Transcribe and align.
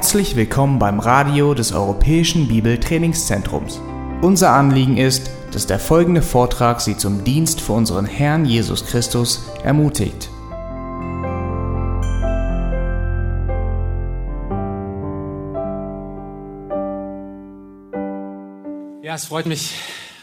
Herzlich 0.00 0.34
willkommen 0.34 0.78
beim 0.78 0.98
Radio 0.98 1.52
des 1.52 1.72
Europäischen 1.72 2.48
Bibeltrainingszentrums. 2.48 3.82
Unser 4.22 4.52
Anliegen 4.52 4.96
ist, 4.96 5.30
dass 5.52 5.66
der 5.66 5.78
folgende 5.78 6.22
Vortrag 6.22 6.80
Sie 6.80 6.96
zum 6.96 7.22
Dienst 7.22 7.60
für 7.60 7.74
unseren 7.74 8.06
Herrn 8.06 8.46
Jesus 8.46 8.86
Christus 8.86 9.44
ermutigt. 9.62 10.30
Ja, 19.02 19.14
es 19.14 19.26
freut 19.26 19.44
mich, 19.44 19.74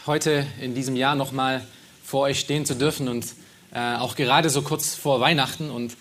heute 0.06 0.44
in 0.60 0.74
diesem 0.74 0.96
Jahr 0.96 1.14
nochmal 1.14 1.64
vor 2.02 2.22
euch 2.22 2.40
stehen 2.40 2.66
zu 2.66 2.74
dürfen 2.74 3.06
und 3.06 3.26
äh, 3.72 3.94
auch 3.94 4.16
gerade 4.16 4.50
so 4.50 4.62
kurz 4.62 4.96
vor 4.96 5.20
Weihnachten. 5.20 5.70
Und 5.70 5.96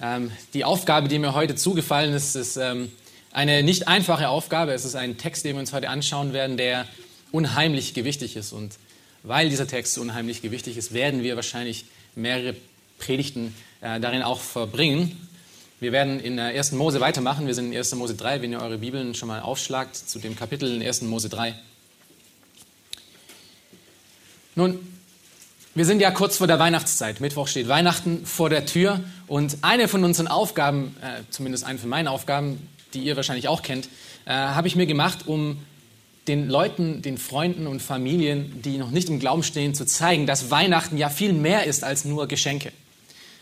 ähm, 0.00 0.30
die 0.54 0.64
Aufgabe, 0.64 1.08
die 1.08 1.18
mir 1.18 1.34
heute 1.34 1.56
zugefallen 1.56 2.14
ist, 2.14 2.36
ist 2.36 2.56
ähm, 2.56 2.92
eine 3.36 3.62
nicht 3.62 3.86
einfache 3.86 4.30
Aufgabe. 4.30 4.72
Es 4.72 4.86
ist 4.86 4.94
ein 4.96 5.18
Text, 5.18 5.44
den 5.44 5.56
wir 5.56 5.60
uns 5.60 5.74
heute 5.74 5.90
anschauen 5.90 6.32
werden, 6.32 6.56
der 6.56 6.86
unheimlich 7.32 7.92
gewichtig 7.92 8.34
ist. 8.34 8.52
Und 8.52 8.78
weil 9.24 9.50
dieser 9.50 9.68
Text 9.68 9.98
unheimlich 9.98 10.40
gewichtig 10.40 10.78
ist, 10.78 10.94
werden 10.94 11.22
wir 11.22 11.36
wahrscheinlich 11.36 11.84
mehrere 12.14 12.56
Predigten 12.98 13.54
äh, 13.82 14.00
darin 14.00 14.22
auch 14.22 14.40
verbringen. 14.40 15.28
Wir 15.80 15.92
werden 15.92 16.18
in 16.18 16.40
1. 16.40 16.72
Mose 16.72 17.00
weitermachen. 17.00 17.46
Wir 17.46 17.52
sind 17.52 17.72
in 17.72 17.76
1. 17.76 17.94
Mose 17.96 18.14
3, 18.14 18.40
wenn 18.40 18.52
ihr 18.52 18.62
eure 18.62 18.78
Bibeln 18.78 19.14
schon 19.14 19.28
mal 19.28 19.40
aufschlagt, 19.40 19.96
zu 19.96 20.18
dem 20.18 20.34
Kapitel 20.34 20.74
in 20.74 20.82
1. 20.82 21.02
Mose 21.02 21.28
3. 21.28 21.54
Nun, 24.54 24.78
wir 25.74 25.84
sind 25.84 26.00
ja 26.00 26.10
kurz 26.10 26.38
vor 26.38 26.46
der 26.46 26.58
Weihnachtszeit. 26.58 27.20
Mittwoch 27.20 27.48
steht 27.48 27.68
Weihnachten 27.68 28.24
vor 28.24 28.48
der 28.48 28.64
Tür. 28.64 29.00
Und 29.26 29.58
eine 29.60 29.88
von 29.88 30.04
unseren 30.04 30.26
Aufgaben, 30.26 30.96
äh, 31.02 31.20
zumindest 31.28 31.64
eine 31.64 31.78
von 31.78 31.90
meinen 31.90 32.08
Aufgaben, 32.08 32.66
die 32.96 33.04
ihr 33.04 33.16
wahrscheinlich 33.16 33.48
auch 33.48 33.62
kennt, 33.62 33.88
äh, 34.24 34.32
habe 34.32 34.68
ich 34.68 34.76
mir 34.76 34.86
gemacht, 34.86 35.26
um 35.26 35.58
den 36.28 36.48
Leuten, 36.48 37.02
den 37.02 37.18
Freunden 37.18 37.66
und 37.66 37.80
Familien, 37.80 38.60
die 38.62 38.78
noch 38.78 38.90
nicht 38.90 39.08
im 39.08 39.20
Glauben 39.20 39.42
stehen, 39.42 39.74
zu 39.74 39.86
zeigen, 39.86 40.26
dass 40.26 40.50
Weihnachten 40.50 40.96
ja 40.96 41.08
viel 41.08 41.32
mehr 41.32 41.64
ist 41.64 41.84
als 41.84 42.04
nur 42.04 42.26
Geschenke. 42.26 42.72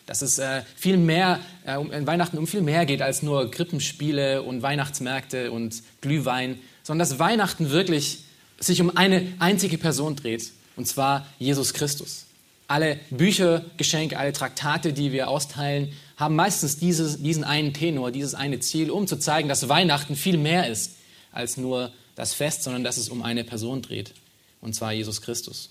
Dass 0.07 0.21
es 0.21 0.39
äh, 0.39 0.63
viel 0.77 0.99
mehr, 0.99 1.41
äh, 1.65 1.77
um, 1.77 1.91
in 1.93 2.07
Weihnachten 2.07 2.37
um 2.37 2.47
viel 2.47 2.61
mehr 2.61 2.85
geht 2.85 3.01
als 3.01 3.23
nur 3.23 3.51
Krippenspiele 3.51 4.43
und 4.43 4.63
Weihnachtsmärkte 4.63 5.51
und 5.51 5.83
Glühwein, 6.03 6.59
sondern 6.83 7.09
dass 7.09 7.19
Weihnachten 7.19 7.71
wirklich 7.71 8.25
sich 8.61 8.81
um 8.81 8.97
eine 8.97 9.27
einzige 9.39 9.79
Person 9.79 10.17
dreht, 10.17 10.53
und 10.77 10.87
zwar 10.87 11.27
Jesus 11.39 11.73
Christus. 11.73 12.24
Alle 12.67 12.99
Bücher, 13.11 13.65
Geschenke, 13.77 14.19
alle 14.19 14.33
Traktate, 14.33 14.93
die 14.93 15.13
wir 15.13 15.29
austeilen, 15.29 15.93
haben 16.17 16.37
meistens 16.37 16.79
dieses, 16.79 17.23
diesen 17.23 17.45
einen 17.45 17.73
Tenor, 17.73 18.11
dieses 18.11 18.35
eine 18.35 18.61
Ziel, 18.61 18.91
um 18.91 19.07
zu 19.07 19.19
zeigen, 19.19 19.49
dass 19.49 19.69
Weihnachten 19.69 20.17
viel 20.17 20.39
mehr 20.39 20.69
ist 20.69 20.97
als 21.33 21.57
nur 21.57 21.93
das 22.15 22.33
Fest, 22.33 22.63
sondern 22.63 22.85
dass 22.85 22.97
es 22.97 23.09
um 23.09 23.23
eine 23.23 23.45
Person 23.45 23.83
dreht, 23.83 24.13
und 24.61 24.75
zwar 24.75 24.93
Jesus 24.93 25.21
Christus. 25.21 25.71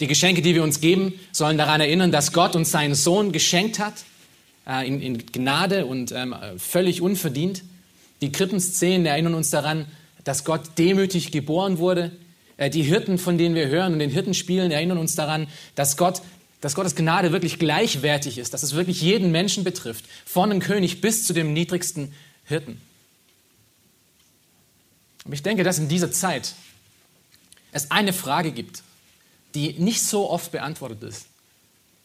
Die 0.00 0.06
Geschenke, 0.06 0.42
die 0.42 0.54
wir 0.54 0.62
uns 0.62 0.80
geben, 0.80 1.18
sollen 1.32 1.58
daran 1.58 1.80
erinnern, 1.80 2.12
dass 2.12 2.32
Gott 2.32 2.56
uns 2.56 2.70
seinen 2.70 2.94
Sohn 2.94 3.32
geschenkt 3.32 3.78
hat, 3.78 4.04
äh, 4.66 4.86
in, 4.86 5.02
in, 5.02 5.26
Gnade 5.26 5.86
und 5.86 6.12
ähm, 6.12 6.34
völlig 6.56 7.02
unverdient. 7.02 7.62
Die 8.20 8.32
Krippenszenen 8.32 9.06
erinnern 9.06 9.34
uns 9.34 9.50
daran, 9.50 9.86
dass 10.24 10.44
Gott 10.44 10.62
demütig 10.78 11.30
geboren 11.30 11.78
wurde, 11.78 12.12
die 12.58 12.82
Hirten, 12.82 13.18
von 13.18 13.38
denen 13.38 13.54
wir 13.54 13.68
hören 13.68 13.92
und 13.92 13.98
den 13.98 14.10
Hirtenspielen 14.10 14.70
erinnern 14.70 14.98
uns 14.98 15.14
daran, 15.14 15.48
dass 15.74 15.96
Gott 15.96 16.22
dass 16.60 16.74
Gottes 16.74 16.96
Gnade 16.96 17.32
wirklich 17.32 17.58
gleichwertig 17.58 18.38
ist, 18.38 18.54
dass 18.54 18.62
es 18.62 18.74
wirklich 18.74 19.00
jeden 19.00 19.30
Menschen 19.30 19.62
betrifft, 19.62 20.04
von 20.24 20.50
dem 20.50 20.60
König 20.60 21.00
bis 21.00 21.26
zu 21.26 21.32
dem 21.32 21.52
niedrigsten 21.52 22.14
Hirten. 22.44 22.80
Aber 25.24 25.34
ich 25.34 25.42
denke, 25.42 25.64
dass 25.64 25.78
in 25.78 25.88
dieser 25.88 26.10
Zeit 26.10 26.54
es 27.72 27.90
eine 27.90 28.12
Frage 28.12 28.52
gibt, 28.52 28.82
die 29.54 29.74
nicht 29.74 30.02
so 30.02 30.30
oft 30.30 30.52
beantwortet 30.52 31.02
ist. 31.02 31.26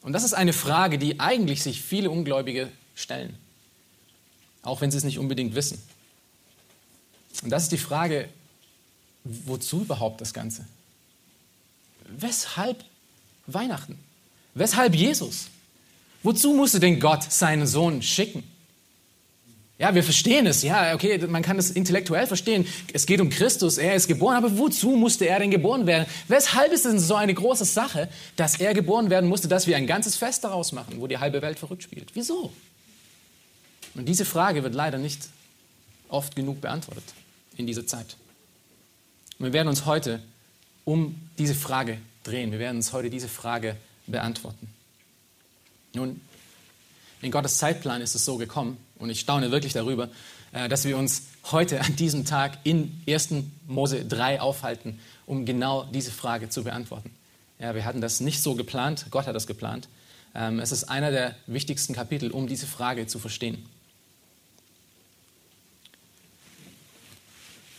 Und 0.02 0.12
das 0.12 0.24
ist 0.24 0.34
eine 0.34 0.52
Frage, 0.52 0.98
die 0.98 1.20
eigentlich 1.20 1.62
sich 1.62 1.80
viele 1.80 2.10
Ungläubige 2.10 2.68
stellen, 2.94 3.36
auch 4.62 4.80
wenn 4.80 4.90
sie 4.90 4.98
es 4.98 5.04
nicht 5.04 5.18
unbedingt 5.18 5.54
wissen. 5.54 5.80
Und 7.42 7.50
das 7.50 7.64
ist 7.64 7.72
die 7.72 7.78
Frage, 7.78 8.28
wozu 9.24 9.82
überhaupt 9.82 10.20
das 10.20 10.32
Ganze? 10.32 10.64
Weshalb 12.08 12.84
Weihnachten? 13.46 13.98
Weshalb 14.54 14.94
Jesus? 14.94 15.46
Wozu 16.22 16.52
musste 16.52 16.80
denn 16.80 17.00
Gott 17.00 17.30
seinen 17.30 17.66
Sohn 17.66 18.02
schicken? 18.02 18.44
Ja, 19.78 19.94
wir 19.94 20.04
verstehen 20.04 20.46
es. 20.46 20.62
Ja, 20.62 20.94
okay, 20.94 21.18
man 21.26 21.42
kann 21.42 21.58
es 21.58 21.72
intellektuell 21.72 22.28
verstehen. 22.28 22.68
Es 22.92 23.04
geht 23.04 23.20
um 23.20 23.30
Christus, 23.30 23.78
er 23.78 23.96
ist 23.96 24.06
geboren. 24.06 24.36
Aber 24.36 24.56
wozu 24.56 24.90
musste 24.90 25.26
er 25.26 25.40
denn 25.40 25.50
geboren 25.50 25.86
werden? 25.86 26.06
Weshalb 26.28 26.72
ist 26.72 26.84
es 26.84 26.92
denn 26.92 27.00
so 27.00 27.16
eine 27.16 27.34
große 27.34 27.64
Sache, 27.64 28.08
dass 28.36 28.60
er 28.60 28.74
geboren 28.74 29.10
werden 29.10 29.28
musste, 29.28 29.48
dass 29.48 29.66
wir 29.66 29.76
ein 29.76 29.88
ganzes 29.88 30.14
Fest 30.14 30.44
daraus 30.44 30.70
machen, 30.70 31.00
wo 31.00 31.08
die 31.08 31.18
halbe 31.18 31.42
Welt 31.42 31.58
verrückt 31.58 31.82
spielt? 31.82 32.14
Wieso? 32.14 32.52
Und 33.94 34.08
diese 34.08 34.24
Frage 34.24 34.62
wird 34.62 34.74
leider 34.74 34.98
nicht 34.98 35.28
oft 36.08 36.36
genug 36.36 36.60
beantwortet 36.60 37.04
in 37.56 37.66
dieser 37.66 37.84
Zeit. 37.84 38.16
Und 39.38 39.46
wir 39.46 39.52
werden 39.52 39.68
uns 39.68 39.86
heute 39.86 40.20
um 40.84 41.28
diese 41.38 41.54
Frage 41.54 41.98
drehen. 42.24 42.52
Wir 42.52 42.58
werden 42.58 42.76
uns 42.76 42.92
heute 42.92 43.10
diese 43.10 43.28
Frage 43.28 43.76
beantworten. 44.06 44.68
Nun, 45.94 46.20
in 47.20 47.30
Gottes 47.30 47.58
Zeitplan 47.58 48.00
ist 48.00 48.14
es 48.14 48.24
so 48.24 48.36
gekommen, 48.36 48.76
und 48.98 49.10
ich 49.10 49.20
staune 49.20 49.50
wirklich 49.50 49.72
darüber, 49.72 50.08
äh, 50.52 50.68
dass 50.68 50.84
wir 50.84 50.96
uns 50.96 51.24
heute 51.50 51.80
an 51.80 51.96
diesem 51.96 52.24
Tag 52.24 52.58
in 52.62 53.02
1. 53.08 53.30
Mose 53.66 54.04
3 54.04 54.40
aufhalten, 54.40 54.98
um 55.26 55.44
genau 55.44 55.84
diese 55.84 56.12
Frage 56.12 56.48
zu 56.48 56.64
beantworten. 56.64 57.10
Ja, 57.58 57.74
wir 57.74 57.84
hatten 57.84 58.00
das 58.00 58.20
nicht 58.20 58.42
so 58.42 58.54
geplant, 58.54 59.06
Gott 59.10 59.26
hat 59.26 59.34
das 59.34 59.46
geplant. 59.46 59.88
Ähm, 60.34 60.60
es 60.60 60.72
ist 60.72 60.84
einer 60.84 61.10
der 61.10 61.34
wichtigsten 61.46 61.94
Kapitel, 61.94 62.30
um 62.30 62.46
diese 62.46 62.66
Frage 62.66 63.06
zu 63.06 63.18
verstehen. 63.18 63.64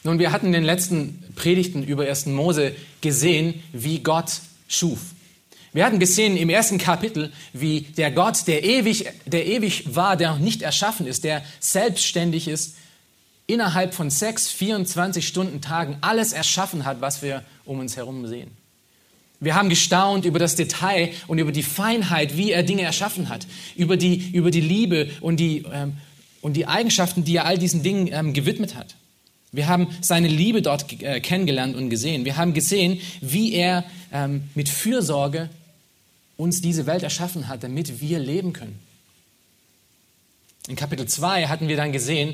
Nun, 0.03 0.19
wir 0.19 0.31
hatten 0.31 0.47
in 0.47 0.53
den 0.53 0.63
letzten 0.63 1.23
Predigten 1.35 1.83
über 1.83 2.03
1. 2.03 2.25
Mose 2.27 2.75
gesehen, 2.99 3.63
wie 3.71 3.99
Gott 3.99 4.41
schuf. 4.67 4.99
Wir 5.71 5.85
hatten 5.85 5.99
gesehen 5.99 6.37
im 6.37 6.49
ersten 6.49 6.77
Kapitel, 6.77 7.31
wie 7.53 7.81
der 7.81 8.11
Gott, 8.11 8.45
der 8.47 8.63
ewig, 8.63 9.07
der 9.25 9.47
ewig 9.47 9.95
war, 9.95 10.17
der 10.17 10.31
noch 10.31 10.39
nicht 10.39 10.61
erschaffen 10.61 11.07
ist, 11.07 11.23
der 11.23 11.43
selbstständig 11.59 12.47
ist, 12.47 12.75
innerhalb 13.47 13.93
von 13.93 14.09
sechs, 14.09 14.49
24 14.49 15.27
Stunden 15.27 15.61
Tagen 15.61 15.97
alles 16.01 16.33
erschaffen 16.33 16.85
hat, 16.85 17.01
was 17.01 17.21
wir 17.21 17.43
um 17.65 17.79
uns 17.79 17.97
herum 17.97 18.27
sehen. 18.27 18.51
Wir 19.39 19.55
haben 19.55 19.69
gestaunt 19.69 20.25
über 20.25 20.39
das 20.39 20.55
Detail 20.55 21.11
und 21.27 21.39
über 21.39 21.51
die 21.51 21.63
Feinheit, 21.63 22.37
wie 22.37 22.51
er 22.51 22.63
Dinge 22.63 22.83
erschaffen 22.83 23.29
hat, 23.29 23.47
über 23.75 23.97
die, 23.97 24.31
über 24.31 24.51
die 24.51 24.61
Liebe 24.61 25.09
und 25.21 25.37
die, 25.37 25.65
ähm, 25.73 25.97
und 26.41 26.53
die 26.53 26.67
Eigenschaften, 26.67 27.23
die 27.23 27.37
er 27.37 27.45
all 27.45 27.57
diesen 27.57 27.83
Dingen 27.83 28.09
ähm, 28.11 28.33
gewidmet 28.33 28.75
hat. 28.75 28.95
Wir 29.53 29.67
haben 29.67 29.87
seine 30.01 30.27
Liebe 30.27 30.63
dort 30.63 30.91
äh, 31.01 31.21
kennengelernt 31.21 31.75
und 31.75 31.89
gesehen. 31.89 32.25
Wir 32.25 32.37
haben 32.37 32.53
gesehen, 32.53 32.99
wie 33.21 33.53
er 33.53 33.85
ähm, 34.11 34.49
mit 34.55 34.67
Fürsorge 34.67 35.49
uns 36.37 36.61
diese 36.61 36.87
Welt 36.87 37.03
erschaffen 37.03 37.47
hat, 37.47 37.63
damit 37.63 38.01
wir 38.01 38.17
leben 38.17 38.51
können. 38.51 38.79
In 40.67 40.75
Kapitel 40.75 41.07
2 41.07 41.47
hatten 41.47 41.67
wir 41.67 41.77
dann 41.77 41.91
gesehen, 41.91 42.33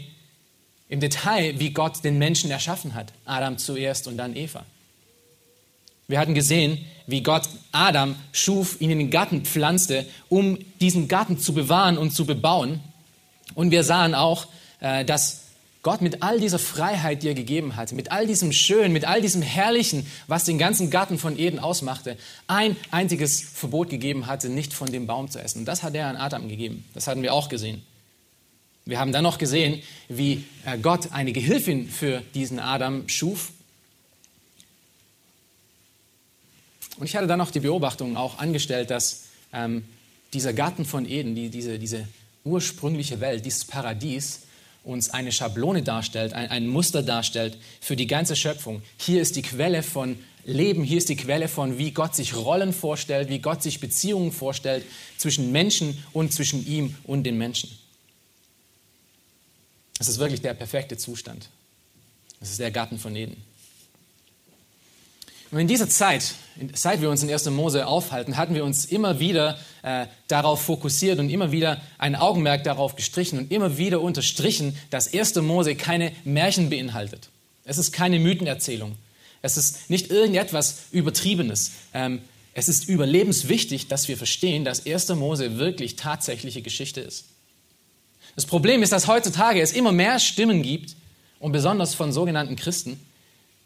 im 0.88 1.02
Detail, 1.02 1.60
wie 1.60 1.72
Gott 1.72 2.04
den 2.06 2.18
Menschen 2.18 2.50
erschaffen 2.52 2.96
hat. 2.96 3.12
Adam 3.26 3.58
zuerst 3.58 4.08
und 4.08 4.18
dann 4.18 4.36
Eva. 4.36 4.66
Wir 6.08 6.20
hatten 6.20 6.34
gesehen, 6.34 6.84
wie 7.06 7.22
Gott 7.22 7.50
Adam 7.74 8.16
schuf, 8.32 8.80
ihn 8.80 8.92
in 8.92 8.98
den 8.98 9.12
Garten 9.12 9.44
pflanzte, 9.44 10.06
um 10.30 10.58
diesen 10.80 11.10
Garten 11.10 11.38
zu 11.38 11.54
bewahren 11.54 11.98
und 11.98 12.12
zu 12.12 12.26
bebauen. 12.26 12.80
Und 13.56 13.72
wir 13.72 13.84
sahen 13.84 14.16
auch, 14.16 14.48
äh, 14.80 15.04
dass 15.04 15.49
Gott 15.82 16.02
mit 16.02 16.22
all 16.24 16.40
dieser 16.40 16.60
Freiheit, 16.60 17.24
die 17.24 17.30
er 17.30 17.34
gegeben 17.34 17.78
hat, 17.78 17.94
mit 17.94 18.12
all 18.12 18.28
diesem 18.28 18.52
Schönen, 18.52 18.92
mit 18.92 19.06
all 19.06 19.22
diesem 19.22 19.42
Herrlichen, 19.42 20.06
was 20.28 20.44
den 20.44 20.58
ganzen 20.58 20.90
Garten 20.90 21.18
von 21.18 21.40
Eden 21.40 21.58
ausmachte, 21.58 22.18
ein 22.48 22.76
einziges 22.92 23.40
Verbot 23.42 23.90
gegeben 23.90 24.28
hatte, 24.28 24.50
nicht 24.50 24.74
von 24.74 24.92
dem 24.92 25.08
Baum 25.08 25.32
zu 25.32 25.40
essen. 25.40 25.60
Und 25.60 25.66
das 25.66 25.82
hat 25.82 25.96
er 25.96 26.08
an 26.08 26.18
Adam 26.18 26.50
gegeben. 26.50 26.84
Das 26.94 27.08
hatten 27.08 27.22
wir 27.22 27.34
auch 27.34 27.48
gesehen. 27.48 27.82
Wir 28.86 29.00
haben 29.00 29.14
dann 29.14 29.24
noch 29.24 29.38
gesehen, 29.38 29.82
wie 30.10 30.44
äh, 30.66 30.78
Gott 30.80 31.14
eine 31.14 31.32
Gehilfin 31.32 31.88
für 31.88 32.24
diesen 32.34 32.60
Adam 32.60 33.08
schuf. 33.08 33.52
Und 36.98 37.06
ich 37.06 37.16
hatte 37.16 37.28
dann 37.28 37.40
noch 37.40 37.52
die 37.52 37.62
Beobachtung 37.62 38.18
auch 38.18 38.40
angestellt, 38.40 38.90
dass 38.90 39.28
ähm, 39.54 39.86
dieser 40.34 40.52
Garten 40.52 40.84
von 40.84 41.08
Eden, 41.08 41.36
die, 41.36 41.50
diese, 41.50 41.80
diese 41.80 42.06
ursprüngliche 42.44 43.22
Welt, 43.22 43.46
dieses 43.46 43.64
Paradies, 43.64 44.42
uns 44.84 45.10
eine 45.10 45.32
Schablone 45.32 45.84
darstellt, 45.84 46.34
ein, 46.34 46.50
ein, 46.50 46.68
Muster 46.68 47.04
darstellt 47.04 47.58
für 47.82 47.96
die 47.96 48.08
ganze 48.08 48.36
Schöpfung. 48.36 48.82
Hier 48.98 49.22
ist 49.22 49.36
die 49.36 49.42
Quelle 49.42 49.84
von 49.84 50.18
Leben, 50.46 50.84
hier 50.84 50.98
ist 50.98 51.10
die 51.10 51.16
Quelle 51.16 51.48
von, 51.48 51.78
wie 51.78 51.92
Gott 51.92 52.16
sich 52.16 52.36
Rollen 52.36 52.74
vorstellt, 52.74 53.30
wie 53.30 53.40
Gott 53.40 53.62
sich 53.62 53.80
Beziehungen 53.80 54.32
vorstellt 54.32 54.86
zwischen 55.18 55.52
Menschen 55.52 56.04
und 56.14 56.34
zwischen 56.34 56.66
ihm 56.66 56.96
und 57.04 57.24
den 57.24 57.38
Menschen. 57.38 57.70
Es 60.00 60.08
ist 60.08 60.20
wirklich 60.20 60.42
der 60.42 60.54
perfekte 60.54 60.98
Zustand. 60.98 61.50
Es 62.40 62.52
ist 62.52 62.60
der 62.60 62.72
Garten 62.72 62.98
von 62.98 63.16
Eden. 63.16 63.49
Und 65.52 65.60
in 65.60 65.68
dieser 65.68 65.90
Zeit, 65.90 66.36
seit 66.74 67.02
wir 67.02 67.10
uns 67.10 67.24
in 67.24 67.32
1. 67.32 67.50
Mose 67.50 67.88
aufhalten, 67.88 68.38
hatten 68.38 68.54
wir 68.54 68.64
uns 68.64 68.86
immer 68.86 69.20
wieder 69.20 69.58
äh, 69.82 70.06
darauf 70.28 70.62
fokussiert 70.62 71.20
und 71.20 71.30
immer 71.30 71.52
wieder 71.52 71.82
ein 71.98 72.16
Augenmerk 72.16 72.64
darauf 72.64 72.96
gestrichen 72.96 73.40
und 73.40 73.52
immer 73.52 73.78
wieder 73.78 74.02
unterstrichen, 74.02 74.78
dass 74.90 75.14
1. 75.14 75.36
Mose 75.38 75.76
keine 75.76 76.12
Märchen 76.24 76.70
beinhaltet. 76.70 77.30
Es 77.66 77.78
ist 77.78 77.92
keine 77.92 78.20
Mythenerzählung. 78.20 78.96
Es 79.42 79.58
ist 79.58 79.90
nicht 79.90 80.12
irgendetwas 80.12 80.84
Übertriebenes. 80.92 81.72
Ähm, 81.94 82.22
es 82.54 82.70
ist 82.70 82.90
überlebenswichtig, 82.90 83.88
dass 83.88 84.08
wir 84.08 84.18
verstehen, 84.18 84.66
dass 84.66 84.86
1. 84.86 85.10
Mose 85.10 85.58
wirklich 85.58 85.96
tatsächliche 85.96 86.62
Geschichte 86.62 87.02
ist. 87.02 87.26
Das 88.36 88.46
Problem 88.46 88.84
ist, 88.84 88.92
dass 88.92 89.08
heutzutage 89.08 89.62
es 89.62 89.72
immer 89.72 89.92
mehr 89.92 90.20
Stimmen 90.20 90.62
gibt, 90.62 90.96
und 91.40 91.52
besonders 91.52 91.94
von 91.94 92.12
sogenannten 92.12 92.56
Christen, 92.56 93.00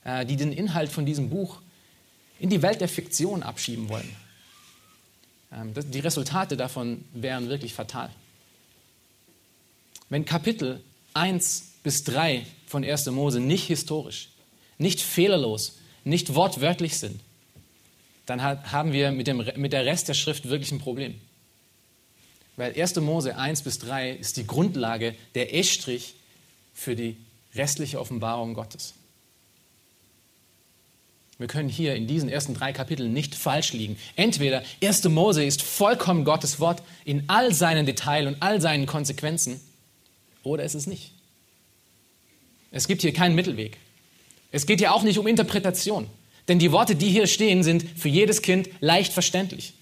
äh, 0.06 0.26
die 0.26 0.36
den 0.36 0.54
Inhalt 0.54 0.92
von 0.92 1.06
diesem 1.06 1.30
Buch 1.30 1.60
in 2.44 2.50
die 2.50 2.62
Welt 2.62 2.82
der 2.82 2.90
Fiktion 2.90 3.42
abschieben 3.42 3.88
wollen. 3.88 4.14
Ähm, 5.54 5.74
die 5.74 6.00
Resultate 6.00 6.58
davon 6.58 7.06
wären 7.14 7.48
wirklich 7.48 7.74
fatal. 7.74 8.10
Wenn 10.10 10.26
Kapitel 10.26 10.84
1 11.14 11.64
bis 11.84 12.04
3 12.04 12.46
von 12.68 12.84
1. 12.84 13.06
Mose 13.12 13.40
nicht 13.40 13.68
historisch, 13.68 14.28
nicht 14.78 15.00
fehlerlos, 15.00 15.78
nicht 16.04 16.36
wortwörtlich 16.36 16.98
sind, 17.00 17.22
dann 18.26 18.44
haben 18.44 18.92
wir 18.92 19.14
mit, 19.14 19.28
dem, 19.28 19.38
mit 19.56 19.72
der 19.72 19.86
Rest 19.86 20.10
der 20.10 20.14
Schrift 20.14 20.50
wirklich 20.50 20.74
ein 20.74 20.80
Problem. 20.80 21.16
Weil 22.58 22.78
1. 22.78 22.98
Mose 22.98 23.38
1 23.38 23.62
bis 23.62 23.80
3 23.80 24.12
ist 24.12 24.36
die 24.36 24.46
Grundlage, 24.46 25.16
der 25.34 25.56
Estrich 25.56 26.16
für 26.74 26.98
die 26.98 27.16
restliche 27.56 28.02
Offenbarung 28.02 28.54
Gottes. 28.54 28.96
Wir 31.44 31.50
können 31.50 31.68
hier 31.68 31.94
in 31.96 32.08
diesen 32.08 32.30
ersten 32.30 32.54
drei 32.54 32.72
Kapiteln 32.72 33.12
nicht 33.12 33.36
falsch 33.36 33.74
liegen. 33.74 33.98
Entweder 34.16 34.64
1. 34.82 35.04
Mose 35.10 35.44
ist 35.44 35.62
vollkommen 35.62 36.24
Gottes 36.24 36.62
Wort 36.62 36.82
in 37.04 37.26
all 37.28 37.54
seinen 37.54 37.86
Details 37.86 38.28
und 38.28 38.42
all 38.42 38.62
seinen 38.62 38.86
Konsequenzen, 38.86 39.60
oder 40.44 40.64
es 40.64 40.74
ist 40.74 40.88
nicht. 40.88 41.12
Es 42.72 42.88
gibt 42.88 43.02
hier 43.02 43.12
keinen 43.12 43.36
Mittelweg. 43.36 43.78
Es 44.52 44.66
geht 44.66 44.80
hier 44.80 44.94
auch 44.94 45.04
nicht 45.04 45.20
um 45.20 45.28
Interpretation, 45.28 46.08
denn 46.48 46.60
die 46.60 46.72
Worte, 46.72 46.96
die 46.96 47.10
hier 47.10 47.28
stehen, 47.28 47.62
sind 47.62 47.84
für 48.00 48.08
jedes 48.08 48.42
Kind 48.42 48.70
leicht 48.80 49.12
verständlich. 49.12 49.74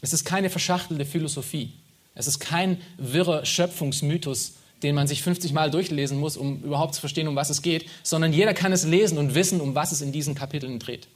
Es 0.00 0.12
ist 0.12 0.24
keine 0.24 0.50
verschachtelte 0.50 1.04
Philosophie. 1.04 1.74
Es 2.16 2.26
ist 2.26 2.40
kein 2.40 2.80
wirrer 2.96 3.46
Schöpfungsmythos, 3.46 4.54
den 4.82 4.94
man 4.94 5.08
sich 5.08 5.22
50 5.22 5.52
Mal 5.52 5.70
durchlesen 5.70 6.18
muss, 6.18 6.36
um 6.36 6.62
überhaupt 6.62 6.94
zu 6.94 7.00
verstehen, 7.00 7.28
um 7.28 7.36
was 7.36 7.50
es 7.50 7.62
geht, 7.62 7.86
sondern 8.02 8.32
jeder 8.32 8.54
kann 8.54 8.72
es 8.72 8.84
lesen 8.84 9.18
und 9.18 9.34
wissen, 9.34 9.60
um 9.60 9.74
was 9.74 9.92
es 9.92 10.00
in 10.00 10.12
diesen 10.12 10.34
Kapiteln 10.34 10.78
dreht. 10.78 11.08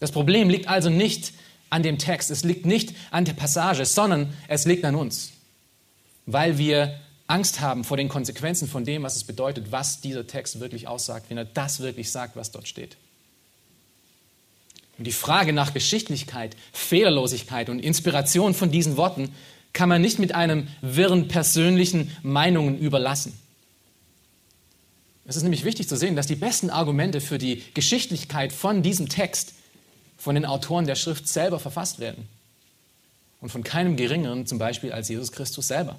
Das 0.00 0.12
Problem 0.12 0.48
liegt 0.48 0.68
also 0.68 0.90
nicht 0.90 1.32
an 1.70 1.82
dem 1.82 1.98
Text, 1.98 2.30
es 2.30 2.44
liegt 2.44 2.66
nicht 2.66 2.94
an 3.10 3.24
der 3.24 3.32
Passage, 3.32 3.84
sondern 3.84 4.32
es 4.46 4.64
liegt 4.64 4.84
an 4.84 4.94
uns, 4.94 5.32
weil 6.26 6.58
wir 6.58 6.98
Angst 7.26 7.60
haben 7.60 7.84
vor 7.84 7.96
den 7.96 8.08
Konsequenzen 8.08 8.68
von 8.68 8.84
dem, 8.84 9.02
was 9.02 9.16
es 9.16 9.24
bedeutet, 9.24 9.70
was 9.70 10.00
dieser 10.00 10.26
Text 10.26 10.60
wirklich 10.60 10.88
aussagt, 10.88 11.26
wenn 11.28 11.36
er 11.36 11.44
das 11.44 11.80
wirklich 11.80 12.10
sagt, 12.10 12.36
was 12.36 12.52
dort 12.52 12.68
steht. 12.68 12.96
Und 14.96 15.06
die 15.06 15.12
Frage 15.12 15.52
nach 15.52 15.74
Geschichtlichkeit, 15.74 16.56
Fehlerlosigkeit 16.72 17.68
und 17.68 17.80
Inspiration 17.80 18.54
von 18.54 18.70
diesen 18.70 18.96
Worten 18.96 19.32
kann 19.78 19.88
man 19.88 20.02
nicht 20.02 20.18
mit 20.18 20.34
einem 20.34 20.66
wirren 20.80 21.28
persönlichen 21.28 22.10
Meinungen 22.24 22.80
überlassen. 22.80 23.38
Es 25.24 25.36
ist 25.36 25.44
nämlich 25.44 25.64
wichtig 25.64 25.88
zu 25.88 25.96
sehen, 25.96 26.16
dass 26.16 26.26
die 26.26 26.34
besten 26.34 26.68
Argumente 26.68 27.20
für 27.20 27.38
die 27.38 27.62
Geschichtlichkeit 27.74 28.52
von 28.52 28.82
diesem 28.82 29.08
Text 29.08 29.54
von 30.16 30.34
den 30.34 30.44
Autoren 30.44 30.88
der 30.88 30.96
Schrift 30.96 31.28
selber 31.28 31.60
verfasst 31.60 32.00
werden. 32.00 32.26
Und 33.40 33.50
von 33.50 33.62
keinem 33.62 33.96
geringeren 33.96 34.46
zum 34.48 34.58
Beispiel 34.58 34.90
als 34.90 35.10
Jesus 35.10 35.30
Christus 35.30 35.68
selber, 35.68 35.94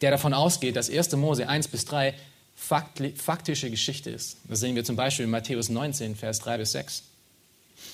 der 0.00 0.10
davon 0.10 0.32
ausgeht, 0.32 0.74
dass 0.76 0.88
1. 0.88 1.14
Mose 1.16 1.46
1 1.46 1.68
bis 1.68 1.84
3 1.84 2.14
faktische 2.56 3.68
Geschichte 3.68 4.08
ist. 4.08 4.38
Das 4.48 4.60
sehen 4.60 4.76
wir 4.76 4.84
zum 4.84 4.96
Beispiel 4.96 5.26
in 5.26 5.30
Matthäus 5.30 5.68
19, 5.68 6.16
Vers 6.16 6.38
3 6.38 6.56
bis 6.56 6.72
6. 6.72 7.02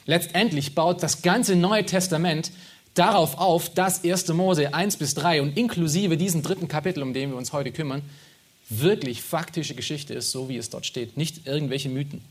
Letztendlich 0.06 0.76
baut 0.76 1.02
das 1.02 1.22
ganze 1.22 1.56
Neue 1.56 1.84
Testament 1.84 2.52
darauf 2.94 3.38
auf, 3.38 3.69
dass 3.70 4.05
1. 4.05 4.29
Mose 4.29 4.75
1 4.75 4.96
bis 4.96 5.14
3 5.14 5.43
und 5.43 5.56
inklusive 5.56 6.17
diesem 6.17 6.43
dritten 6.43 6.69
Kapitel, 6.69 7.02
um 7.02 7.12
den 7.12 7.31
wir 7.31 7.37
uns 7.37 7.52
heute 7.52 7.73
kümmern, 7.73 8.02
wirklich 8.69 9.23
faktische 9.23 9.75
Geschichte 9.75 10.14
ist, 10.14 10.31
so 10.31 10.49
wie 10.49 10.56
es 10.56 10.70
dort 10.70 10.87
steht, 10.87 11.17
nicht 11.17 11.46
irgendwelche 11.46 11.88
Mythen. 11.88 12.23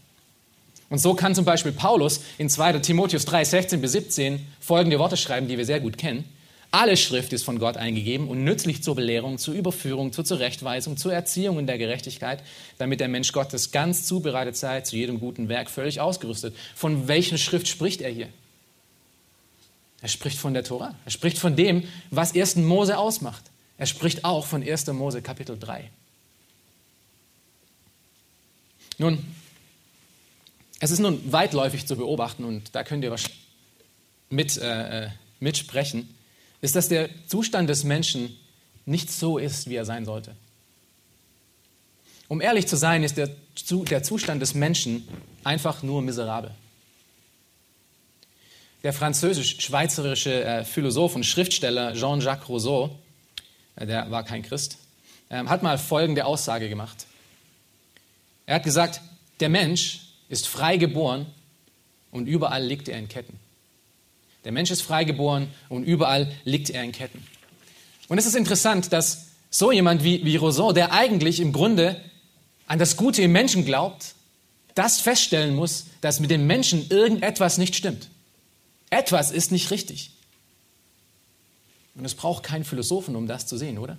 Und 0.90 1.00
so 1.00 1.14
kann 1.14 1.36
zum 1.36 1.46
Beispiel 1.46 1.72
Paulus 1.72 2.22
in 2.38 2.50
2. 2.50 2.80
Timotheus 2.80 3.26
3, 3.26 3.44
16 3.44 3.82
bis 3.82 3.92
17 3.94 4.46
folgende 4.60 5.00
Worte 5.00 5.18
schreiben, 5.18 5.48
die 5.48 5.58
wir 5.58 5.66
sehr 5.66 5.80
gut 5.80 5.98
kennen. 5.98 6.24
Alle 6.72 6.98
Schrift 6.98 7.32
ist 7.34 7.44
von 7.44 7.60
Gott 7.60 7.78
eingegeben 7.78 8.28
und 8.28 8.44
nützlich 8.44 8.84
zur 8.84 8.96
Belehrung, 8.96 9.38
zur 9.38 9.54
Überführung, 9.54 10.12
zur 10.12 10.26
Zurechtweisung, 10.26 10.98
zur 10.98 11.14
Erziehung 11.14 11.60
in 11.60 11.68
der 11.68 11.78
Gerechtigkeit, 11.78 12.44
damit 12.78 13.00
der 13.00 13.08
Mensch 13.08 13.32
Gottes 13.32 13.72
ganz 13.72 14.06
zubereitet 14.06 14.58
sei, 14.58 14.82
zu 14.82 14.96
jedem 14.98 15.20
guten 15.20 15.48
Werk 15.50 15.70
völlig 15.70 16.02
ausgerüstet. 16.02 16.56
Von 16.76 17.08
welcher 17.08 17.38
Schrift 17.38 17.68
spricht 17.68 18.02
er 18.02 18.12
hier? 18.12 18.28
Er 20.02 20.10
spricht 20.10 20.38
von 20.38 20.54
der 20.54 20.64
Tora. 20.64 20.96
Er 21.06 21.12
spricht 21.12 21.38
von 21.38 21.56
dem, 21.56 21.84
was 22.12 22.36
1. 22.36 22.58
Mose 22.58 22.98
ausmacht. 22.98 23.44
Er 23.78 23.86
spricht 23.86 24.26
auch 24.26 24.46
von 24.46 24.62
1. 24.62 24.88
Mose 24.88 25.22
Kapitel 25.22 25.58
3. 25.58 25.90
Nun, 29.00 29.24
es 30.80 30.92
ist 30.92 31.00
nun 31.00 31.32
weitläufig 31.32 31.86
zu 31.86 31.96
beobachten 31.96 32.44
und 32.44 32.76
da 32.76 32.84
könnt 32.84 33.04
ihr 33.04 33.16
mit, 34.30 34.58
äh, 34.58 35.06
äh, 35.06 35.10
mitsprechen, 35.40 36.14
ist, 36.62 36.76
dass 36.76 36.88
der 36.88 37.10
Zustand 37.28 37.70
des 37.70 37.84
Menschen 37.84 38.36
nicht 38.86 39.12
so 39.12 39.38
ist, 39.38 39.70
wie 39.70 39.76
er 39.76 39.86
sein 39.86 40.06
sollte. 40.06 40.36
Um 42.28 42.42
ehrlich 42.42 42.68
zu 42.68 42.76
sein, 42.76 43.04
ist 43.04 43.18
der, 43.18 43.30
der 43.90 44.04
Zustand 44.04 44.42
des 44.42 44.54
Menschen 44.54 45.08
einfach 45.44 45.84
nur 45.84 46.02
miserabel. 46.02 46.52
Der 48.88 48.94
französisch-schweizerische 48.94 50.46
äh, 50.46 50.64
Philosoph 50.64 51.18
und 51.18 51.26
Schriftsteller 51.26 51.94
Jean-Jacques 51.94 52.48
Rousseau, 52.48 52.98
äh, 53.76 53.86
der 53.86 54.10
war 54.12 54.24
kein 54.24 54.44
Christ, 54.44 54.78
äh, 55.28 55.44
hat 55.44 55.62
mal 55.62 55.78
folgende 55.78 56.24
Aussage 56.24 56.70
gemacht. 56.70 57.06
Er 58.46 58.56
hat 58.56 58.64
gesagt, 58.64 59.02
der 59.42 59.50
Mensch 59.50 60.14
ist 60.30 60.48
frei 60.48 60.78
geboren 60.78 61.26
und 62.12 62.28
überall 62.28 62.64
liegt 62.64 62.88
er 62.88 62.98
in 62.98 63.10
Ketten. 63.10 63.38
Der 64.46 64.54
Mensch 64.54 64.72
ist 64.72 64.84
frei 64.84 65.04
geboren 65.04 65.50
und 65.68 65.84
überall 65.84 66.32
liegt 66.46 66.70
er 66.70 66.82
in 66.82 66.94
Ketten. 66.94 67.28
Und 68.08 68.20
es 68.20 68.26
ist 68.26 68.38
interessant, 68.38 68.94
dass 68.94 69.32
so 69.50 69.74
jemand 69.74 70.06
wie, 70.06 70.24
wie 70.24 70.38
Rousseau, 70.38 70.72
der 70.72 70.94
eigentlich 70.94 71.42
im 71.42 71.52
Grunde 71.52 72.00
an 72.68 72.80
das 72.80 72.96
Gute 72.96 73.22
im 73.22 73.34
Menschen 73.34 73.66
glaubt, 73.66 74.16
das 74.76 75.02
feststellen 75.02 75.56
muss, 75.56 75.88
dass 76.00 76.22
mit 76.22 76.32
dem 76.32 76.48
Menschen 76.48 76.88
irgendetwas 76.90 77.58
nicht 77.58 77.76
stimmt. 77.76 78.08
Etwas 78.90 79.32
ist 79.32 79.52
nicht 79.52 79.72
richtig. 79.72 80.12
Und 81.96 82.06
es 82.06 82.16
braucht 82.16 82.44
keinen 82.44 82.64
Philosophen, 82.64 83.16
um 83.16 83.28
das 83.28 83.48
zu 83.48 83.58
sehen, 83.58 83.80
oder? 83.80 83.98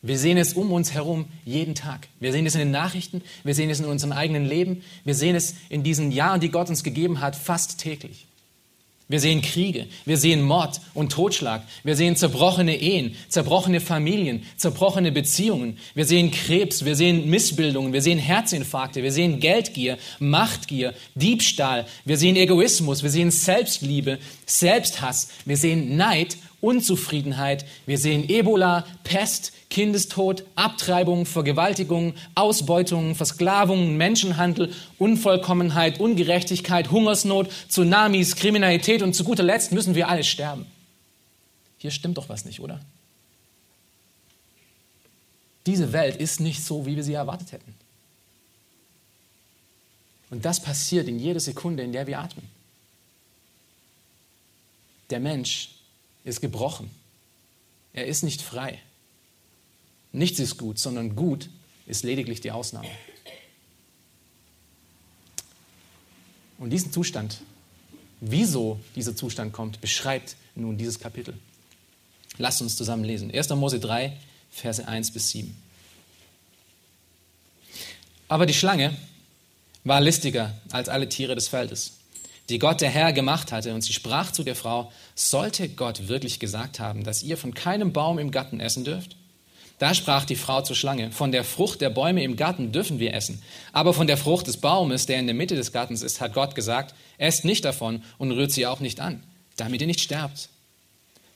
Wir 0.00 0.18
sehen 0.18 0.38
es 0.38 0.52
um 0.52 0.70
uns 0.70 0.92
herum 0.92 1.26
jeden 1.44 1.74
Tag. 1.74 2.06
Wir 2.20 2.30
sehen 2.30 2.46
es 2.46 2.54
in 2.54 2.60
den 2.60 2.70
Nachrichten, 2.70 3.22
wir 3.42 3.54
sehen 3.54 3.68
es 3.68 3.80
in 3.80 3.86
unserem 3.86 4.12
eigenen 4.12 4.46
Leben, 4.46 4.84
wir 5.04 5.16
sehen 5.16 5.34
es 5.34 5.56
in 5.68 5.82
diesen 5.82 6.12
Jahren, 6.12 6.40
die 6.40 6.50
Gott 6.50 6.68
uns 6.68 6.84
gegeben 6.84 7.20
hat, 7.20 7.34
fast 7.34 7.78
täglich. 7.78 8.27
Wir 9.10 9.20
sehen 9.20 9.40
Kriege, 9.40 9.86
wir 10.04 10.18
sehen 10.18 10.42
Mord 10.42 10.82
und 10.92 11.10
Totschlag, 11.10 11.62
wir 11.82 11.96
sehen 11.96 12.14
zerbrochene 12.14 12.76
Ehen, 12.76 13.16
zerbrochene 13.28 13.80
Familien, 13.80 14.42
zerbrochene 14.58 15.12
Beziehungen, 15.12 15.78
wir 15.94 16.04
sehen 16.04 16.30
Krebs, 16.30 16.84
wir 16.84 16.94
sehen 16.94 17.30
Missbildungen, 17.30 17.94
wir 17.94 18.02
sehen 18.02 18.18
Herzinfarkte, 18.18 19.02
wir 19.02 19.10
sehen 19.10 19.40
Geldgier, 19.40 19.96
Machtgier, 20.18 20.92
Diebstahl, 21.14 21.86
wir 22.04 22.18
sehen 22.18 22.36
Egoismus, 22.36 23.02
wir 23.02 23.08
sehen 23.08 23.30
Selbstliebe, 23.30 24.18
Selbsthass, 24.44 25.30
wir 25.46 25.56
sehen 25.56 25.96
Neid, 25.96 26.36
Unzufriedenheit, 26.60 27.64
wir 27.86 27.98
sehen 27.98 28.28
Ebola, 28.28 28.84
Pest, 29.04 29.52
Kindestod, 29.70 30.44
Abtreibung, 30.56 31.24
Vergewaltigung, 31.24 32.14
Ausbeutung, 32.34 33.14
Versklavung, 33.14 33.96
Menschenhandel, 33.96 34.72
Unvollkommenheit, 34.98 36.00
Ungerechtigkeit, 36.00 36.90
Hungersnot, 36.90 37.50
Tsunamis, 37.68 38.34
Kriminalität 38.34 39.02
und 39.02 39.14
zu 39.14 39.22
guter 39.22 39.44
Letzt 39.44 39.72
müssen 39.72 39.94
wir 39.94 40.08
alle 40.08 40.24
sterben. 40.24 40.66
Hier 41.78 41.92
stimmt 41.92 42.18
doch 42.18 42.28
was 42.28 42.44
nicht, 42.44 42.58
oder? 42.60 42.80
Diese 45.66 45.92
Welt 45.92 46.16
ist 46.16 46.40
nicht 46.40 46.64
so, 46.64 46.86
wie 46.86 46.96
wir 46.96 47.04
sie 47.04 47.14
erwartet 47.14 47.52
hätten. 47.52 47.74
Und 50.30 50.44
das 50.44 50.60
passiert 50.60 51.08
in 51.08 51.18
jeder 51.18 51.40
Sekunde, 51.40 51.82
in 51.82 51.92
der 51.92 52.06
wir 52.06 52.18
atmen. 52.18 52.48
Der 55.10 55.20
Mensch 55.20 55.77
ist 56.24 56.40
gebrochen. 56.40 56.90
Er 57.92 58.06
ist 58.06 58.22
nicht 58.22 58.42
frei. 58.42 58.80
Nichts 60.12 60.38
ist 60.38 60.56
gut, 60.58 60.78
sondern 60.78 61.16
gut 61.16 61.48
ist 61.86 62.04
lediglich 62.04 62.40
die 62.40 62.50
Ausnahme. 62.50 62.88
Und 66.58 66.70
diesen 66.70 66.92
Zustand, 66.92 67.40
wieso 68.20 68.80
dieser 68.96 69.14
Zustand 69.14 69.52
kommt, 69.52 69.80
beschreibt 69.80 70.36
nun 70.54 70.76
dieses 70.76 70.98
Kapitel. 70.98 71.38
Lasst 72.36 72.60
uns 72.62 72.76
zusammen 72.76 73.04
lesen. 73.04 73.32
1. 73.32 73.50
Mose 73.50 73.80
3, 73.80 74.16
Verse 74.50 74.86
1 74.86 75.12
bis 75.12 75.30
7. 75.30 75.56
Aber 78.28 78.44
die 78.44 78.54
Schlange 78.54 78.96
war 79.84 80.00
listiger 80.00 80.60
als 80.70 80.88
alle 80.88 81.08
Tiere 81.08 81.34
des 81.34 81.48
Feldes, 81.48 81.97
die 82.48 82.58
Gott 82.58 82.80
der 82.80 82.90
Herr 82.90 83.12
gemacht 83.12 83.52
hatte, 83.52 83.74
und 83.74 83.82
sie 83.82 83.92
sprach 83.92 84.32
zu 84.32 84.42
der 84.42 84.56
Frau, 84.56 84.90
sollte 85.14 85.68
Gott 85.68 86.08
wirklich 86.08 86.40
gesagt 86.40 86.80
haben, 86.80 87.04
dass 87.04 87.22
ihr 87.22 87.36
von 87.36 87.54
keinem 87.54 87.92
Baum 87.92 88.18
im 88.18 88.30
Garten 88.30 88.60
essen 88.60 88.84
dürft? 88.84 89.16
Da 89.78 89.94
sprach 89.94 90.24
die 90.24 90.36
Frau 90.36 90.62
zur 90.62 90.74
Schlange, 90.74 91.12
von 91.12 91.30
der 91.30 91.44
Frucht 91.44 91.80
der 91.80 91.90
Bäume 91.90 92.24
im 92.24 92.36
Garten 92.36 92.72
dürfen 92.72 92.98
wir 92.98 93.14
essen, 93.14 93.42
aber 93.72 93.94
von 93.94 94.08
der 94.08 94.16
Frucht 94.16 94.48
des 94.48 94.56
Baumes, 94.56 95.06
der 95.06 95.20
in 95.20 95.26
der 95.26 95.36
Mitte 95.36 95.54
des 95.54 95.72
Gartens 95.72 96.02
ist, 96.02 96.20
hat 96.20 96.34
Gott 96.34 96.56
gesagt, 96.56 96.94
esst 97.16 97.44
nicht 97.44 97.64
davon 97.64 98.02
und 98.18 98.32
rührt 98.32 98.50
sie 98.50 98.66
auch 98.66 98.80
nicht 98.80 98.98
an, 98.98 99.22
damit 99.56 99.80
ihr 99.80 99.86
nicht 99.86 100.00
sterbt. 100.00 100.48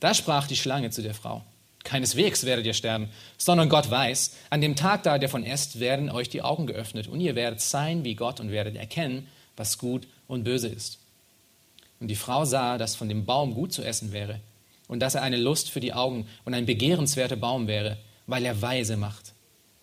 Da 0.00 0.12
sprach 0.12 0.48
die 0.48 0.56
Schlange 0.56 0.90
zu 0.90 1.02
der 1.02 1.14
Frau, 1.14 1.44
keineswegs 1.84 2.44
werdet 2.44 2.66
ihr 2.66 2.74
sterben, 2.74 3.08
sondern 3.38 3.68
Gott 3.68 3.88
weiß, 3.88 4.32
an 4.50 4.60
dem 4.60 4.74
Tag, 4.74 5.04
da 5.04 5.14
ihr 5.14 5.20
davon 5.20 5.44
esst, 5.44 5.78
werden 5.78 6.10
euch 6.10 6.28
die 6.28 6.42
Augen 6.42 6.66
geöffnet 6.66 7.06
und 7.06 7.20
ihr 7.20 7.36
werdet 7.36 7.60
sein 7.60 8.02
wie 8.02 8.16
Gott 8.16 8.40
und 8.40 8.50
werdet 8.50 8.74
erkennen, 8.74 9.28
was 9.56 9.78
gut 9.78 10.08
und 10.26 10.42
böse 10.42 10.66
ist. 10.66 10.98
Und 12.02 12.08
die 12.08 12.16
Frau 12.16 12.44
sah, 12.44 12.78
dass 12.78 12.96
von 12.96 13.08
dem 13.08 13.26
Baum 13.26 13.54
gut 13.54 13.72
zu 13.72 13.84
essen 13.84 14.10
wäre 14.10 14.40
und 14.88 14.98
dass 14.98 15.14
er 15.14 15.22
eine 15.22 15.36
Lust 15.36 15.70
für 15.70 15.78
die 15.78 15.92
Augen 15.92 16.26
und 16.44 16.52
ein 16.52 16.66
begehrenswerter 16.66 17.36
Baum 17.36 17.68
wäre, 17.68 17.96
weil 18.26 18.44
er 18.44 18.60
weise 18.60 18.96
macht. 18.96 19.34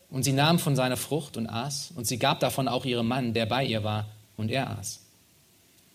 Und 0.09 0.23
sie 0.23 0.33
nahm 0.33 0.59
von 0.59 0.75
seiner 0.75 0.97
Frucht 0.97 1.38
und 1.38 1.47
aß, 1.47 1.93
und 1.95 2.07
sie 2.07 2.19
gab 2.19 2.41
davon 2.41 2.67
auch 2.67 2.83
ihrem 2.83 3.07
Mann, 3.07 3.33
der 3.33 3.45
bei 3.45 3.63
ihr 3.63 3.85
war, 3.85 4.05
und 4.35 4.51
er 4.51 4.69
aß. 4.69 4.99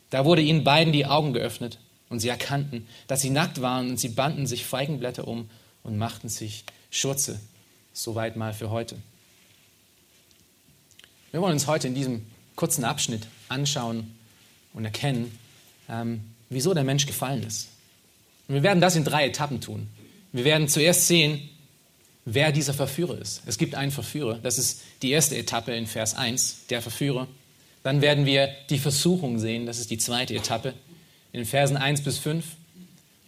Da 0.08 0.24
wurde 0.24 0.40
ihnen 0.40 0.64
beiden 0.64 0.94
die 0.94 1.04
Augen 1.04 1.34
geöffnet, 1.34 1.78
und 2.08 2.20
sie 2.20 2.30
erkannten, 2.30 2.88
dass 3.06 3.20
sie 3.20 3.28
nackt 3.28 3.60
waren, 3.60 3.90
und 3.90 4.00
sie 4.00 4.08
banden 4.08 4.46
sich 4.46 4.64
Feigenblätter 4.64 5.28
um 5.28 5.50
und 5.82 5.98
machten 5.98 6.30
sich 6.30 6.64
Schurze. 6.90 7.38
Soweit 7.92 8.36
mal 8.36 8.54
für 8.54 8.70
heute. 8.70 8.96
Wir 11.32 11.42
wollen 11.42 11.52
uns 11.52 11.66
heute 11.66 11.86
in 11.86 11.94
diesem 11.94 12.24
kurzen 12.56 12.84
Abschnitt 12.84 13.26
anschauen 13.50 14.16
und 14.72 14.86
erkennen, 14.86 15.38
ähm, 15.88 16.20
wieso 16.50 16.74
der 16.74 16.84
Mensch 16.84 17.06
gefallen 17.06 17.42
ist. 17.42 17.68
Und 18.48 18.56
wir 18.56 18.62
werden 18.62 18.80
das 18.80 18.96
in 18.96 19.04
drei 19.04 19.26
Etappen 19.26 19.60
tun. 19.60 19.88
Wir 20.32 20.44
werden 20.44 20.68
zuerst 20.68 21.06
sehen, 21.06 21.48
wer 22.24 22.52
dieser 22.52 22.74
Verführer 22.74 23.18
ist. 23.18 23.42
Es 23.46 23.58
gibt 23.58 23.74
einen 23.74 23.90
Verführer, 23.92 24.38
das 24.42 24.58
ist 24.58 24.82
die 25.02 25.10
erste 25.10 25.36
Etappe 25.36 25.74
in 25.74 25.86
Vers 25.86 26.14
1, 26.14 26.66
der 26.70 26.82
Verführer. 26.82 27.28
Dann 27.82 28.00
werden 28.00 28.24
wir 28.24 28.48
die 28.70 28.78
Versuchung 28.78 29.38
sehen, 29.38 29.66
das 29.66 29.78
ist 29.78 29.90
die 29.90 29.98
zweite 29.98 30.34
Etappe, 30.34 30.74
in 31.32 31.40
den 31.40 31.46
Versen 31.46 31.76
1 31.76 32.02
bis 32.02 32.18
5. 32.18 32.44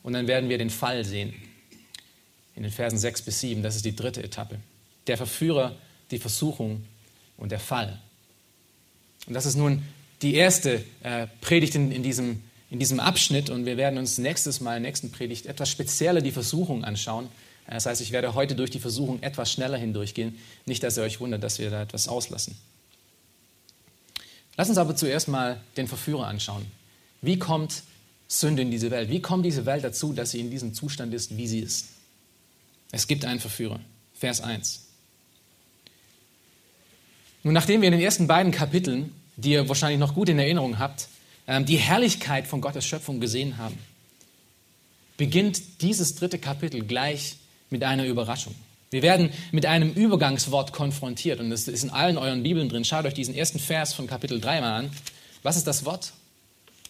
Und 0.02 0.12
dann 0.12 0.28
werden 0.28 0.48
wir 0.48 0.56
den 0.56 0.70
Fall 0.70 1.04
sehen, 1.04 1.34
in 2.54 2.62
den 2.62 2.72
Versen 2.72 2.98
6 2.98 3.22
bis 3.22 3.40
7, 3.40 3.62
das 3.62 3.76
ist 3.76 3.84
die 3.84 3.94
dritte 3.94 4.22
Etappe. 4.22 4.58
Der 5.08 5.16
Verführer, 5.16 5.76
die 6.10 6.18
Versuchung 6.18 6.84
und 7.36 7.52
der 7.52 7.60
Fall. 7.60 8.00
Und 9.26 9.34
das 9.34 9.46
ist 9.46 9.56
nun 9.56 9.82
die 10.22 10.34
erste 10.34 10.82
äh, 11.02 11.26
Predigt 11.40 11.74
in, 11.74 11.92
in, 11.92 12.02
diesem, 12.02 12.42
in 12.70 12.78
diesem 12.78 13.00
Abschnitt 13.00 13.50
und 13.50 13.64
wir 13.64 13.76
werden 13.76 13.98
uns 13.98 14.18
nächstes 14.18 14.60
Mal 14.60 14.76
in 14.76 14.82
der 14.82 14.90
nächsten 14.90 15.12
Predigt 15.12 15.46
etwas 15.46 15.70
spezieller 15.70 16.20
die 16.20 16.32
Versuchung 16.32 16.84
anschauen 16.84 17.28
das 17.68 17.86
heißt, 17.86 18.00
ich 18.00 18.12
werde 18.12 18.34
heute 18.34 18.54
durch 18.54 18.70
die 18.70 18.78
Versuchung 18.78 19.22
etwas 19.22 19.52
schneller 19.52 19.76
hindurchgehen. 19.76 20.38
Nicht, 20.66 20.82
dass 20.82 20.96
ihr 20.96 21.02
euch 21.02 21.20
wundert, 21.20 21.42
dass 21.42 21.58
wir 21.58 21.70
da 21.70 21.82
etwas 21.82 22.08
auslassen. 22.08 22.56
Lass 24.56 24.68
uns 24.68 24.78
aber 24.78 24.96
zuerst 24.96 25.28
mal 25.28 25.60
den 25.76 25.88
Verführer 25.88 26.26
anschauen. 26.26 26.64
Wie 27.22 27.38
kommt 27.38 27.82
Sünde 28.28 28.62
in 28.62 28.70
diese 28.70 28.90
Welt? 28.90 29.10
Wie 29.10 29.20
kommt 29.20 29.44
diese 29.44 29.66
Welt 29.66 29.84
dazu, 29.84 30.12
dass 30.12 30.30
sie 30.30 30.40
in 30.40 30.50
diesem 30.50 30.74
Zustand 30.74 31.12
ist, 31.12 31.36
wie 31.36 31.46
sie 31.46 31.60
ist? 31.60 31.88
Es 32.92 33.06
gibt 33.06 33.24
einen 33.24 33.40
Verführer. 33.40 33.80
Vers 34.14 34.40
1. 34.40 34.86
Nun, 37.42 37.52
nachdem 37.52 37.82
wir 37.82 37.88
in 37.88 37.92
den 37.92 38.00
ersten 38.00 38.26
beiden 38.26 38.52
Kapiteln, 38.52 39.12
die 39.36 39.50
ihr 39.52 39.68
wahrscheinlich 39.68 40.00
noch 40.00 40.14
gut 40.14 40.28
in 40.28 40.38
Erinnerung 40.38 40.78
habt, 40.78 41.08
die 41.46 41.76
Herrlichkeit 41.76 42.46
von 42.46 42.60
Gottes 42.60 42.84
Schöpfung 42.84 43.20
gesehen 43.20 43.58
haben, 43.58 43.78
beginnt 45.16 45.82
dieses 45.82 46.14
dritte 46.16 46.38
Kapitel 46.38 46.84
gleich 46.84 47.36
mit 47.70 47.84
einer 47.84 48.04
Überraschung. 48.04 48.54
Wir 48.90 49.02
werden 49.02 49.30
mit 49.50 49.66
einem 49.66 49.92
Übergangswort 49.92 50.72
konfrontiert 50.72 51.40
und 51.40 51.50
das 51.50 51.66
ist 51.66 51.82
in 51.82 51.90
allen 51.90 52.18
euren 52.18 52.42
Bibeln 52.42 52.68
drin. 52.68 52.84
Schaut 52.84 53.04
euch 53.04 53.14
diesen 53.14 53.34
ersten 53.34 53.58
Vers 53.58 53.92
von 53.94 54.06
Kapitel 54.06 54.40
3 54.40 54.60
mal 54.60 54.78
an. 54.78 54.90
Was 55.42 55.56
ist 55.56 55.66
das 55.66 55.84
Wort? 55.84 56.12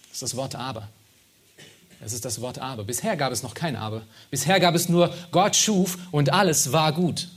Das 0.08 0.14
ist 0.14 0.22
das 0.22 0.36
Wort 0.36 0.54
aber. 0.54 0.88
Es 2.04 2.12
ist 2.12 2.25
das 2.25 2.40
Wort 2.40 2.58
aber. 2.58 2.84
Bisher 2.84 3.16
gab 3.16 3.32
es 3.32 3.42
noch 3.42 3.54
kein 3.54 3.76
aber. 3.76 4.02
Bisher 4.30 4.60
gab 4.60 4.75
es 4.75 4.88
nur 4.88 5.12
Gott 5.30 5.56
schuf 5.56 5.98
und 6.12 6.32
alles 6.32 6.72
war 6.72 6.92
gut. 6.92 7.28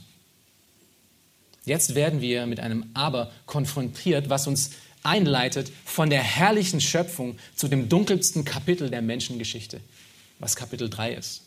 Jetzt 1.64 1.94
werden 1.94 2.20
wir 2.20 2.46
mit 2.46 2.60
einem 2.60 2.90
aber 2.94 3.30
konfrontiert, 3.46 4.28
was 4.28 4.46
uns 4.46 4.72
einleitet 5.02 5.72
von 5.84 6.10
der 6.10 6.22
herrlichen 6.22 6.80
Schöpfung 6.80 7.38
zu 7.54 7.68
dem 7.68 7.88
dunkelsten 7.88 8.44
Kapitel 8.44 8.90
der 8.90 9.02
Menschengeschichte, 9.02 9.80
was 10.38 10.56
Kapitel 10.56 10.90
3 10.90 11.14
ist. 11.14 11.42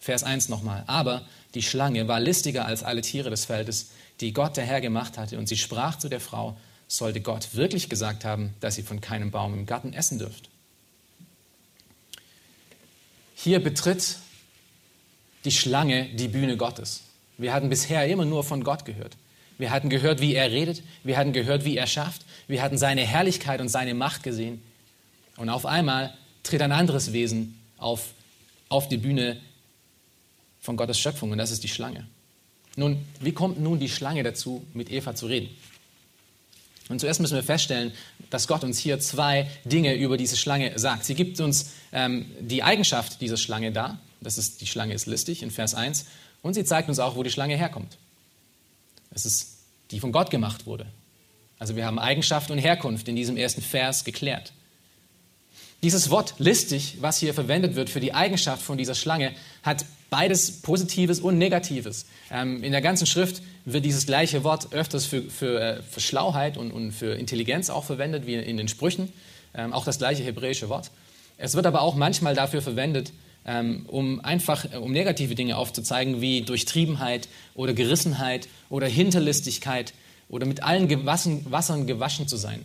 Vers 0.00 0.24
1 0.24 0.48
nochmal. 0.48 0.84
Aber 0.86 1.26
die 1.54 1.62
Schlange 1.62 2.08
war 2.08 2.20
listiger 2.20 2.64
als 2.64 2.82
alle 2.82 3.02
Tiere 3.02 3.30
des 3.30 3.44
Feldes, 3.44 3.90
die 4.20 4.32
Gott 4.32 4.56
der 4.56 4.64
Herr 4.64 4.80
gemacht 4.80 5.18
hatte. 5.18 5.38
Und 5.38 5.46
sie 5.46 5.56
sprach 5.56 5.98
zu 5.98 6.08
der 6.08 6.20
Frau, 6.20 6.56
sollte 6.88 7.20
Gott 7.20 7.54
wirklich 7.54 7.88
gesagt 7.88 8.24
haben, 8.24 8.54
dass 8.60 8.74
sie 8.74 8.82
von 8.82 9.00
keinem 9.00 9.30
Baum 9.30 9.54
im 9.54 9.66
Garten 9.66 9.92
essen 9.92 10.18
dürft. 10.18 10.48
Hier 13.34 13.62
betritt 13.62 14.16
die 15.44 15.52
Schlange 15.52 16.06
die 16.14 16.28
Bühne 16.28 16.56
Gottes. 16.56 17.02
Wir 17.38 17.54
hatten 17.54 17.70
bisher 17.70 18.06
immer 18.06 18.24
nur 18.24 18.44
von 18.44 18.64
Gott 18.64 18.84
gehört. 18.84 19.16
Wir 19.56 19.70
hatten 19.70 19.88
gehört, 19.88 20.20
wie 20.20 20.34
er 20.34 20.50
redet. 20.50 20.82
Wir 21.04 21.16
hatten 21.16 21.32
gehört, 21.32 21.64
wie 21.64 21.76
er 21.76 21.86
schafft. 21.86 22.24
Wir 22.50 22.62
hatten 22.62 22.78
seine 22.78 23.02
Herrlichkeit 23.02 23.60
und 23.60 23.68
seine 23.68 23.94
Macht 23.94 24.24
gesehen. 24.24 24.60
Und 25.36 25.48
auf 25.48 25.66
einmal 25.66 26.12
tritt 26.42 26.60
ein 26.62 26.72
anderes 26.72 27.12
Wesen 27.12 27.56
auf, 27.78 28.08
auf 28.68 28.88
die 28.88 28.96
Bühne 28.96 29.40
von 30.60 30.76
Gottes 30.76 30.98
Schöpfung 30.98 31.30
und 31.30 31.38
das 31.38 31.52
ist 31.52 31.62
die 31.62 31.68
Schlange. 31.68 32.06
Nun, 32.76 33.04
wie 33.20 33.32
kommt 33.32 33.60
nun 33.60 33.78
die 33.78 33.88
Schlange 33.88 34.22
dazu, 34.22 34.66
mit 34.74 34.90
Eva 34.90 35.14
zu 35.14 35.26
reden? 35.26 35.48
Und 36.88 37.00
zuerst 37.00 37.20
müssen 37.20 37.36
wir 37.36 37.44
feststellen, 37.44 37.92
dass 38.30 38.48
Gott 38.48 38.64
uns 38.64 38.78
hier 38.78 38.98
zwei 38.98 39.48
Dinge 39.64 39.94
über 39.94 40.16
diese 40.16 40.36
Schlange 40.36 40.76
sagt. 40.76 41.04
Sie 41.04 41.14
gibt 41.14 41.40
uns 41.40 41.70
ähm, 41.92 42.26
die 42.40 42.64
Eigenschaft 42.64 43.20
dieser 43.20 43.36
Schlange 43.36 43.70
dar. 43.70 44.00
Das 44.20 44.38
ist, 44.38 44.60
die 44.60 44.66
Schlange 44.66 44.92
ist 44.92 45.06
listig 45.06 45.44
in 45.44 45.52
Vers 45.52 45.74
1. 45.74 46.06
Und 46.42 46.54
sie 46.54 46.64
zeigt 46.64 46.88
uns 46.88 46.98
auch, 46.98 47.14
wo 47.14 47.22
die 47.22 47.30
Schlange 47.30 47.56
herkommt. 47.56 47.96
Es 49.12 49.24
ist 49.24 49.58
die 49.92 50.00
von 50.00 50.10
Gott 50.10 50.30
gemacht 50.30 50.66
wurde. 50.66 50.86
Also 51.60 51.76
wir 51.76 51.84
haben 51.84 51.98
Eigenschaft 51.98 52.50
und 52.50 52.58
Herkunft 52.58 53.06
in 53.06 53.14
diesem 53.14 53.36
ersten 53.36 53.60
Vers 53.60 54.04
geklärt. 54.04 54.52
Dieses 55.82 56.10
Wort 56.10 56.34
listig, 56.38 56.96
was 57.00 57.18
hier 57.18 57.34
verwendet 57.34 57.74
wird 57.74 57.90
für 57.90 58.00
die 58.00 58.12
Eigenschaft 58.12 58.62
von 58.62 58.76
dieser 58.76 58.94
Schlange, 58.94 59.32
hat 59.62 59.84
beides 60.08 60.62
Positives 60.62 61.20
und 61.20 61.38
Negatives. 61.38 62.06
Ähm, 62.30 62.64
in 62.64 62.72
der 62.72 62.80
ganzen 62.80 63.06
Schrift 63.06 63.42
wird 63.66 63.84
dieses 63.84 64.06
gleiche 64.06 64.42
Wort 64.42 64.72
öfters 64.72 65.04
für, 65.04 65.22
für, 65.22 65.60
äh, 65.60 65.82
für 65.82 66.00
Schlauheit 66.00 66.56
und, 66.56 66.70
und, 66.72 66.92
für 66.92 67.14
Intelligenz 67.14 67.70
auch 67.70 67.84
verwendet, 67.84 68.26
wie 68.26 68.34
in 68.34 68.56
den 68.56 68.68
Sprüchen. 68.68 69.12
Ähm, 69.54 69.72
auch 69.72 69.84
das 69.84 69.98
gleiche 69.98 70.22
hebräische 70.22 70.68
Wort. 70.68 70.90
Es 71.36 71.54
wird 71.54 71.66
aber 71.66 71.82
auch 71.82 71.94
manchmal 71.94 72.34
dafür 72.34 72.62
verwendet, 72.62 73.12
ähm, 73.46 73.84
um 73.86 74.20
einfach 74.20 74.64
äh, 74.72 74.76
um 74.76 74.92
negative 74.92 75.34
Dinge 75.34 75.56
aufzuzeigen, 75.56 76.20
wie 76.20 76.42
Durchtriebenheit 76.42 77.28
oder 77.54 77.74
Gerissenheit 77.74 78.48
oder 78.70 78.86
Hinterlistigkeit 78.86 79.92
oder 80.30 80.46
mit 80.46 80.62
allen 80.62 80.88
Gewassen, 80.88 81.44
Wassern 81.50 81.86
gewaschen 81.86 82.28
zu 82.28 82.36
sein. 82.36 82.64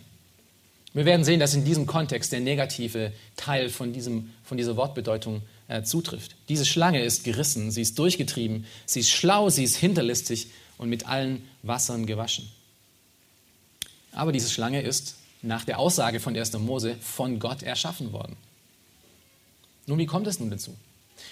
Wir 0.94 1.04
werden 1.04 1.24
sehen, 1.24 1.40
dass 1.40 1.52
in 1.52 1.64
diesem 1.64 1.86
Kontext 1.86 2.32
der 2.32 2.40
negative 2.40 3.12
Teil 3.36 3.68
von, 3.68 3.92
diesem, 3.92 4.30
von 4.44 4.56
dieser 4.56 4.76
Wortbedeutung 4.76 5.42
äh, 5.68 5.82
zutrifft. 5.82 6.36
Diese 6.48 6.64
Schlange 6.64 7.04
ist 7.04 7.22
gerissen, 7.22 7.70
sie 7.70 7.82
ist 7.82 7.98
durchgetrieben, 7.98 8.64
sie 8.86 9.00
ist 9.00 9.10
schlau, 9.10 9.50
sie 9.50 9.64
ist 9.64 9.76
hinterlistig 9.76 10.46
und 10.78 10.88
mit 10.88 11.06
allen 11.06 11.46
Wassern 11.62 12.06
gewaschen. 12.06 12.48
Aber 14.12 14.32
diese 14.32 14.48
Schlange 14.48 14.80
ist 14.80 15.16
nach 15.42 15.64
der 15.64 15.78
Aussage 15.78 16.20
von 16.20 16.34
1. 16.34 16.54
Mose 16.54 16.96
von 17.02 17.38
Gott 17.38 17.62
erschaffen 17.62 18.12
worden. 18.12 18.36
Nun, 19.86 19.98
wie 19.98 20.06
kommt 20.06 20.26
es 20.26 20.40
nun 20.40 20.50
dazu? 20.50 20.74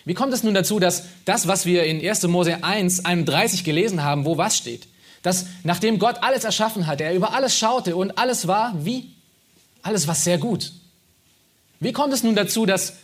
Wie 0.05 0.15
kommt 0.15 0.35
es 0.35 0.43
nun 0.43 0.55
dazu, 0.55 0.79
dass 0.79 1.05
das, 1.25 1.47
was 1.47 1.65
wir 1.65 1.85
in 1.85 2.07
1. 2.07 2.25
Mose 2.25 2.63
1, 2.63 3.05
31 3.05 3.65
gelesen 3.65 4.03
haben, 4.03 4.25
wo 4.27 4.37
was 4.37 4.57
steht, 4.57 4.87
dass 5.25 5.47
nachdem 5.65 5.99
Gott 5.99 6.23
alles 6.23 6.45
erschaffen 6.45 6.87
hat, 6.87 7.01
er 7.01 7.15
über 7.15 7.33
alles 7.33 7.59
schaute 7.59 7.97
und 7.97 8.19
alles 8.19 8.47
war 8.47 8.85
wie 8.85 9.11
alles 9.83 10.07
war 10.07 10.15
sehr 10.15 10.39
gut. 10.39 10.73
Wie 11.81 11.93
kommt 11.93 12.13
es 12.13 12.23
nun 12.23 12.37
dazu, 12.37 12.67
dass 12.67 12.95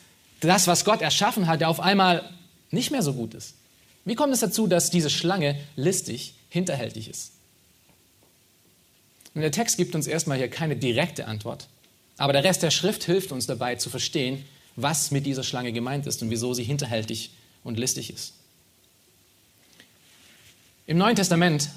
das, 0.40 0.66
was 0.66 0.84
Gott 0.84 1.02
erschaffen 1.02 1.46
hat, 1.46 1.62
auf 1.62 1.80
einmal 1.80 2.30
nicht 2.70 2.90
mehr 2.90 3.02
so 3.02 3.14
gut 3.14 3.34
ist? 3.34 3.54
Wie 4.04 4.14
kommt 4.14 4.32
es 4.32 4.40
dazu, 4.40 4.66
dass 4.66 4.90
diese 4.90 5.10
Schlange 5.10 5.58
listig, 5.76 6.34
hinterhältig 6.50 7.08
ist? 7.08 7.32
Und 9.34 9.40
der 9.40 9.52
Text 9.52 9.78
gibt 9.78 9.94
uns 9.94 10.06
erstmal 10.06 10.36
hier 10.36 10.48
keine 10.48 10.76
direkte 10.76 11.26
Antwort, 11.26 11.68
aber 12.18 12.34
der 12.34 12.44
Rest 12.44 12.62
der 12.62 12.70
Schrift 12.70 13.04
hilft 13.04 13.32
uns 13.32 13.46
dabei 13.46 13.76
zu 13.76 13.88
verstehen, 13.88 14.44
was 14.76 15.10
mit 15.10 15.24
dieser 15.24 15.42
Schlange 15.42 15.72
gemeint 15.72 16.06
ist 16.06 16.22
und 16.22 16.28
wieso 16.28 16.52
sie 16.52 16.64
hinterhältig 16.64 17.30
und 17.64 17.78
listig 17.78 18.12
ist. 18.12 18.34
Im 20.86 20.98
Neuen 20.98 21.16
Testament 21.16 21.70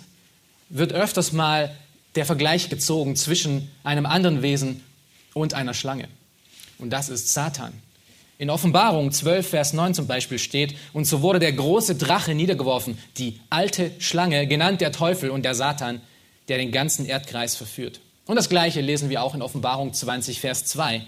wird 0.70 0.94
öfters 0.94 1.32
mal 1.32 1.76
der 2.16 2.26
Vergleich 2.26 2.70
gezogen 2.70 3.16
zwischen 3.16 3.70
einem 3.84 4.06
anderen 4.06 4.42
Wesen 4.42 4.84
und 5.34 5.54
einer 5.54 5.74
Schlange. 5.74 6.08
Und 6.78 6.92
das 6.92 7.10
ist 7.10 7.34
Satan. 7.34 7.74
In 8.38 8.50
Offenbarung 8.50 9.12
12, 9.12 9.48
Vers 9.48 9.74
9 9.74 9.94
zum 9.94 10.08
Beispiel 10.08 10.40
steht, 10.40 10.76
und 10.92 11.06
so 11.06 11.22
wurde 11.22 11.40
der 11.40 11.54
große 11.54 11.96
Drache 11.96 12.34
niedergeworfen, 12.36 12.98
die 13.18 13.40
alte 13.50 13.92
Schlange, 14.00 14.48
genannt 14.48 14.82
der 14.82 14.92
Teufel 14.92 15.30
und 15.30 15.44
der 15.44 15.56
Satan, 15.56 16.02
der 16.48 16.58
den 16.58 16.72
ganzen 16.72 17.06
Erdkreis 17.06 17.56
verführt. 17.56 18.02
Und 18.26 18.36
das 18.36 18.50
gleiche 18.50 18.82
lesen 18.82 19.10
wir 19.10 19.22
auch 19.22 19.36
in 19.36 19.42
Offenbarung 19.42 19.94
20, 19.94 20.40
Vers 20.40 20.66
2. 20.66 21.06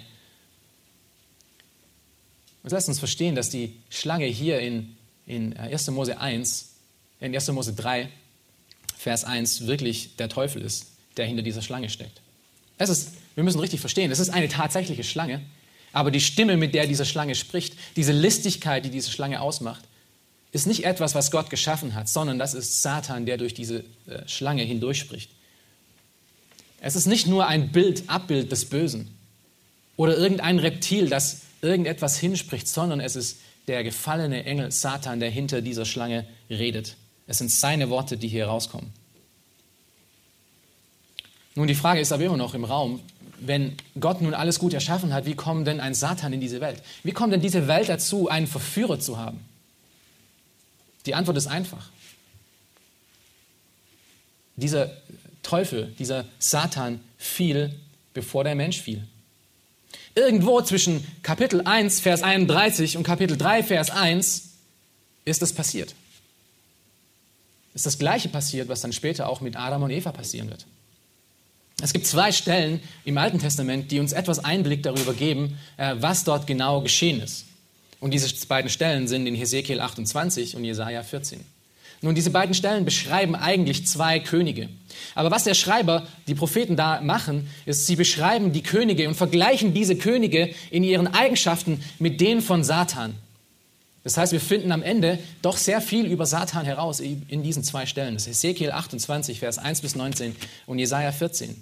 Und 2.63 2.71
lasst 2.71 2.87
uns 2.87 2.99
verstehen, 2.99 3.35
dass 3.35 3.49
die 3.49 3.75
Schlange 3.89 4.25
hier 4.25 4.59
in, 4.59 4.95
in 5.25 5.57
1. 5.57 5.89
Mose 5.91 6.19
1, 6.19 6.73
in 7.19 7.33
1. 7.33 7.47
Mose 7.49 7.73
3, 7.73 8.09
Vers 9.05 9.23
1 9.23 9.67
wirklich 9.67 10.15
der 10.15 10.29
Teufel 10.29 10.63
ist, 10.63 10.87
der 11.15 11.27
hinter 11.27 11.43
dieser 11.43 11.61
Schlange 11.61 11.91
steckt. 11.91 12.21
Es 12.79 12.89
ist, 12.89 13.11
wir 13.35 13.43
müssen 13.43 13.59
richtig 13.59 13.79
verstehen, 13.79 14.09
es 14.09 14.17
ist 14.17 14.31
eine 14.31 14.47
tatsächliche 14.47 15.03
Schlange, 15.03 15.41
aber 15.93 16.09
die 16.09 16.19
Stimme, 16.19 16.57
mit 16.57 16.73
der 16.73 16.87
diese 16.87 17.05
Schlange 17.05 17.35
spricht, 17.35 17.75
diese 17.97 18.13
Listigkeit, 18.13 18.83
die 18.83 18.89
diese 18.89 19.11
Schlange 19.11 19.41
ausmacht, 19.41 19.83
ist 20.53 20.65
nicht 20.65 20.85
etwas, 20.85 21.13
was 21.13 21.29
Gott 21.29 21.51
geschaffen 21.51 21.93
hat, 21.93 22.09
sondern 22.09 22.39
das 22.39 22.55
ist 22.55 22.81
Satan, 22.81 23.27
der 23.27 23.37
durch 23.37 23.53
diese 23.53 23.81
äh, 24.07 24.27
Schlange 24.27 24.63
hindurchspricht. 24.63 25.29
Es 26.81 26.95
ist 26.95 27.05
nicht 27.05 27.27
nur 27.27 27.45
ein 27.45 27.71
Bild, 27.71 28.09
Abbild 28.09 28.51
des 28.51 28.65
Bösen 28.65 29.15
oder 29.97 30.17
irgendein 30.17 30.57
Reptil, 30.57 31.09
das 31.09 31.41
irgendetwas 31.61 32.17
hinspricht, 32.17 32.67
sondern 32.67 32.99
es 32.99 33.15
ist 33.15 33.37
der 33.67 33.83
gefallene 33.83 34.45
Engel 34.45 34.71
Satan, 34.71 35.19
der 35.19 35.29
hinter 35.29 35.61
dieser 35.61 35.85
Schlange 35.85 36.25
redet. 36.49 36.95
Es 37.27 37.37
sind 37.39 37.51
seine 37.51 37.89
Worte, 37.89 38.17
die 38.17 38.27
hier 38.27 38.47
rauskommen. 38.47 38.91
Nun, 41.55 41.67
die 41.67 41.75
Frage 41.75 42.01
ist 42.01 42.11
aber 42.11 42.23
immer 42.23 42.37
noch 42.37 42.53
im 42.53 42.65
Raum, 42.65 42.99
wenn 43.39 43.75
Gott 43.99 44.21
nun 44.21 44.33
alles 44.33 44.59
gut 44.59 44.73
erschaffen 44.73 45.13
hat, 45.13 45.25
wie 45.25 45.35
kommt 45.35 45.67
denn 45.67 45.79
ein 45.79 45.93
Satan 45.93 46.33
in 46.33 46.41
diese 46.41 46.61
Welt? 46.61 46.81
Wie 47.03 47.11
kommt 47.11 47.33
denn 47.33 47.41
diese 47.41 47.67
Welt 47.67 47.89
dazu, 47.89 48.29
einen 48.29 48.47
Verführer 48.47 48.99
zu 48.99 49.17
haben? 49.17 49.39
Die 51.05 51.15
Antwort 51.15 51.37
ist 51.37 51.47
einfach. 51.47 51.89
Dieser 54.55 54.91
Teufel, 55.43 55.93
dieser 55.99 56.25
Satan 56.39 57.01
fiel, 57.17 57.77
bevor 58.13 58.43
der 58.43 58.55
Mensch 58.55 58.81
fiel. 58.81 59.05
Irgendwo 60.15 60.61
zwischen 60.61 61.05
Kapitel 61.23 61.61
1, 61.61 61.99
Vers 61.99 62.23
31 62.23 62.97
und 62.97 63.03
Kapitel 63.03 63.37
3, 63.37 63.63
Vers 63.63 63.91
1 63.91 64.49
ist 65.25 65.41
es 65.41 65.53
passiert. 65.53 65.93
Ist 67.75 67.85
das 67.85 67.99
gleiche 67.99 68.29
passiert, 68.29 68.69
was 68.69 68.81
dann 68.81 68.93
später 68.93 69.29
auch 69.29 69.41
mit 69.41 69.57
Adam 69.57 69.83
und 69.83 69.91
Eva 69.91 70.11
passieren 70.11 70.49
wird. 70.49 70.65
Es 71.81 71.91
gibt 71.91 72.07
zwei 72.07 72.31
Stellen 72.31 72.79
im 73.03 73.17
Alten 73.17 73.37
Testament, 73.37 73.91
die 73.91 73.99
uns 73.99 74.13
etwas 74.13 74.39
Einblick 74.43 74.81
darüber 74.81 75.13
geben, 75.13 75.59
äh, 75.75 75.95
was 75.99 76.23
dort 76.23 76.47
genau 76.47 76.79
geschehen 76.81 77.21
ist. 77.21 77.45
Und 77.99 78.11
diese 78.11 78.33
beiden 78.47 78.69
Stellen 78.69 79.09
sind 79.09 79.27
in 79.27 79.35
Hesekiel 79.35 79.81
28 79.81 80.55
und 80.55 80.63
Jesaja 80.63 81.03
14. 81.03 81.41
Nun, 82.01 82.15
diese 82.15 82.29
beiden 82.29 82.55
Stellen 82.55 82.85
beschreiben 82.85 83.35
eigentlich 83.35 83.87
zwei 83.87 84.19
Könige. 84.19 84.69
Aber 85.13 85.31
was 85.31 85.43
der 85.43 85.53
Schreiber, 85.53 86.07
die 86.27 86.35
Propheten 86.35 86.77
da 86.77 87.01
machen, 87.01 87.49
ist, 87.65 87.87
sie 87.87 87.97
beschreiben 87.97 88.53
die 88.53 88.63
Könige 88.63 89.07
und 89.07 89.15
vergleichen 89.15 89.73
diese 89.73 89.97
Könige 89.97 90.53
in 90.71 90.83
ihren 90.83 91.07
Eigenschaften 91.07 91.83
mit 91.99 92.21
denen 92.21 92.41
von 92.41 92.63
Satan. 92.63 93.15
Das 94.05 94.17
heißt, 94.17 94.33
wir 94.33 94.39
finden 94.39 94.71
am 94.71 94.83
Ende 94.83 95.17
doch 95.41 95.57
sehr 95.57 95.81
viel 95.81 96.05
über 96.05 96.27
Satan 96.27 96.63
heraus 96.63 96.99
in 96.99 97.41
diesen 97.41 97.63
zwei 97.63 97.87
Stellen. 97.87 98.13
Das 98.13 98.27
ist 98.27 98.43
Hesekiel 98.43 98.69
28, 98.69 99.39
Vers 99.39 99.57
1 99.57 99.81
bis 99.81 99.95
19 99.95 100.35
und 100.67 100.77
Jesaja 100.77 101.11
14. 101.11 101.59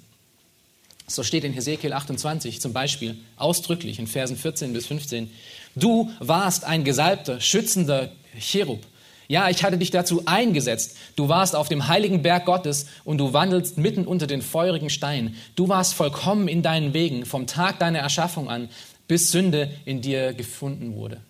So 1.07 1.23
steht 1.23 1.45
in 1.45 1.53
Hesekiel 1.53 1.93
28 1.93 2.59
zum 2.59 2.73
Beispiel 2.73 3.17
ausdrücklich 3.37 3.97
in 3.97 4.07
Versen 4.07 4.35
14 4.35 4.73
bis 4.73 4.87
15, 4.87 5.31
du 5.75 6.11
warst 6.19 6.65
ein 6.65 6.83
gesalbter, 6.83 7.39
schützender 7.39 8.11
Cherub. 8.37 8.81
Ja, 9.29 9.49
ich 9.49 9.63
hatte 9.63 9.77
dich 9.77 9.91
dazu 9.91 10.23
eingesetzt. 10.25 10.97
Du 11.15 11.29
warst 11.29 11.55
auf 11.55 11.69
dem 11.69 11.87
heiligen 11.87 12.23
Berg 12.23 12.45
Gottes 12.45 12.87
und 13.05 13.19
du 13.19 13.31
wandelst 13.31 13.77
mitten 13.77 14.05
unter 14.05 14.27
den 14.27 14.41
feurigen 14.41 14.89
Steinen. 14.89 15.37
Du 15.55 15.69
warst 15.69 15.93
vollkommen 15.93 16.49
in 16.49 16.61
deinen 16.61 16.93
Wegen 16.93 17.25
vom 17.25 17.47
Tag 17.47 17.79
deiner 17.79 17.99
Erschaffung 17.99 18.49
an, 18.49 18.67
bis 19.07 19.31
Sünde 19.31 19.71
in 19.85 20.01
dir 20.01 20.33
gefunden 20.33 20.95
wurde. 20.95 21.21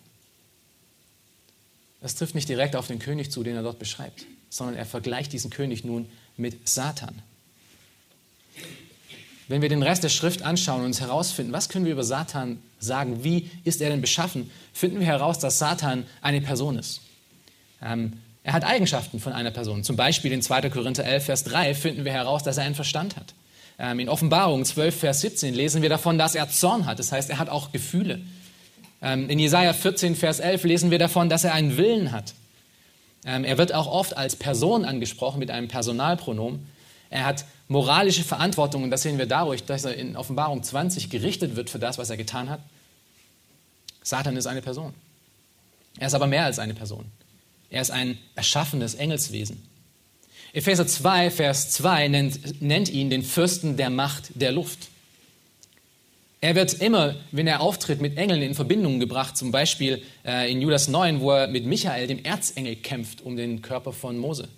Das 2.04 2.16
trifft 2.16 2.34
nicht 2.34 2.50
direkt 2.50 2.76
auf 2.76 2.86
den 2.86 2.98
König 2.98 3.30
zu, 3.30 3.42
den 3.42 3.56
er 3.56 3.62
dort 3.62 3.78
beschreibt, 3.78 4.26
sondern 4.50 4.76
er 4.76 4.84
vergleicht 4.84 5.32
diesen 5.32 5.48
König 5.48 5.84
nun 5.84 6.06
mit 6.36 6.68
Satan. 6.68 7.22
Wenn 9.48 9.62
wir 9.62 9.70
den 9.70 9.82
Rest 9.82 10.04
der 10.04 10.10
Schrift 10.10 10.42
anschauen 10.42 10.80
und 10.80 10.86
uns 10.88 11.00
herausfinden, 11.00 11.54
was 11.54 11.70
können 11.70 11.86
wir 11.86 11.92
über 11.92 12.04
Satan 12.04 12.62
sagen, 12.78 13.24
wie 13.24 13.50
ist 13.64 13.80
er 13.80 13.88
denn 13.88 14.02
beschaffen, 14.02 14.50
finden 14.74 15.00
wir 15.00 15.06
heraus, 15.06 15.38
dass 15.38 15.58
Satan 15.58 16.04
eine 16.20 16.42
Person 16.42 16.78
ist. 16.78 17.00
Ähm, 17.80 18.20
er 18.42 18.52
hat 18.52 18.64
Eigenschaften 18.64 19.18
von 19.18 19.32
einer 19.32 19.50
Person. 19.50 19.82
Zum 19.82 19.96
Beispiel 19.96 20.32
in 20.32 20.42
2. 20.42 20.68
Korinther 20.68 21.06
11, 21.06 21.24
Vers 21.24 21.44
3 21.44 21.74
finden 21.74 22.04
wir 22.04 22.12
heraus, 22.12 22.42
dass 22.42 22.58
er 22.58 22.64
einen 22.64 22.74
Verstand 22.74 23.16
hat. 23.16 23.32
Ähm, 23.78 23.98
in 23.98 24.10
Offenbarung 24.10 24.66
12, 24.66 24.94
Vers 24.94 25.22
17 25.22 25.54
lesen 25.54 25.80
wir 25.80 25.88
davon, 25.88 26.18
dass 26.18 26.34
er 26.34 26.50
Zorn 26.50 26.84
hat. 26.84 26.98
Das 26.98 27.12
heißt, 27.12 27.30
er 27.30 27.38
hat 27.38 27.48
auch 27.48 27.72
Gefühle. 27.72 28.20
Ähm, 29.04 29.28
in 29.28 29.38
Jesaja 29.38 29.74
14, 29.74 30.16
Vers 30.16 30.40
11 30.40 30.64
lesen 30.64 30.90
wir 30.90 30.98
davon, 30.98 31.28
dass 31.28 31.44
er 31.44 31.52
einen 31.52 31.76
Willen 31.76 32.10
hat. 32.10 32.32
Ähm, 33.26 33.44
er 33.44 33.58
wird 33.58 33.74
auch 33.74 33.86
oft 33.86 34.16
als 34.16 34.34
Person 34.34 34.86
angesprochen 34.86 35.38
mit 35.38 35.50
einem 35.50 35.68
Personalpronomen. 35.68 36.66
Er 37.10 37.26
hat 37.26 37.44
moralische 37.68 38.24
Verantwortung 38.24 38.82
und 38.82 38.90
das 38.90 39.02
sehen 39.02 39.18
wir 39.18 39.26
dadurch, 39.26 39.64
dass 39.64 39.84
er 39.84 39.94
in 39.94 40.16
Offenbarung 40.16 40.62
20 40.62 41.10
gerichtet 41.10 41.54
wird 41.54 41.68
für 41.68 41.78
das, 41.78 41.98
was 41.98 42.08
er 42.08 42.16
getan 42.16 42.48
hat. 42.48 42.60
Satan 44.02 44.36
ist 44.38 44.46
eine 44.46 44.62
Person. 44.62 44.94
Er 45.98 46.06
ist 46.06 46.14
aber 46.14 46.26
mehr 46.26 46.46
als 46.46 46.58
eine 46.58 46.74
Person. 46.74 47.04
Er 47.68 47.82
ist 47.82 47.90
ein 47.90 48.18
erschaffenes 48.34 48.94
Engelswesen. 48.94 49.62
Epheser 50.54 50.86
2, 50.86 51.30
Vers 51.30 51.70
2 51.72 52.08
nennt, 52.08 52.62
nennt 52.62 52.88
ihn 52.88 53.10
den 53.10 53.22
Fürsten 53.22 53.76
der 53.76 53.90
Macht 53.90 54.30
der 54.34 54.52
Luft. 54.52 54.88
Er 56.44 56.54
wird 56.54 56.74
immer, 56.74 57.16
wenn 57.32 57.46
er 57.46 57.62
auftritt, 57.62 58.02
mit 58.02 58.18
Engeln 58.18 58.42
in 58.42 58.54
Verbindung 58.54 59.00
gebracht, 59.00 59.34
zum 59.34 59.50
Beispiel 59.50 60.02
äh, 60.26 60.52
in 60.52 60.60
Judas 60.60 60.88
9, 60.88 61.20
wo 61.20 61.30
er 61.30 61.48
mit 61.48 61.64
Michael, 61.64 62.06
dem 62.06 62.22
Erzengel, 62.22 62.76
kämpft 62.76 63.22
um 63.22 63.34
den 63.34 63.62
Körper 63.62 63.94
von 63.94 64.18
Mose. 64.18 64.50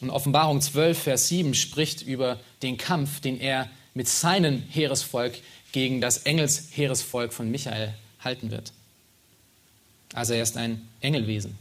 Und 0.00 0.10
Offenbarung 0.10 0.60
12, 0.60 0.96
Vers 0.96 1.26
7 1.26 1.54
spricht 1.54 2.02
über 2.02 2.38
den 2.62 2.76
Kampf, 2.76 3.18
den 3.18 3.40
er 3.40 3.68
mit 3.94 4.06
seinem 4.06 4.62
Heeresvolk 4.70 5.34
gegen 5.72 6.00
das 6.00 6.18
Engelsheeresvolk 6.18 7.32
von 7.32 7.50
Michael 7.50 7.94
halten 8.20 8.52
wird. 8.52 8.72
Also 10.12 10.34
er 10.34 10.44
ist 10.44 10.56
ein 10.56 10.88
Engelwesen. 11.00 11.58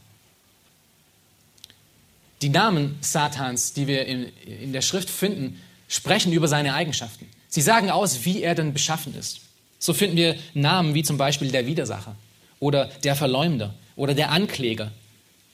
Die 2.43 2.49
Namen 2.49 2.95
Satans, 3.01 3.73
die 3.73 3.87
wir 3.87 4.05
in, 4.05 4.31
in 4.45 4.71
der 4.71 4.83
Schrift 4.83 5.09
finden, 5.09 5.59
sprechen 5.87 6.31
über 6.31 6.47
seine 6.47 6.75
Eigenschaften. 6.75 7.27
Sie 7.53 7.61
sagen 7.61 7.91
aus, 7.91 8.25
wie 8.25 8.41
er 8.41 8.55
denn 8.55 8.73
beschaffen 8.73 9.13
ist. 9.13 9.41
So 9.77 9.93
finden 9.93 10.17
wir 10.17 10.35
Namen 10.55 10.95
wie 10.95 11.03
zum 11.03 11.19
Beispiel 11.19 11.51
der 11.51 11.67
Widersacher 11.67 12.15
oder 12.59 12.85
der 13.03 13.15
Verleumder 13.15 13.75
oder 13.95 14.15
der 14.15 14.31
Ankläger 14.31 14.91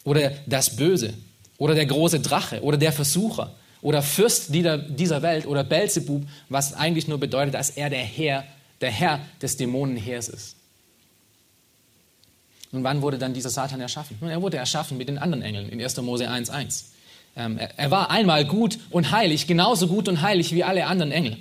oder 0.05 0.31
das 0.45 0.77
Böse 0.77 1.13
oder 1.57 1.75
der 1.75 1.87
große 1.87 2.21
Drache 2.21 2.63
oder 2.63 2.77
der 2.77 2.93
Versucher 2.93 3.53
oder 3.81 4.01
Fürst 4.01 4.53
dieser 4.53 5.21
Welt 5.21 5.45
oder 5.45 5.65
Belzebub, 5.65 6.23
was 6.47 6.73
eigentlich 6.73 7.09
nur 7.09 7.17
bedeutet, 7.17 7.53
dass 7.53 7.71
er 7.71 7.89
der 7.89 7.99
Herr, 7.99 8.45
der 8.79 8.91
Herr 8.91 9.19
des 9.41 9.57
Dämonenheers 9.57 10.29
ist. 10.29 10.55
Und 12.71 12.81
wann 12.85 13.01
wurde 13.01 13.17
dann 13.17 13.33
dieser 13.33 13.49
Satan 13.49 13.81
erschaffen? 13.81 14.15
Nun, 14.21 14.29
er 14.29 14.41
wurde 14.41 14.55
erschaffen 14.55 14.97
mit 14.97 15.09
den 15.09 15.17
anderen 15.17 15.43
Engeln 15.43 15.67
in 15.67 15.81
1. 15.81 15.97
Mose 15.97 16.29
1.1. 16.29 16.83
Ähm, 17.35 17.59
er 17.75 17.91
war 17.91 18.09
einmal 18.09 18.45
gut 18.45 18.79
und 18.89 19.11
heilig, 19.11 19.47
genauso 19.47 19.87
gut 19.87 20.07
und 20.07 20.21
heilig 20.21 20.53
wie 20.53 20.63
alle 20.63 20.85
anderen 20.85 21.11
Engel. 21.11 21.37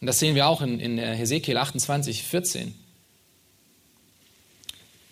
Und 0.00 0.06
das 0.06 0.18
sehen 0.18 0.34
wir 0.34 0.46
auch 0.46 0.62
in, 0.62 0.78
in 0.78 0.98
Hesekiel 0.98 1.56
28, 1.56 2.22
14. 2.22 2.74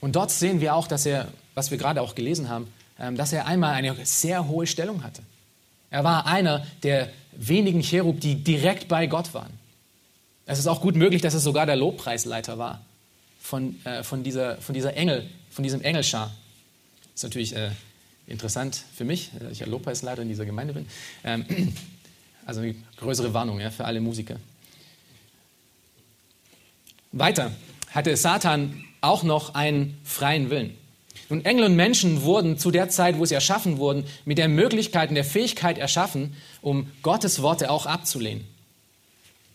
Und 0.00 0.14
dort 0.14 0.30
sehen 0.30 0.60
wir 0.60 0.74
auch, 0.74 0.86
dass 0.86 1.06
er, 1.06 1.28
was 1.54 1.70
wir 1.70 1.78
gerade 1.78 2.02
auch 2.02 2.14
gelesen 2.14 2.48
haben, 2.48 2.72
ähm, 2.98 3.16
dass 3.16 3.32
er 3.32 3.46
einmal 3.46 3.74
eine 3.74 3.96
sehr 4.04 4.48
hohe 4.48 4.66
Stellung 4.66 5.02
hatte. 5.02 5.22
Er 5.90 6.04
war 6.04 6.26
einer 6.26 6.66
der 6.82 7.10
wenigen 7.32 7.82
Cherub, 7.82 8.20
die 8.20 8.36
direkt 8.36 8.88
bei 8.88 9.06
Gott 9.06 9.34
waren. 9.34 9.52
Es 10.46 10.58
ist 10.58 10.66
auch 10.66 10.80
gut 10.80 10.94
möglich, 10.94 11.22
dass 11.22 11.34
er 11.34 11.40
sogar 11.40 11.66
der 11.66 11.76
Lobpreisleiter 11.76 12.58
war 12.58 12.82
von, 13.40 13.84
äh, 13.84 14.02
von, 14.02 14.22
dieser, 14.22 14.58
von 14.58 14.74
dieser 14.74 14.94
Engel, 14.94 15.28
von 15.50 15.62
diesem 15.62 15.82
Engelschar. 15.82 16.34
ist 17.14 17.24
natürlich 17.24 17.54
äh, 17.56 17.70
interessant 18.26 18.82
für 18.94 19.04
mich, 19.04 19.30
da 19.38 19.50
ich 19.50 19.60
ja 19.60 19.66
Lobpreisleiter 19.66 20.22
in 20.22 20.28
dieser 20.28 20.44
Gemeinde 20.44 20.74
bin. 20.74 20.86
Ähm, 21.24 21.44
also 22.46 22.60
eine 22.60 22.74
größere 22.96 23.34
Warnung 23.34 23.60
ja, 23.60 23.70
für 23.70 23.84
alle 23.84 24.00
Musiker. 24.00 24.36
Weiter 27.18 27.52
hatte 27.90 28.16
Satan 28.16 28.84
auch 29.00 29.22
noch 29.22 29.54
einen 29.54 29.98
freien 30.04 30.50
Willen. 30.50 30.76
Nun, 31.28 31.44
Engel 31.44 31.64
und 31.64 31.76
Menschen 31.76 32.22
wurden 32.22 32.58
zu 32.58 32.70
der 32.70 32.88
Zeit, 32.88 33.18
wo 33.18 33.24
sie 33.24 33.34
erschaffen 33.34 33.78
wurden, 33.78 34.04
mit 34.24 34.38
der 34.38 34.48
Möglichkeit 34.48 35.08
und 35.08 35.14
der 35.14 35.24
Fähigkeit 35.24 35.78
erschaffen, 35.78 36.36
um 36.60 36.90
Gottes 37.02 37.42
Worte 37.42 37.70
auch 37.70 37.86
abzulehnen. 37.86 38.46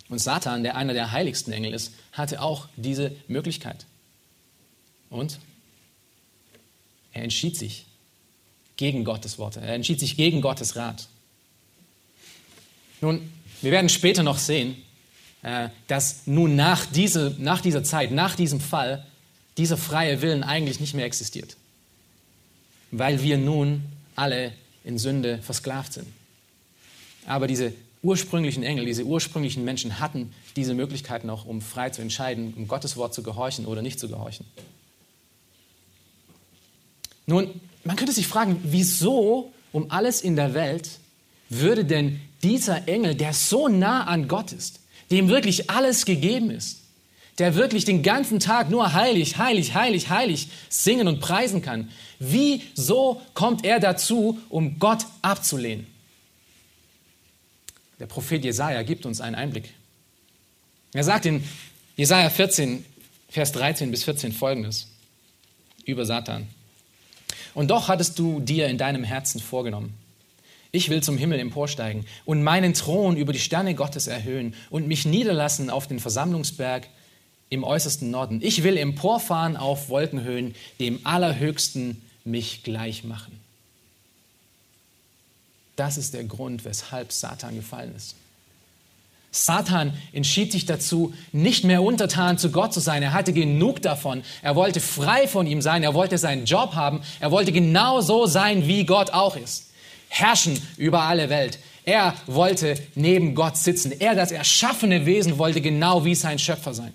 Und 0.09 0.19
Satan, 0.19 0.63
der 0.63 0.75
einer 0.75 0.93
der 0.93 1.11
heiligsten 1.11 1.53
Engel 1.53 1.73
ist, 1.73 1.93
hatte 2.11 2.41
auch 2.41 2.67
diese 2.75 3.15
Möglichkeit. 3.27 3.85
Und 5.09 5.39
er 7.13 7.23
entschied 7.23 7.57
sich 7.57 7.85
gegen 8.75 9.05
Gottes 9.05 9.37
Worte. 9.37 9.61
Er 9.61 9.75
entschied 9.75 9.99
sich 9.99 10.17
gegen 10.17 10.41
Gottes 10.41 10.75
Rat. 10.75 11.07
Nun, 12.99 13.31
wir 13.61 13.71
werden 13.71 13.89
später 13.89 14.23
noch 14.23 14.37
sehen, 14.37 14.75
dass 15.87 16.27
nun 16.27 16.55
nach, 16.55 16.85
diese, 16.85 17.35
nach 17.39 17.61
dieser 17.61 17.83
Zeit, 17.83 18.11
nach 18.11 18.35
diesem 18.35 18.59
Fall, 18.59 19.05
dieser 19.57 19.77
freie 19.77 20.21
Willen 20.21 20.43
eigentlich 20.43 20.79
nicht 20.79 20.93
mehr 20.93 21.05
existiert. 21.05 21.57
Weil 22.91 23.21
wir 23.23 23.37
nun 23.37 23.83
alle 24.15 24.53
in 24.83 24.97
Sünde 24.97 25.39
versklavt 25.39 25.93
sind. 25.93 26.07
Aber 27.25 27.47
diese 27.47 27.73
ursprünglichen 28.03 28.63
Engel, 28.63 28.85
diese 28.85 29.03
ursprünglichen 29.03 29.63
Menschen 29.63 29.99
hatten 29.99 30.33
diese 30.55 30.73
Möglichkeit 30.73 31.23
noch, 31.23 31.45
um 31.45 31.61
frei 31.61 31.89
zu 31.89 32.01
entscheiden, 32.01 32.53
um 32.55 32.67
Gottes 32.67 32.97
Wort 32.97 33.13
zu 33.13 33.23
gehorchen 33.23 33.65
oder 33.65 33.81
nicht 33.81 33.99
zu 33.99 34.07
gehorchen. 34.07 34.45
Nun, 37.25 37.49
man 37.83 37.95
könnte 37.95 38.13
sich 38.13 38.27
fragen, 38.27 38.59
wieso 38.63 39.51
um 39.71 39.89
alles 39.89 40.21
in 40.21 40.35
der 40.35 40.53
Welt 40.53 40.89
würde 41.49 41.85
denn 41.85 42.19
dieser 42.43 42.87
Engel, 42.87 43.15
der 43.15 43.33
so 43.33 43.67
nah 43.67 44.05
an 44.05 44.27
Gott 44.27 44.51
ist, 44.51 44.80
dem 45.11 45.29
wirklich 45.29 45.69
alles 45.69 46.05
gegeben 46.05 46.49
ist, 46.49 46.79
der 47.37 47.55
wirklich 47.55 47.85
den 47.85 48.03
ganzen 48.03 48.39
Tag 48.39 48.69
nur 48.69 48.93
heilig, 48.93 49.37
heilig, 49.37 49.73
heilig, 49.73 50.09
heilig 50.09 50.47
singen 50.69 51.07
und 51.07 51.19
preisen 51.19 51.61
kann, 51.61 51.89
wieso 52.19 53.21
kommt 53.33 53.65
er 53.65 53.79
dazu, 53.79 54.39
um 54.49 54.79
Gott 54.79 55.05
abzulehnen? 55.21 55.87
Der 57.99 58.07
Prophet 58.07 58.43
Jesaja 58.43 58.81
gibt 58.83 59.05
uns 59.05 59.21
einen 59.21 59.35
Einblick. 59.35 59.73
Er 60.93 61.03
sagt 61.03 61.25
in 61.25 61.43
Jesaja 61.95 62.29
14, 62.29 62.85
Vers 63.29 63.53
13 63.53 63.91
bis 63.91 64.03
14 64.03 64.33
folgendes 64.33 64.87
über 65.85 66.05
Satan. 66.05 66.47
Und 67.53 67.71
doch 67.71 67.87
hattest 67.87 68.19
du 68.19 68.39
dir 68.39 68.67
in 68.67 68.77
deinem 68.77 69.03
Herzen 69.03 69.39
vorgenommen, 69.39 69.93
ich 70.71 70.89
will 70.89 71.03
zum 71.03 71.17
Himmel 71.17 71.39
emporsteigen 71.39 72.05
und 72.25 72.43
meinen 72.43 72.73
Thron 72.73 73.17
über 73.17 73.33
die 73.33 73.39
Sterne 73.39 73.75
Gottes 73.75 74.07
erhöhen 74.07 74.53
und 74.69 74.87
mich 74.87 75.05
niederlassen 75.05 75.69
auf 75.69 75.87
den 75.87 75.99
Versammlungsberg 75.99 76.87
im 77.49 77.63
äußersten 77.65 78.09
Norden. 78.09 78.39
Ich 78.41 78.63
will 78.63 78.77
emporfahren 78.77 79.57
auf 79.57 79.89
Wolkenhöhen, 79.89 80.55
dem 80.79 81.01
Allerhöchsten 81.03 82.01
mich 82.23 82.63
gleich 82.63 83.03
machen. 83.03 83.37
Das 85.75 85.97
ist 85.97 86.13
der 86.13 86.23
Grund, 86.23 86.63
weshalb 86.63 87.11
Satan 87.11 87.55
gefallen 87.55 87.93
ist. 87.95 88.15
Satan 89.33 89.93
entschied 90.11 90.51
sich 90.51 90.65
dazu, 90.65 91.13
nicht 91.31 91.63
mehr 91.63 91.81
untertan 91.83 92.37
zu 92.37 92.51
Gott 92.51 92.73
zu 92.73 92.81
sein. 92.81 93.01
Er 93.01 93.13
hatte 93.13 93.31
genug 93.33 93.81
davon. 93.81 94.23
Er 94.41 94.55
wollte 94.55 94.81
frei 94.81 95.27
von 95.27 95.47
ihm 95.47 95.61
sein. 95.61 95.83
Er 95.83 95.93
wollte 95.93 96.17
seinen 96.17 96.45
Job 96.45 96.75
haben. 96.75 97.01
Er 97.21 97.31
wollte 97.31 97.53
genau 97.53 98.01
so 98.01 98.25
sein, 98.25 98.67
wie 98.67 98.85
Gott 98.85 99.11
auch 99.11 99.37
ist 99.37 99.70
herrschen 100.11 100.61
über 100.77 101.03
alle 101.03 101.29
Welt. 101.29 101.57
Er 101.85 102.15
wollte 102.27 102.75
neben 102.95 103.33
Gott 103.33 103.57
sitzen. 103.57 103.91
Er, 103.99 104.13
das 104.13 104.31
erschaffene 104.31 105.05
Wesen, 105.05 105.37
wollte 105.37 105.61
genau 105.61 106.05
wie 106.05 106.15
sein 106.15 106.37
Schöpfer 106.37 106.73
sein. 106.73 106.93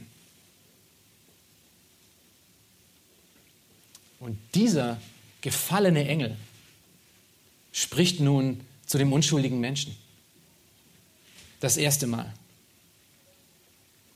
Und 4.20 4.38
dieser 4.54 5.00
gefallene 5.40 6.06
Engel 6.06 6.36
spricht 7.72 8.20
nun 8.20 8.60
zu 8.86 8.98
dem 8.98 9.12
unschuldigen 9.12 9.60
Menschen. 9.60 9.96
Das 11.60 11.76
erste 11.76 12.06
Mal. 12.06 12.32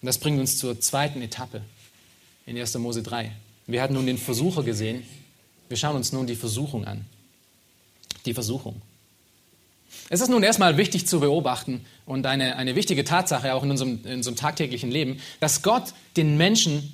Und 0.02 0.06
das 0.06 0.18
bringt 0.18 0.38
uns 0.38 0.58
zur 0.58 0.80
zweiten 0.80 1.22
Etappe 1.22 1.62
in 2.46 2.58
1. 2.58 2.74
Mose 2.78 3.02
3. 3.02 3.32
Wir 3.66 3.82
hatten 3.82 3.94
nun 3.94 4.06
den 4.06 4.18
Versucher 4.18 4.62
gesehen. 4.62 5.04
Wir 5.68 5.76
schauen 5.76 5.96
uns 5.96 6.12
nun 6.12 6.26
die 6.26 6.36
Versuchung 6.36 6.84
an. 6.84 7.06
Die 8.26 8.34
Versuchung. 8.34 8.82
Es 10.09 10.20
ist 10.20 10.29
nun 10.29 10.42
erstmal 10.42 10.76
wichtig 10.76 11.07
zu 11.07 11.20
beobachten 11.20 11.85
und 12.07 12.26
eine, 12.26 12.57
eine 12.57 12.74
wichtige 12.74 13.05
Tatsache 13.05 13.55
auch 13.55 13.62
in 13.62 13.70
unserem, 13.70 14.05
in 14.05 14.14
unserem 14.14 14.37
tagtäglichen 14.37 14.90
Leben, 14.90 15.20
dass 15.40 15.62
Gott 15.62 15.94
den 16.16 16.37
Menschen 16.37 16.92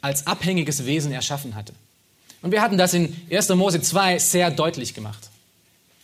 als 0.00 0.26
abhängiges 0.26 0.86
Wesen 0.86 1.12
erschaffen 1.12 1.54
hatte. 1.54 1.72
Und 2.42 2.52
wir 2.52 2.62
hatten 2.62 2.78
das 2.78 2.94
in 2.94 3.16
1. 3.30 3.48
Mose 3.50 3.80
2 3.80 4.18
sehr 4.18 4.50
deutlich 4.50 4.94
gemacht. 4.94 5.30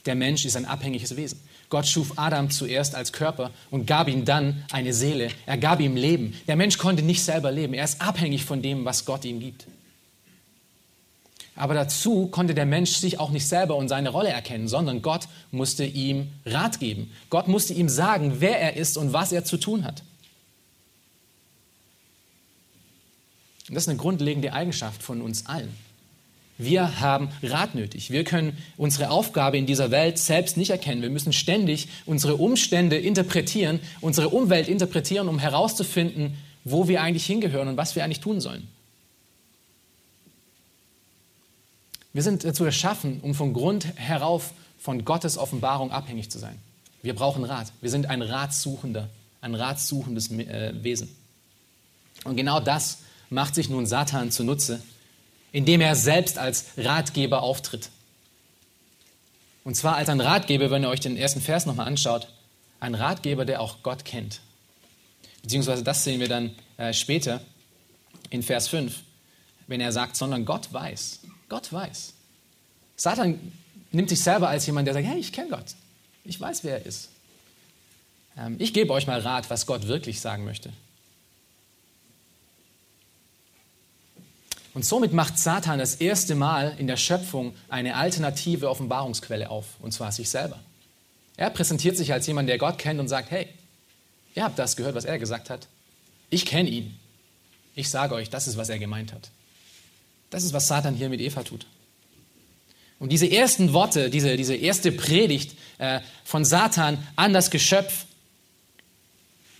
Der 0.07 0.15
Mensch 0.15 0.45
ist 0.45 0.57
ein 0.57 0.67
abhängiges 0.67 1.17
Wesen. 1.17 1.41
Gott 1.71 1.87
schuf 1.87 2.13
Adam 2.17 2.51
zuerst 2.51 2.95
als 2.95 3.13
Körper 3.13 3.51
und 3.71 3.87
gab 3.87 4.09
ihm 4.09 4.25
dann 4.25 4.65
eine 4.71 4.93
Seele. 4.93 5.31
Er 5.47 5.57
gab 5.57 5.81
ihm 5.81 5.97
Leben. 5.97 6.39
Der 6.47 6.57
Mensch 6.57 6.79
konnte 6.79 7.03
nicht 7.03 7.23
selber 7.23 7.51
leben. 7.51 7.75
Er 7.75 7.85
ist 7.85 8.01
abhängig 8.01 8.45
von 8.45 8.61
dem, 8.61 8.85
was 8.85 9.07
Gott 9.07 9.25
ihm 9.25 9.41
gibt. 9.41 9.67
Aber 11.57 11.75
dazu 11.75 12.27
konnte 12.27 12.55
der 12.55 12.67
Mensch 12.67 12.93
sich 12.93 13.21
auch 13.21 13.31
nicht 13.31 13.47
selber 13.47 13.77
und 13.77 13.89
seine 13.89 14.09
Rolle 14.09 14.31
erkennen, 14.31 14.67
sondern 14.67 15.03
Gott 15.03 15.29
musste 15.53 15.85
ihm 15.85 16.33
Rat 16.45 16.81
geben. 16.81 17.13
Gott 17.31 17.47
musste 17.47 17.75
ihm 17.75 17.89
sagen, 17.89 18.37
wer 18.41 18.61
er 18.61 18.77
ist 18.77 18.97
und 18.97 19.13
was 19.13 19.31
er 19.31 19.45
zu 19.45 19.57
tun 19.57 19.85
hat. 19.85 20.03
Und 23.69 23.75
das 23.75 23.85
ist 23.85 23.89
eine 23.89 23.99
grundlegende 23.99 24.53
Eigenschaft 24.53 25.03
von 25.03 25.23
uns 25.23 25.47
allen. 25.47 25.73
Wir 26.59 27.01
haben 27.01 27.31
Rat 27.43 27.75
nötig. 27.75 28.11
Wir 28.11 28.25
können 28.25 28.57
unsere 28.77 29.11
Aufgabe 29.11 29.57
in 29.57 29.67
dieser 29.67 29.91
Welt 29.91 30.19
selbst 30.19 30.57
nicht 30.57 30.71
erkennen. 30.71 31.03
Wir 31.03 31.11
müssen 31.11 31.33
ständig 31.33 31.89
unsere 32.07 32.37
Umstände 32.37 32.97
interpretieren, 32.97 33.81
unsere 34.01 34.29
Umwelt 34.29 34.69
interpretieren, 34.69 35.29
um 35.29 35.39
herauszufinden, 35.39 36.37
wo 36.65 36.87
wir 36.87 37.03
eigentlich 37.03 37.27
hingehören 37.27 37.69
und 37.69 37.77
was 37.77 37.97
wir 37.97 38.05
eigentlich 38.05 38.21
tun 38.21 38.41
sollen. 38.41 38.69
Wir 42.15 42.23
sind 42.23 42.45
dazu 42.45 42.65
erschaffen, 42.65 43.21
um 43.21 43.35
von 43.35 43.53
Grund 43.53 43.87
herauf 43.97 44.55
von 44.79 45.05
Gottes 45.05 45.37
Offenbarung 45.37 45.91
abhängig 45.91 46.31
zu 46.31 46.39
sein. 46.39 46.59
Wir 47.03 47.15
brauchen 47.15 47.45
Rat. 47.45 47.73
Wir 47.81 47.91
sind 47.91 48.07
ein 48.07 48.23
Ratsuchender, 48.23 49.11
ein 49.41 49.55
ratsuchendes 49.55 50.31
äh, 50.31 50.73
Wesen. 50.83 51.15
Und 52.23 52.37
genau 52.37 52.61
das 52.61 52.99
macht 53.31 53.55
sich 53.57 53.69
nun 53.69 53.85
Satan 53.85 54.31
zunutze, 54.31 54.81
indem 55.53 55.81
er 55.81 55.97
selbst 55.97 56.39
als 56.39 56.67
Ratgeber 56.77 57.43
auftritt. 57.43 57.91
Und 59.65 59.75
zwar 59.77 59.97
als 59.97 60.09
ein 60.09 60.21
Ratgeber, 60.21 60.71
wenn 60.71 60.85
ihr 60.85 60.91
euch 60.91 61.01
den 61.01 61.17
ersten 61.17 61.41
Vers 61.41 61.67
nochmal 61.67 61.89
anschaut, 61.89 62.29
ein 62.79 62.95
Ratgeber, 62.95 63.45
der 63.45 63.61
auch 63.61 63.83
Gott 63.83 64.05
kennt. 64.05 64.41
Beziehungsweise 65.43 65.83
das 65.83 66.05
sehen 66.05 66.21
wir 66.21 66.29
dann 66.29 66.55
äh, 66.77 66.93
später 66.93 67.41
in 68.31 68.43
Vers 68.43 68.69
5, 68.69 69.01
wenn 69.67 69.81
er 69.81 69.91
sagt, 69.91 70.17
sondern 70.17 70.45
Gott 70.45 70.73
weiß, 70.73 71.21
Gott 71.55 71.73
weiß. 71.73 72.15
Satan 72.97 73.53
nimmt 73.93 74.09
sich 74.09 74.21
selber 74.21 74.49
als 74.49 74.67
jemand, 74.67 74.89
der 74.89 74.95
sagt, 74.95 75.07
hey, 75.07 75.21
ich 75.21 75.33
kenne 75.33 75.51
Gott. 75.51 75.77
Ich 76.25 76.41
weiß, 76.41 76.65
wer 76.65 76.81
er 76.81 76.85
ist. 76.85 77.11
Ähm, 78.37 78.57
ich 78.59 78.75
gebe 78.75 78.93
euch 78.93 79.07
mal 79.07 79.21
Rat, 79.21 79.51
was 79.51 79.65
Gott 79.65 79.87
wirklich 79.87 80.21
sagen 80.21 80.45
möchte. 80.45 80.73
Und 84.75 84.85
somit 84.85 85.13
macht 85.13 85.39
Satan 85.39 85.79
das 85.79 85.95
erste 85.95 86.35
Mal 86.35 86.75
in 86.77 86.89
der 86.89 86.97
Schöpfung 86.97 87.55
eine 87.69 87.95
alternative 87.95 88.69
Offenbarungsquelle 88.69 89.49
auf, 89.49 89.79
und 89.79 89.93
zwar 89.93 90.11
sich 90.11 90.31
selber. 90.31 90.59
Er 91.37 91.51
präsentiert 91.51 91.97
sich 91.97 92.13
als 92.13 92.27
jemand, 92.27 92.49
der 92.49 92.59
Gott 92.59 92.79
kennt 92.79 92.99
und 92.99 93.07
sagt, 93.07 93.31
hey, 93.31 93.47
ihr 94.35 94.43
habt 94.43 94.59
das 94.59 94.75
gehört, 94.75 94.97
was 94.97 95.05
er 95.05 95.21
gesagt 95.21 95.51
hat. 95.51 95.69
Ich 96.31 96.47
kenne 96.47 96.69
ihn. 96.69 96.99
Ich 97.77 97.91
sage 97.91 98.17
euch, 98.17 98.29
das 98.29 98.49
ist, 98.49 98.57
was 98.57 98.71
er 98.71 98.81
gemeint 98.81 99.13
hat. 99.13 99.31
Das 100.35 100.43
ist, 100.43 100.53
was 100.53 100.67
Satan 100.67 100.97
hier 100.97 101.09
mit 101.09 101.21
Eva 101.21 101.45
tut. 101.45 101.65
Und 102.99 103.13
diese 103.13 103.31
ersten 103.31 103.73
Worte, 103.73 104.11
diese, 104.11 104.37
diese 104.37 104.57
erste 104.57 104.91
Predigt 104.91 105.57
äh, 105.79 106.01
von 106.25 106.45
Satan 106.45 106.99
an 107.15 107.33
das 107.33 107.53
Geschöpf 107.53 108.07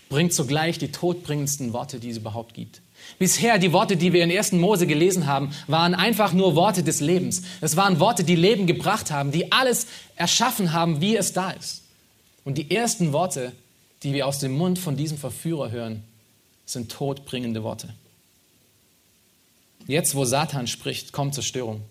bringt 0.09 0.33
zugleich 0.33 0.77
die 0.77 0.91
todbringendsten 0.91 1.71
Worte, 1.71 2.01
die 2.01 2.09
es 2.09 2.17
überhaupt 2.17 2.53
gibt. 2.53 2.81
Bisher 3.19 3.57
die 3.57 3.71
Worte, 3.71 3.95
die 3.95 4.11
wir 4.11 4.21
in 4.21 4.29
1. 4.29 4.51
Mose 4.51 4.85
gelesen 4.85 5.27
haben, 5.27 5.51
waren 5.67 5.95
einfach 5.95 6.33
nur 6.33 6.55
Worte 6.55 6.83
des 6.83 6.99
Lebens. 6.99 7.43
Es 7.61 7.77
waren 7.77 8.01
Worte, 8.01 8.25
die 8.25 8.35
Leben 8.35 8.67
gebracht 8.67 9.11
haben, 9.11 9.31
die 9.31 9.53
alles 9.53 9.87
erschaffen 10.17 10.73
haben, 10.73 10.99
wie 10.99 11.15
es 11.15 11.31
da 11.31 11.51
ist. 11.51 11.83
Und 12.43 12.57
die 12.57 12.69
ersten 12.69 13.13
Worte, 13.13 13.53
die 14.03 14.11
wir 14.11 14.27
aus 14.27 14.39
dem 14.39 14.57
Mund 14.57 14.77
von 14.77 14.97
diesem 14.97 15.17
Verführer 15.17 15.71
hören, 15.71 16.03
sind 16.65 16.91
todbringende 16.91 17.63
Worte. 17.63 17.93
Jetzt, 19.87 20.15
wo 20.15 20.25
Satan 20.25 20.67
spricht, 20.67 21.11
kommt 21.11 21.35
Zerstörung. 21.35 21.81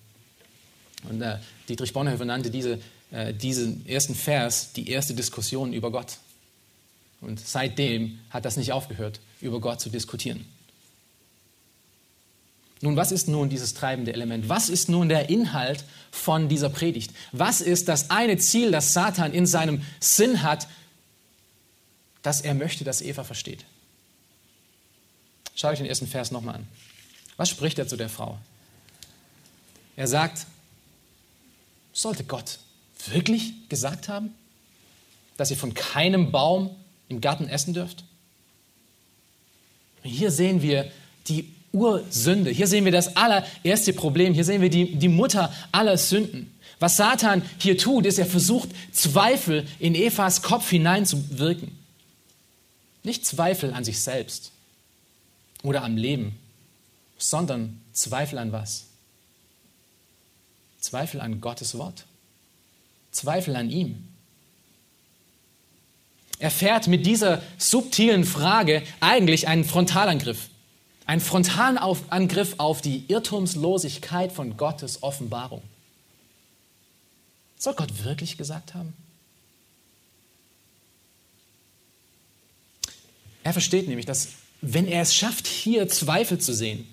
Und 1.09 1.23
äh, 1.23 1.39
Dietrich 1.69 1.93
Bonhoeffer 1.93 2.25
nannte 2.25 2.51
diese, 2.51 2.81
äh, 3.11 3.33
diesen 3.33 3.87
ersten 3.87 4.15
Vers 4.15 4.73
die 4.73 4.89
erste 4.89 5.15
Diskussion 5.15 5.73
über 5.73 5.91
Gott. 5.91 6.19
Und 7.21 7.41
seitdem 7.41 8.19
hat 8.31 8.45
das 8.45 8.57
nicht 8.57 8.73
aufgehört, 8.73 9.21
über 9.41 9.61
Gott 9.61 9.81
zu 9.81 9.91
diskutieren. 9.91 10.45
Nun, 12.81 12.97
was 12.97 13.13
ist 13.13 13.29
nun 13.29 13.49
dieses 13.49 13.73
treibende 13.73 14.13
Element? 14.13 14.49
Was 14.49 14.69
ist 14.69 14.91
nun 14.91 15.09
der 15.09 15.31
Inhalt 15.31 15.85
von 16.11 16.51
dieser 16.51 16.69
Predigt? 16.69 17.13
Was 17.33 17.63
ist 17.63 17.89
das 17.89 18.11
eine 18.11 18.37
Ziel, 18.37 18.71
das 18.73 18.93
Satan 18.93 19.33
in 19.33 19.47
seinem 19.47 19.83
Sinn 20.01 20.43
hat, 20.43 20.69
dass 22.23 22.43
er 22.43 22.53
möchte, 22.55 22.85
dass 22.85 23.01
Eva 23.01 23.25
versteht? 23.25 23.65
Schau 25.55 25.69
euch 25.69 25.79
den 25.79 25.87
ersten 25.87 26.07
Vers 26.07 26.31
nochmal 26.31 26.57
an. 26.57 26.69
Was 27.37 27.49
spricht 27.49 27.79
er 27.79 27.89
zu 27.89 27.97
der 27.97 28.09
Frau? 28.09 28.39
Er 29.97 30.07
sagt, 30.07 30.47
sollte 31.93 32.25
Gott 32.25 32.59
wirklich 33.07 33.69
gesagt 33.69 34.09
haben, 34.09 34.35
dass 35.37 35.51
ihr 35.51 35.57
von 35.57 35.75
keinem 35.75 36.33
Baum 36.33 36.71
im 37.09 37.21
Garten 37.21 37.49
essen 37.49 37.75
dürft? 37.75 38.05
Hier 40.03 40.31
sehen 40.31 40.63
wir 40.63 40.91
die 41.29 41.53
Ursünde. 41.73 42.51
Hier 42.51 42.67
sehen 42.67 42.85
wir 42.85 42.93
das 42.93 43.17
allererste 43.17 43.93
Problem. 43.93 44.33
Hier 44.33 44.45
sehen 44.45 44.63
wir 44.63 44.71
die, 44.71 44.95
die 44.97 45.09
Mutter 45.09 45.53
aller 45.73 45.99
Sünden. 45.99 46.55
Was 46.79 46.97
Satan 46.97 47.43
hier 47.59 47.79
tut, 47.79 48.07
ist, 48.07 48.19
er 48.19 48.27
versucht, 48.27 48.69
Zweifel 48.93 49.67
in 49.79 49.95
Evas 49.95 50.43
Kopf 50.43 50.71
hineinzuwirken. 50.71 51.77
Nicht 53.03 53.27
Zweifel 53.27 53.73
an 53.73 53.85
sich 53.85 54.01
selbst 54.01 54.53
oder 55.63 55.83
am 55.83 55.97
Leben, 55.97 56.39
sondern 57.19 57.81
Zweifel 57.93 58.39
an 58.39 58.53
was? 58.53 58.87
Zweifel 60.81 61.21
an 61.21 61.41
Gottes 61.41 61.79
Wort. 61.79 62.05
Zweifel 63.11 63.57
an 63.57 63.71
ihm. 63.71 64.09
Er 66.39 66.51
fährt 66.51 66.89
mit 66.89 67.07
dieser 67.07 67.43
subtilen 67.59 68.25
Frage 68.25 68.83
eigentlich 69.01 69.49
einen 69.49 69.65
Frontalangriff. 69.65 70.49
Einen 71.07 71.21
Frontalangriff 71.21 72.55
auf 72.59 72.81
die 72.81 73.05
Irrtumslosigkeit 73.09 74.33
von 74.33 74.57
Gottes 74.57 75.03
Offenbarung. 75.03 75.63
Soll 77.57 77.75
Gott 77.75 78.05
wirklich 78.05 78.37
gesagt 78.37 78.75
haben? 78.75 78.95
Er 83.43 83.53
versteht 83.53 83.89
nämlich, 83.89 84.07
dass 84.07 84.31
wenn 84.61 84.87
er 84.87 85.03
es 85.03 85.15
schafft, 85.15 85.47
hier 85.47 85.89
Zweifel 85.89 86.39
zu 86.39 86.55
sehen, 86.55 86.89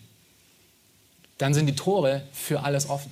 dann 1.41 1.53
sind 1.53 1.65
die 1.65 1.75
Tore 1.75 2.23
für 2.31 2.63
alles 2.63 2.89
offen 2.89 3.11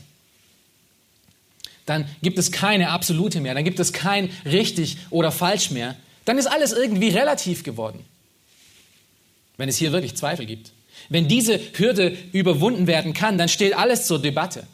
dann 1.90 2.06
gibt 2.22 2.38
es 2.38 2.52
keine 2.52 2.92
absolute 2.92 3.42
mehr, 3.42 3.56
dann 3.56 3.64
gibt 3.64 3.80
es 3.80 3.94
kein 3.94 4.30
richtig 4.46 4.98
oder 5.10 5.32
falsch 5.32 5.72
mehr. 5.72 5.96
Dann 6.26 6.38
ist 6.38 6.46
alles 6.46 6.72
irgendwie 6.72 7.10
relativ 7.10 7.64
geworden, 7.64 8.06
wenn 9.58 9.70
es 9.70 9.78
hier 9.78 9.92
wirklich 9.92 10.16
Zweifel 10.16 10.46
gibt. 10.46 10.72
Wenn 11.10 11.28
diese 11.28 11.60
Hürde 11.74 12.16
überwunden 12.32 12.86
werden 12.86 13.14
kann, 13.14 13.40
dann 13.40 13.50
steht 13.50 13.76
alles 13.76 14.06
zur 14.06 14.22
Debatte. 14.22 14.68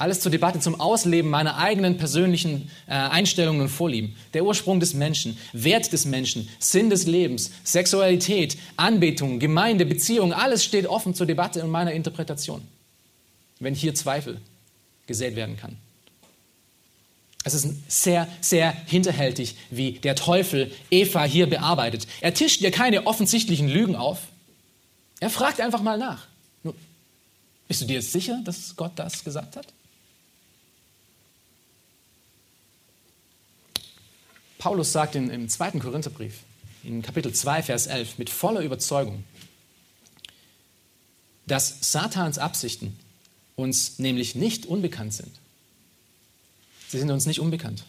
Alles 0.00 0.20
zur 0.20 0.32
Debatte 0.32 0.60
zum 0.60 0.80
Ausleben 0.80 1.30
meiner 1.30 1.58
eigenen 1.58 1.98
persönlichen 1.98 2.70
äh, 2.86 2.92
Einstellungen 2.92 3.60
und 3.60 3.68
Vorlieben. 3.68 4.16
Der 4.32 4.46
Ursprung 4.46 4.80
des 4.80 4.94
Menschen, 4.94 5.36
Wert 5.52 5.92
des 5.92 6.06
Menschen, 6.06 6.48
Sinn 6.58 6.88
des 6.88 7.06
Lebens, 7.06 7.50
Sexualität, 7.64 8.56
Anbetung, 8.78 9.38
Gemeinde, 9.40 9.84
Beziehung, 9.84 10.32
alles 10.32 10.64
steht 10.64 10.86
offen 10.86 11.14
zur 11.14 11.26
Debatte 11.26 11.62
und 11.62 11.68
meiner 11.68 11.92
Interpretation. 11.92 12.62
Wenn 13.58 13.74
hier 13.74 13.94
Zweifel 13.94 14.40
gesät 15.06 15.36
werden 15.36 15.58
kann. 15.58 15.76
Es 17.44 17.52
ist 17.52 17.68
sehr, 17.86 18.26
sehr 18.40 18.72
hinterhältig, 18.86 19.54
wie 19.68 19.92
der 19.92 20.14
Teufel 20.14 20.72
Eva 20.90 21.24
hier 21.24 21.46
bearbeitet. 21.46 22.06
Er 22.22 22.32
tischt 22.32 22.62
ihr 22.62 22.70
keine 22.70 23.06
offensichtlichen 23.06 23.68
Lügen 23.68 23.96
auf. 23.96 24.20
Er 25.20 25.28
fragt 25.28 25.60
einfach 25.60 25.82
mal 25.82 25.98
nach. 25.98 26.26
Bist 27.68 27.82
du 27.82 27.84
dir 27.84 28.00
sicher, 28.00 28.40
dass 28.46 28.74
Gott 28.76 28.92
das 28.96 29.24
gesagt 29.24 29.56
hat? 29.56 29.66
Paulus 34.60 34.92
sagt 34.92 35.16
in, 35.16 35.30
im 35.30 35.48
zweiten 35.48 35.80
Korintherbrief, 35.80 36.34
in 36.84 37.02
Kapitel 37.02 37.32
2, 37.32 37.64
Vers 37.64 37.86
11, 37.86 38.18
mit 38.18 38.30
voller 38.30 38.60
Überzeugung, 38.60 39.24
dass 41.46 41.78
Satans 41.80 42.38
Absichten 42.38 42.96
uns 43.56 43.98
nämlich 43.98 44.34
nicht 44.34 44.66
unbekannt 44.66 45.14
sind. 45.14 45.32
Sie 46.88 46.98
sind 46.98 47.10
uns 47.10 47.26
nicht 47.26 47.40
unbekannt. 47.40 47.84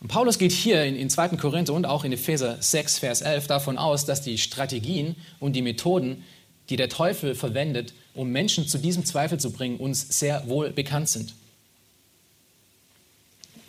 Und 0.00 0.08
Paulus 0.08 0.38
geht 0.38 0.52
hier 0.52 0.84
in, 0.84 0.94
in 0.94 1.10
2. 1.10 1.30
Korinther 1.30 1.74
und 1.74 1.86
auch 1.86 2.04
in 2.04 2.12
Epheser 2.12 2.56
6, 2.60 3.00
Vers 3.00 3.20
11 3.20 3.48
davon 3.48 3.78
aus, 3.78 4.06
dass 4.06 4.22
die 4.22 4.38
Strategien 4.38 5.16
und 5.40 5.54
die 5.54 5.62
Methoden, 5.62 6.24
die 6.70 6.76
der 6.76 6.88
Teufel 6.88 7.34
verwendet, 7.34 7.94
um 8.14 8.30
Menschen 8.30 8.66
zu 8.66 8.78
diesem 8.78 9.04
Zweifel 9.04 9.40
zu 9.40 9.50
bringen, 9.50 9.78
uns 9.78 10.18
sehr 10.18 10.46
wohl 10.48 10.70
bekannt 10.70 11.08
sind. 11.08 11.34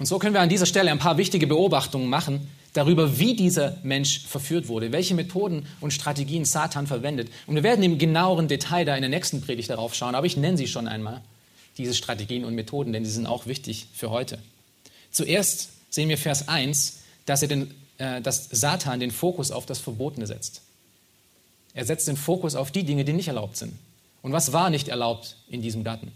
Und 0.02 0.08
so 0.08 0.18
können 0.18 0.34
wir 0.34 0.42
an 0.42 0.50
dieser 0.50 0.66
Stelle 0.66 0.90
ein 0.90 0.98
paar 0.98 1.20
wichtige 1.20 1.46
Beobachtungen 1.46 2.10
machen 2.10 2.50
darüber, 2.74 3.20
wie 3.20 3.36
dieser 3.36 3.78
Mensch 3.84 4.22
verführt 4.22 4.68
wurde, 4.68 4.92
welche 4.92 5.14
Methoden 5.14 5.68
und 5.80 5.94
Strategien 5.94 6.44
Satan 6.44 6.88
verwendet. 6.88 7.30
Und 7.46 7.54
wir 7.54 7.62
werden 7.62 7.84
im 7.84 8.00
genaueren 8.00 8.48
Detail 8.48 8.84
da 8.84 8.96
in 8.96 9.02
der 9.02 9.12
nächsten 9.12 9.42
Predigt 9.42 9.70
darauf 9.70 9.94
schauen, 9.94 10.16
aber 10.16 10.26
ich 10.26 10.38
nenne 10.38 10.58
sie 10.58 10.66
schon 10.66 10.88
einmal 10.88 11.22
diese 11.78 11.94
Strategien 11.94 12.46
und 12.46 12.56
Methoden, 12.56 12.94
denn 12.94 13.06
sie 13.06 13.12
sind 13.12 13.28
auch 13.28 13.46
wichtig 13.46 13.90
für 13.94 14.10
heute. 14.10 14.40
Zuerst 15.12 15.70
sehen 15.92 16.10
wir 16.10 16.18
Vers 16.18 16.48
1, 16.48 17.02
dass, 17.28 17.44
er 17.44 17.50
den, 17.50 17.72
äh, 18.00 18.22
dass 18.22 18.50
Satan 18.50 19.00
den 19.00 19.12
Fokus 19.12 19.52
auf 19.52 19.68
das 19.68 19.78
Verbotene 19.78 20.26
setzt. 20.26 20.64
Er 21.76 21.86
setzt 21.86 22.08
den 22.08 22.18
Fokus 22.18 22.56
auf 22.56 22.72
die 22.72 22.86
Dinge, 22.86 23.06
die 23.06 23.14
nicht 23.14 23.28
erlaubt 23.28 23.56
sind. 23.56 23.74
Und 24.24 24.32
was 24.32 24.52
war 24.52 24.72
nicht 24.72 24.88
erlaubt 24.88 25.36
in 25.48 25.62
diesem 25.62 25.84
Garten? 25.84 26.12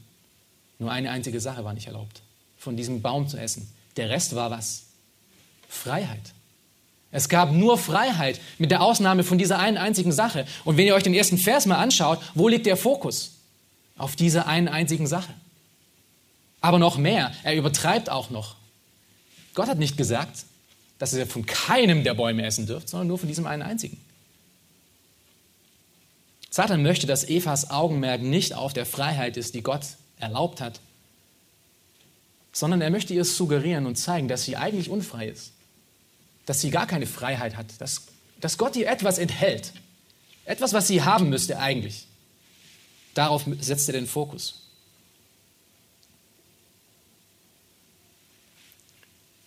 Nur 0.80 0.92
eine 0.92 1.12
einzige 1.12 1.40
Sache 1.40 1.64
war 1.64 1.74
nicht 1.74 1.86
erlaubt, 1.86 2.24
von 2.58 2.76
diesem 2.76 3.04
Baum 3.04 3.30
zu 3.30 3.38
essen. 3.38 3.75
Der 3.98 4.10
Rest 4.10 4.36
war 4.36 4.52
was? 4.52 4.84
Freiheit. 5.70 6.34
Es 7.12 7.30
gab 7.30 7.52
nur 7.52 7.78
Freiheit 7.78 8.42
mit 8.58 8.72
der 8.72 8.82
Ausnahme 8.82 9.24
von 9.24 9.38
dieser 9.38 9.60
einen 9.60 9.78
einzigen 9.78 10.12
Sache. 10.12 10.46
Und 10.66 10.78
wenn 10.78 10.86
ihr 10.86 10.96
euch 10.96 11.04
den 11.04 11.14
ersten 11.14 11.38
Vers 11.38 11.66
mal 11.66 11.78
anschaut, 11.78 12.20
wo 12.34 12.48
liegt 12.48 12.66
der 12.66 12.76
Fokus? 12.76 13.32
Auf 13.98 14.18
dieser 14.18 14.48
einen 14.48 14.68
einzigen 14.68 15.08
Sache. 15.08 15.34
Aber 16.60 16.80
noch 16.80 16.98
mehr, 16.98 17.32
er 17.44 17.56
übertreibt 17.56 18.10
auch 18.10 18.30
noch. 18.30 18.56
Gott 19.54 19.68
hat 19.68 19.78
nicht 19.78 19.96
gesagt, 19.96 20.44
dass 21.00 21.14
ihr 21.14 21.28
von 21.28 21.46
keinem 21.46 22.04
der 22.04 22.14
Bäume 22.14 22.46
essen 22.46 22.66
dürft, 22.66 22.90
sondern 22.90 23.08
nur 23.08 23.18
von 23.18 23.28
diesem 23.28 23.48
einen 23.48 23.62
einzigen. 23.62 23.98
Satan 26.50 26.84
möchte, 26.84 27.08
dass 27.08 27.28
Evas 27.28 27.70
Augenmerk 27.70 28.22
nicht 28.22 28.54
auf 28.54 28.74
der 28.74 28.86
Freiheit 28.86 29.38
ist, 29.38 29.56
die 29.56 29.62
Gott 29.62 29.86
erlaubt 30.20 30.62
hat, 30.62 30.80
sondern 32.56 32.80
er 32.80 32.90
möchte 32.90 33.14
ihr 33.14 33.26
suggerieren 33.26 33.86
und 33.86 33.98
zeigen, 33.98 34.30
dass 34.30 34.46
sie 34.46 34.56
eigentlich 34.56 34.90
unfrei 34.90 35.28
ist, 35.28 35.52
dass 36.46 36.62
sie 36.62 36.70
gar 36.70 36.88
keine 36.88 37.06
Freiheit 37.06 37.58
hat, 37.58 37.66
dass, 37.80 38.04
dass 38.40 38.58
Gott 38.58 38.78
ihr 38.78 38.88
etwas 38.88 39.18
enthält, 39.18 39.74
etwas, 40.46 40.72
was 40.72 40.88
sie 40.88 41.02
haben 41.02 41.30
müsste 41.30 41.60
eigentlich. 41.60 42.08
Darauf 43.14 43.44
setzt 43.60 43.90
er 43.90 43.94
den 43.94 44.08
Fokus. 44.08 44.62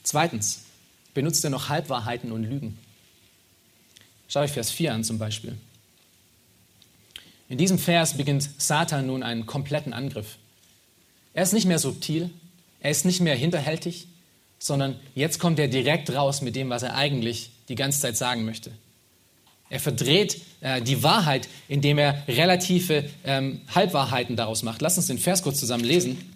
Zweitens, 0.02 0.64
benutzt 1.14 1.42
er 1.44 1.50
noch 1.50 1.70
Halbwahrheiten 1.70 2.30
und 2.30 2.44
Lügen. 2.44 2.78
Schaut 4.28 4.44
euch 4.44 4.52
Vers 4.52 4.70
4 4.70 4.92
an 4.92 5.02
zum 5.02 5.16
Beispiel. 5.16 5.56
In 7.48 7.56
diesem 7.56 7.78
Vers 7.78 8.18
beginnt 8.18 8.50
Satan 8.58 9.06
nun 9.06 9.22
einen 9.22 9.46
kompletten 9.46 9.94
Angriff. 9.94 10.36
Er 11.32 11.44
ist 11.44 11.54
nicht 11.54 11.66
mehr 11.66 11.78
subtil, 11.78 12.30
er 12.80 12.90
ist 12.90 13.04
nicht 13.04 13.20
mehr 13.20 13.34
hinterhältig, 13.34 14.08
sondern 14.58 14.96
jetzt 15.14 15.38
kommt 15.38 15.58
er 15.58 15.68
direkt 15.68 16.10
raus 16.12 16.42
mit 16.42 16.56
dem, 16.56 16.70
was 16.70 16.82
er 16.82 16.94
eigentlich 16.94 17.50
die 17.68 17.74
ganze 17.74 18.00
Zeit 18.00 18.16
sagen 18.16 18.44
möchte. 18.44 18.72
Er 19.70 19.80
verdreht 19.80 20.40
äh, 20.60 20.80
die 20.80 21.02
Wahrheit, 21.02 21.48
indem 21.68 21.98
er 21.98 22.22
relative 22.26 23.08
ähm, 23.24 23.60
Halbwahrheiten 23.74 24.34
daraus 24.34 24.62
macht. 24.62 24.80
Lass 24.80 24.96
uns 24.96 25.06
den 25.06 25.18
Vers 25.18 25.42
kurz 25.42 25.60
zusammen 25.60 25.84
lesen. 25.84 26.34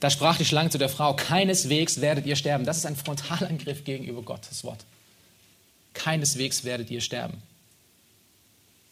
Da 0.00 0.10
sprach 0.10 0.36
die 0.36 0.44
Schlange 0.44 0.70
zu 0.70 0.78
der 0.78 0.88
Frau, 0.88 1.14
keineswegs 1.14 2.00
werdet 2.00 2.26
ihr 2.26 2.34
sterben. 2.34 2.64
Das 2.64 2.76
ist 2.76 2.86
ein 2.86 2.96
Frontalangriff 2.96 3.84
gegenüber 3.84 4.22
Gottes 4.22 4.64
Wort. 4.64 4.84
Keineswegs 5.94 6.64
werdet 6.64 6.90
ihr 6.90 7.00
sterben. 7.00 7.40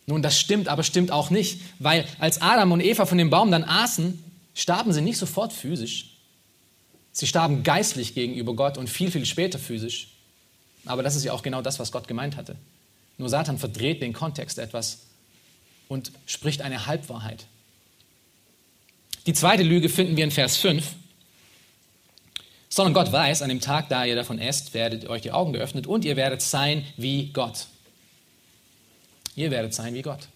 Nun, 0.07 0.23
das 0.23 0.39
stimmt, 0.39 0.69
aber 0.69 0.85
stimmt 0.85 1.11
auch 1.11 1.31
nicht, 1.31 1.61
weil 1.81 2.07
als 2.21 2.41
Adam 2.41 2.73
und 2.73 2.81
Eva 2.81 3.07
von 3.07 3.19
dem 3.19 3.31
Baum 3.31 3.51
dann 3.51 3.65
aßen, 3.65 4.23
starben 4.61 4.93
sie 4.93 5.01
nicht 5.01 5.19
sofort 5.19 5.53
physisch. 5.53 6.17
Sie 7.13 7.27
starben 7.27 7.63
geistlich 7.63 8.15
gegenüber 8.15 8.55
Gott 8.55 8.79
und 8.79 8.89
viel, 8.89 9.11
viel 9.11 9.27
später 9.27 9.59
physisch. 9.59 10.09
Aber 10.85 11.03
das 11.03 11.17
ist 11.17 11.25
ja 11.25 11.33
auch 11.33 11.43
genau 11.43 11.63
das, 11.63 11.79
was 11.79 11.93
Gott 11.93 12.09
gemeint 12.09 12.37
hatte. 12.37 12.57
Nur 13.19 13.29
Satan 13.29 13.59
verdreht 13.59 14.01
den 14.01 14.13
Kontext 14.13 14.59
etwas 14.59 15.01
und 15.89 16.13
spricht 16.27 16.63
eine 16.63 16.87
Halbwahrheit. 16.87 17.47
Die 19.27 19.35
zweite 19.35 19.63
Lüge 19.63 19.89
finden 19.89 20.17
wir 20.17 20.25
in 20.25 20.31
Vers 20.31 20.57
5. 20.57 20.95
Sondern 22.69 22.95
Gott 22.95 23.11
weiß, 23.11 23.43
an 23.43 23.49
dem 23.49 23.61
Tag, 23.61 23.89
da 23.89 24.05
ihr 24.05 24.15
davon 24.15 24.39
esst, 24.39 24.75
werdet 24.75 25.07
euch 25.07 25.23
die 25.23 25.33
Augen 25.33 25.53
geöffnet 25.53 25.87
und 25.87 26.05
ihr 26.05 26.17
werdet 26.17 26.41
sein 26.41 26.87
wie 26.97 27.33
Gott. 27.33 27.67
Ihr 29.35 29.51
werdet 29.51 29.75
sein 29.75 29.93
wie 29.95 30.03
Gott. 30.03 30.29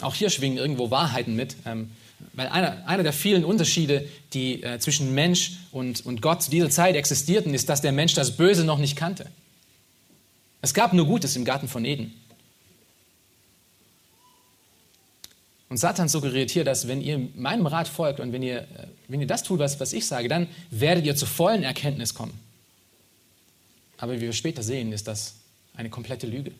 Auch 0.00 0.14
hier 0.14 0.30
schwingen 0.30 0.58
irgendwo 0.58 0.90
Wahrheiten 0.90 1.36
mit. 1.36 1.56
Ähm, 1.64 1.90
weil 2.34 2.48
einer, 2.48 2.86
einer 2.86 3.02
der 3.02 3.12
vielen 3.12 3.44
Unterschiede, 3.44 4.08
die 4.32 4.62
äh, 4.62 4.78
zwischen 4.78 5.14
Mensch 5.14 5.58
und, 5.70 6.04
und 6.06 6.22
Gott 6.22 6.42
zu 6.42 6.50
dieser 6.50 6.70
Zeit 6.70 6.96
existierten, 6.96 7.54
ist, 7.54 7.68
dass 7.68 7.80
der 7.80 7.92
Mensch 7.92 8.14
das 8.14 8.36
Böse 8.36 8.64
noch 8.64 8.78
nicht 8.78 8.96
kannte. 8.96 9.26
Es 10.60 10.74
gab 10.74 10.92
nur 10.92 11.06
Gutes 11.06 11.36
im 11.36 11.44
Garten 11.44 11.68
von 11.68 11.84
Eden. 11.84 12.14
Und 15.68 15.78
Satan 15.78 16.08
suggeriert 16.08 16.50
hier, 16.50 16.64
dass 16.64 16.86
wenn 16.86 17.00
ihr 17.00 17.18
meinem 17.34 17.66
Rat 17.66 17.88
folgt 17.88 18.20
und 18.20 18.32
wenn 18.32 18.42
ihr, 18.42 18.58
äh, 18.58 18.66
wenn 19.08 19.20
ihr 19.20 19.26
das 19.26 19.42
tut, 19.42 19.58
was, 19.58 19.80
was 19.80 19.92
ich 19.92 20.06
sage, 20.06 20.28
dann 20.28 20.46
werdet 20.70 21.04
ihr 21.04 21.16
zur 21.16 21.28
vollen 21.28 21.62
Erkenntnis 21.62 22.14
kommen. 22.14 22.38
Aber 23.98 24.14
wie 24.14 24.20
wir 24.20 24.32
später 24.32 24.62
sehen, 24.62 24.92
ist 24.92 25.08
das 25.08 25.34
eine 25.74 25.90
komplette 25.90 26.26
Lüge. 26.26 26.52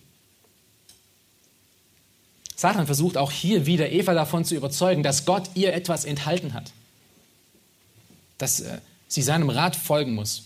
Satan 2.62 2.86
versucht 2.86 3.16
auch 3.16 3.32
hier 3.32 3.66
wieder 3.66 3.90
Eva 3.90 4.14
davon 4.14 4.44
zu 4.44 4.54
überzeugen, 4.54 5.02
dass 5.02 5.24
Gott 5.24 5.50
ihr 5.54 5.74
etwas 5.74 6.04
enthalten 6.04 6.54
hat. 6.54 6.70
Dass 8.38 8.60
äh, 8.60 8.78
sie 9.08 9.20
seinem 9.20 9.50
Rat 9.50 9.74
folgen 9.74 10.14
muss. 10.14 10.44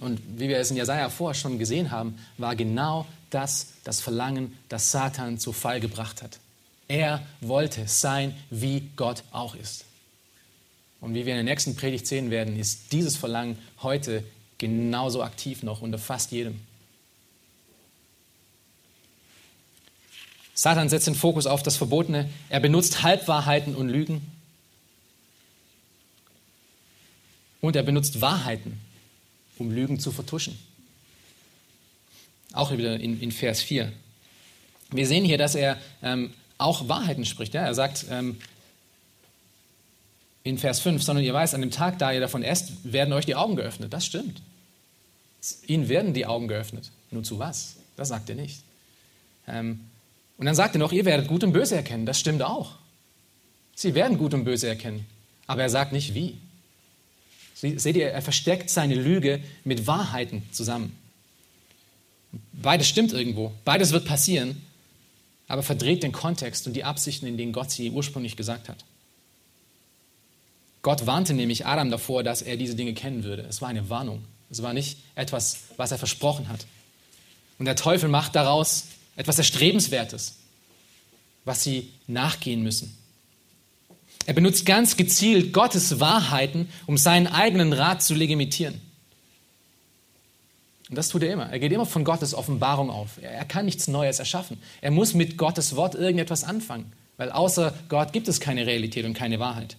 Und 0.00 0.20
wie 0.36 0.48
wir 0.48 0.58
es 0.58 0.72
in 0.72 0.76
Jesaja 0.76 1.08
vorher 1.08 1.38
schon 1.38 1.60
gesehen 1.60 1.92
haben, 1.92 2.18
war 2.36 2.56
genau 2.56 3.06
das 3.30 3.68
das 3.84 4.00
Verlangen, 4.00 4.58
das 4.68 4.90
Satan 4.90 5.38
zu 5.38 5.52
Fall 5.52 5.78
gebracht 5.78 6.20
hat. 6.20 6.40
Er 6.88 7.24
wollte 7.40 7.86
sein, 7.86 8.34
wie 8.50 8.90
Gott 8.96 9.22
auch 9.30 9.54
ist. 9.54 9.84
Und 11.00 11.14
wie 11.14 11.26
wir 11.26 11.34
in 11.38 11.44
der 11.46 11.54
nächsten 11.54 11.76
Predigt 11.76 12.08
sehen 12.08 12.32
werden, 12.32 12.58
ist 12.58 12.90
dieses 12.90 13.16
Verlangen 13.16 13.56
heute 13.84 14.24
genauso 14.58 15.22
aktiv 15.22 15.62
noch 15.62 15.80
unter 15.80 15.98
fast 16.00 16.32
jedem. 16.32 16.60
Satan 20.62 20.88
setzt 20.88 21.08
den 21.08 21.16
Fokus 21.16 21.48
auf 21.48 21.64
das 21.64 21.76
Verbotene. 21.76 22.30
Er 22.48 22.60
benutzt 22.60 23.02
Halbwahrheiten 23.02 23.74
und 23.74 23.88
Lügen. 23.88 24.30
Und 27.60 27.74
er 27.74 27.82
benutzt 27.82 28.20
Wahrheiten, 28.20 28.80
um 29.58 29.72
Lügen 29.72 29.98
zu 29.98 30.12
vertuschen. 30.12 30.56
Auch 32.52 32.70
wieder 32.70 32.94
in, 33.00 33.20
in 33.20 33.32
Vers 33.32 33.60
4. 33.60 33.92
Wir 34.92 35.04
sehen 35.08 35.24
hier, 35.24 35.36
dass 35.36 35.56
er 35.56 35.78
ähm, 36.00 36.32
auch 36.58 36.88
Wahrheiten 36.88 37.24
spricht. 37.24 37.54
Ja? 37.54 37.64
Er 37.64 37.74
sagt 37.74 38.06
ähm, 38.08 38.38
in 40.44 40.58
Vers 40.58 40.78
5, 40.78 41.02
sondern 41.02 41.24
ihr 41.24 41.34
weißt, 41.34 41.56
an 41.56 41.60
dem 41.60 41.72
Tag, 41.72 41.98
da 41.98 42.12
ihr 42.12 42.20
davon 42.20 42.44
esst, 42.44 42.70
werden 42.84 43.12
euch 43.14 43.26
die 43.26 43.34
Augen 43.34 43.56
geöffnet. 43.56 43.92
Das 43.92 44.06
stimmt. 44.06 44.40
Ihnen 45.66 45.88
werden 45.88 46.14
die 46.14 46.24
Augen 46.24 46.46
geöffnet. 46.46 46.92
Nur 47.10 47.24
zu 47.24 47.40
was? 47.40 47.78
Das 47.96 48.06
sagt 48.10 48.28
er 48.28 48.36
nicht. 48.36 48.60
Ähm, 49.48 49.80
und 50.38 50.46
dann 50.46 50.54
sagt 50.54 50.74
er 50.74 50.78
noch, 50.78 50.92
ihr 50.92 51.04
werdet 51.04 51.28
Gut 51.28 51.44
und 51.44 51.52
Böse 51.52 51.76
erkennen. 51.76 52.06
Das 52.06 52.18
stimmt 52.18 52.42
auch. 52.42 52.72
Sie 53.74 53.94
werden 53.94 54.18
Gut 54.18 54.34
und 54.34 54.44
Böse 54.44 54.68
erkennen. 54.68 55.06
Aber 55.46 55.62
er 55.62 55.70
sagt 55.70 55.92
nicht 55.92 56.14
wie. 56.14 56.38
Seht 57.54 57.96
ihr, 57.96 58.10
er 58.10 58.22
versteckt 58.22 58.70
seine 58.70 58.94
Lüge 58.94 59.40
mit 59.64 59.86
Wahrheiten 59.86 60.42
zusammen. 60.50 60.96
Beides 62.52 62.88
stimmt 62.88 63.12
irgendwo. 63.12 63.52
Beides 63.64 63.92
wird 63.92 64.04
passieren. 64.04 64.62
Aber 65.46 65.62
verdreht 65.62 66.02
den 66.02 66.12
Kontext 66.12 66.66
und 66.66 66.72
die 66.72 66.84
Absichten, 66.84 67.26
in 67.26 67.36
denen 67.36 67.52
Gott 67.52 67.70
sie 67.70 67.90
ursprünglich 67.90 68.36
gesagt 68.36 68.68
hat. 68.68 68.84
Gott 70.80 71.06
warnte 71.06 71.34
nämlich 71.34 71.66
Adam 71.66 71.90
davor, 71.90 72.24
dass 72.24 72.42
er 72.42 72.56
diese 72.56 72.74
Dinge 72.74 72.94
kennen 72.94 73.22
würde. 73.22 73.42
Es 73.42 73.62
war 73.62 73.68
eine 73.68 73.88
Warnung. 73.88 74.24
Es 74.50 74.62
war 74.62 74.72
nicht 74.72 74.98
etwas, 75.14 75.58
was 75.76 75.92
er 75.92 75.98
versprochen 75.98 76.48
hat. 76.48 76.66
Und 77.58 77.66
der 77.66 77.76
Teufel 77.76 78.08
macht 78.08 78.34
daraus 78.34 78.86
etwas 79.22 79.38
Erstrebenswertes, 79.38 80.34
was 81.44 81.62
sie 81.62 81.92
nachgehen 82.08 82.62
müssen. 82.62 82.98
Er 84.26 84.34
benutzt 84.34 84.66
ganz 84.66 84.96
gezielt 84.96 85.52
Gottes 85.52 86.00
Wahrheiten, 86.00 86.68
um 86.86 86.98
seinen 86.98 87.28
eigenen 87.28 87.72
Rat 87.72 88.02
zu 88.02 88.14
legitimieren. 88.14 88.80
Und 90.88 90.96
das 90.96 91.08
tut 91.08 91.22
er 91.22 91.32
immer. 91.32 91.50
Er 91.50 91.60
geht 91.60 91.70
immer 91.70 91.86
von 91.86 92.02
Gottes 92.02 92.34
Offenbarung 92.34 92.90
auf. 92.90 93.22
Er 93.22 93.44
kann 93.44 93.64
nichts 93.64 93.86
Neues 93.86 94.18
erschaffen. 94.18 94.60
Er 94.80 94.90
muss 94.90 95.14
mit 95.14 95.38
Gottes 95.38 95.76
Wort 95.76 95.94
irgendetwas 95.94 96.42
anfangen, 96.42 96.92
weil 97.16 97.30
außer 97.30 97.72
Gott 97.88 98.12
gibt 98.12 98.26
es 98.26 98.40
keine 98.40 98.66
Realität 98.66 99.04
und 99.04 99.14
keine 99.14 99.38
Wahrheit. 99.38 99.76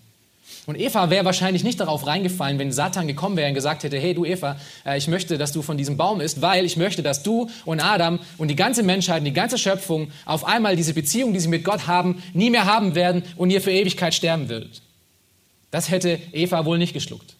Und 0.65 0.79
Eva 0.79 1.09
wäre 1.09 1.25
wahrscheinlich 1.25 1.63
nicht 1.63 1.79
darauf 1.81 2.07
reingefallen, 2.07 2.57
wenn 2.57 2.71
Satan 2.71 3.07
gekommen 3.07 3.35
wäre 3.35 3.49
und 3.49 3.53
gesagt 3.53 3.83
hätte, 3.83 3.99
hey 3.99 4.13
du 4.13 4.23
Eva, 4.23 4.57
äh, 4.85 4.97
ich 4.97 5.07
möchte, 5.07 5.37
dass 5.37 5.51
du 5.51 5.61
von 5.61 5.77
diesem 5.77 5.97
Baum 5.97 6.21
isst, 6.21 6.41
weil 6.41 6.63
ich 6.63 6.77
möchte, 6.77 7.03
dass 7.03 7.21
du 7.21 7.49
und 7.65 7.81
Adam 7.81 8.19
und 8.37 8.47
die 8.47 8.55
ganze 8.55 8.81
Menschheit 8.81 9.19
und 9.19 9.25
die 9.25 9.33
ganze 9.33 9.57
Schöpfung 9.57 10.09
auf 10.25 10.45
einmal 10.45 10.77
diese 10.77 10.93
Beziehung, 10.93 11.33
die 11.33 11.41
sie 11.41 11.49
mit 11.49 11.65
Gott 11.65 11.87
haben, 11.87 12.23
nie 12.33 12.49
mehr 12.49 12.65
haben 12.65 12.95
werden 12.95 13.23
und 13.35 13.49
ihr 13.49 13.61
für 13.61 13.71
Ewigkeit 13.71 14.13
sterben 14.13 14.47
würdet. 14.47 14.81
Das 15.71 15.89
hätte 15.89 16.19
Eva 16.31 16.65
wohl 16.65 16.77
nicht 16.77 16.93
geschluckt. 16.93 17.35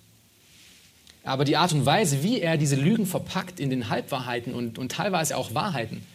Aber 1.23 1.45
die 1.45 1.55
Art 1.55 1.71
und 1.71 1.85
Weise, 1.85 2.23
wie 2.23 2.41
er 2.41 2.57
diese 2.57 2.75
Lügen 2.75 3.05
verpackt 3.05 3.59
in 3.59 3.69
den 3.69 3.89
Halbwahrheiten 3.89 4.53
und, 4.53 4.77
und 4.77 4.91
teilweise 4.91 5.37
auch 5.37 5.53
Wahrheiten, 5.53 6.05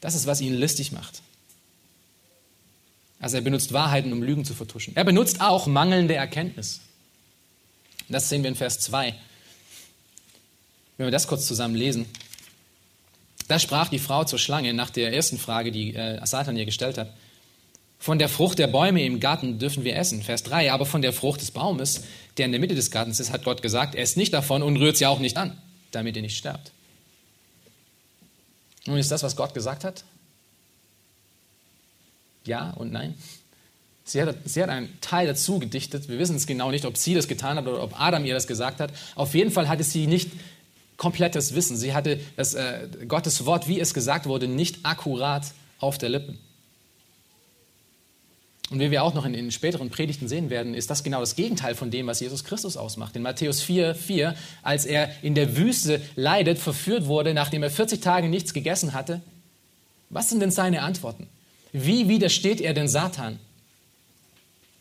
das 0.00 0.14
ist, 0.14 0.26
was 0.26 0.40
ihn 0.40 0.54
listig 0.54 0.92
macht. 0.92 1.22
Also 3.24 3.38
er 3.38 3.40
benutzt 3.40 3.72
Wahrheiten, 3.72 4.12
um 4.12 4.22
Lügen 4.22 4.44
zu 4.44 4.52
vertuschen. 4.52 4.94
Er 4.96 5.04
benutzt 5.04 5.40
auch 5.40 5.66
mangelnde 5.66 6.14
Erkenntnis. 6.14 6.82
Das 8.06 8.28
sehen 8.28 8.42
wir 8.42 8.48
in 8.50 8.54
Vers 8.54 8.80
2. 8.80 9.14
Wenn 10.98 11.06
wir 11.06 11.10
das 11.10 11.26
kurz 11.26 11.46
zusammen 11.46 11.74
lesen. 11.74 12.04
Da 13.48 13.58
sprach 13.58 13.88
die 13.88 13.98
Frau 13.98 14.24
zur 14.24 14.38
Schlange 14.38 14.74
nach 14.74 14.90
der 14.90 15.14
ersten 15.14 15.38
Frage, 15.38 15.72
die 15.72 15.94
äh, 15.94 16.20
Satan 16.26 16.54
ihr 16.58 16.66
gestellt 16.66 16.98
hat. 16.98 17.14
Von 17.98 18.18
der 18.18 18.28
Frucht 18.28 18.58
der 18.58 18.66
Bäume 18.66 19.02
im 19.02 19.20
Garten 19.20 19.58
dürfen 19.58 19.84
wir 19.84 19.96
essen. 19.96 20.22
Vers 20.22 20.42
3. 20.42 20.70
Aber 20.70 20.84
von 20.84 21.00
der 21.00 21.14
Frucht 21.14 21.40
des 21.40 21.50
Baumes, 21.50 22.02
der 22.36 22.44
in 22.44 22.52
der 22.52 22.60
Mitte 22.60 22.74
des 22.74 22.90
Gartens 22.90 23.20
ist, 23.20 23.32
hat 23.32 23.44
Gott 23.44 23.62
gesagt, 23.62 23.94
esst 23.94 24.18
nicht 24.18 24.34
davon 24.34 24.62
und 24.62 24.76
rührt 24.76 24.98
sie 24.98 25.06
auch 25.06 25.18
nicht 25.18 25.38
an, 25.38 25.56
damit 25.92 26.14
ihr 26.16 26.22
nicht 26.22 26.36
sterbt. 26.36 26.72
Nun 28.84 28.98
ist 28.98 29.10
das, 29.10 29.22
was 29.22 29.34
Gott 29.34 29.54
gesagt 29.54 29.82
hat, 29.82 30.04
ja 32.44 32.70
und 32.70 32.92
nein. 32.92 33.14
Sie 34.04 34.20
hat, 34.20 34.36
sie 34.44 34.62
hat 34.62 34.68
einen 34.68 35.00
Teil 35.00 35.26
dazu 35.26 35.58
gedichtet. 35.58 36.08
Wir 36.08 36.18
wissen 36.18 36.36
es 36.36 36.46
genau 36.46 36.70
nicht, 36.70 36.84
ob 36.84 36.98
sie 36.98 37.14
das 37.14 37.26
getan 37.26 37.56
hat 37.56 37.66
oder 37.66 37.82
ob 37.82 37.98
Adam 37.98 38.24
ihr 38.24 38.34
das 38.34 38.46
gesagt 38.46 38.80
hat. 38.80 38.92
Auf 39.14 39.34
jeden 39.34 39.50
Fall 39.50 39.68
hatte 39.68 39.82
sie 39.82 40.06
nicht 40.06 40.30
komplettes 40.98 41.54
Wissen. 41.54 41.76
Sie 41.76 41.94
hatte 41.94 42.20
das, 42.36 42.54
äh, 42.54 42.88
Gottes 43.08 43.46
Wort, 43.46 43.66
wie 43.66 43.80
es 43.80 43.94
gesagt 43.94 44.26
wurde, 44.26 44.46
nicht 44.46 44.84
akkurat 44.84 45.52
auf 45.78 45.96
der 45.96 46.10
Lippen. 46.10 46.38
Und 48.70 48.80
wie 48.80 48.90
wir 48.90 49.02
auch 49.02 49.14
noch 49.14 49.26
in 49.26 49.34
den 49.34 49.50
späteren 49.50 49.90
Predigten 49.90 50.26
sehen 50.26 50.50
werden, 50.50 50.74
ist 50.74 50.90
das 50.90 51.02
genau 51.02 51.20
das 51.20 51.36
Gegenteil 51.36 51.74
von 51.74 51.90
dem, 51.90 52.06
was 52.06 52.20
Jesus 52.20 52.44
Christus 52.44 52.76
ausmacht. 52.76 53.14
In 53.14 53.22
Matthäus 53.22 53.60
4, 53.60 53.94
4, 53.94 54.34
als 54.62 54.86
er 54.86 55.10
in 55.22 55.34
der 55.34 55.56
Wüste 55.56 56.00
leidet, 56.16 56.58
verführt 56.58 57.06
wurde, 57.06 57.34
nachdem 57.34 57.62
er 57.62 57.70
40 57.70 58.00
Tage 58.00 58.28
nichts 58.28 58.54
gegessen 58.54 58.94
hatte, 58.94 59.20
was 60.08 60.30
sind 60.30 60.40
denn 60.40 60.50
seine 60.50 60.82
Antworten? 60.82 61.28
Wie 61.76 62.08
widersteht 62.08 62.60
er 62.60 62.72
denn 62.72 62.86
Satan? 62.86 63.40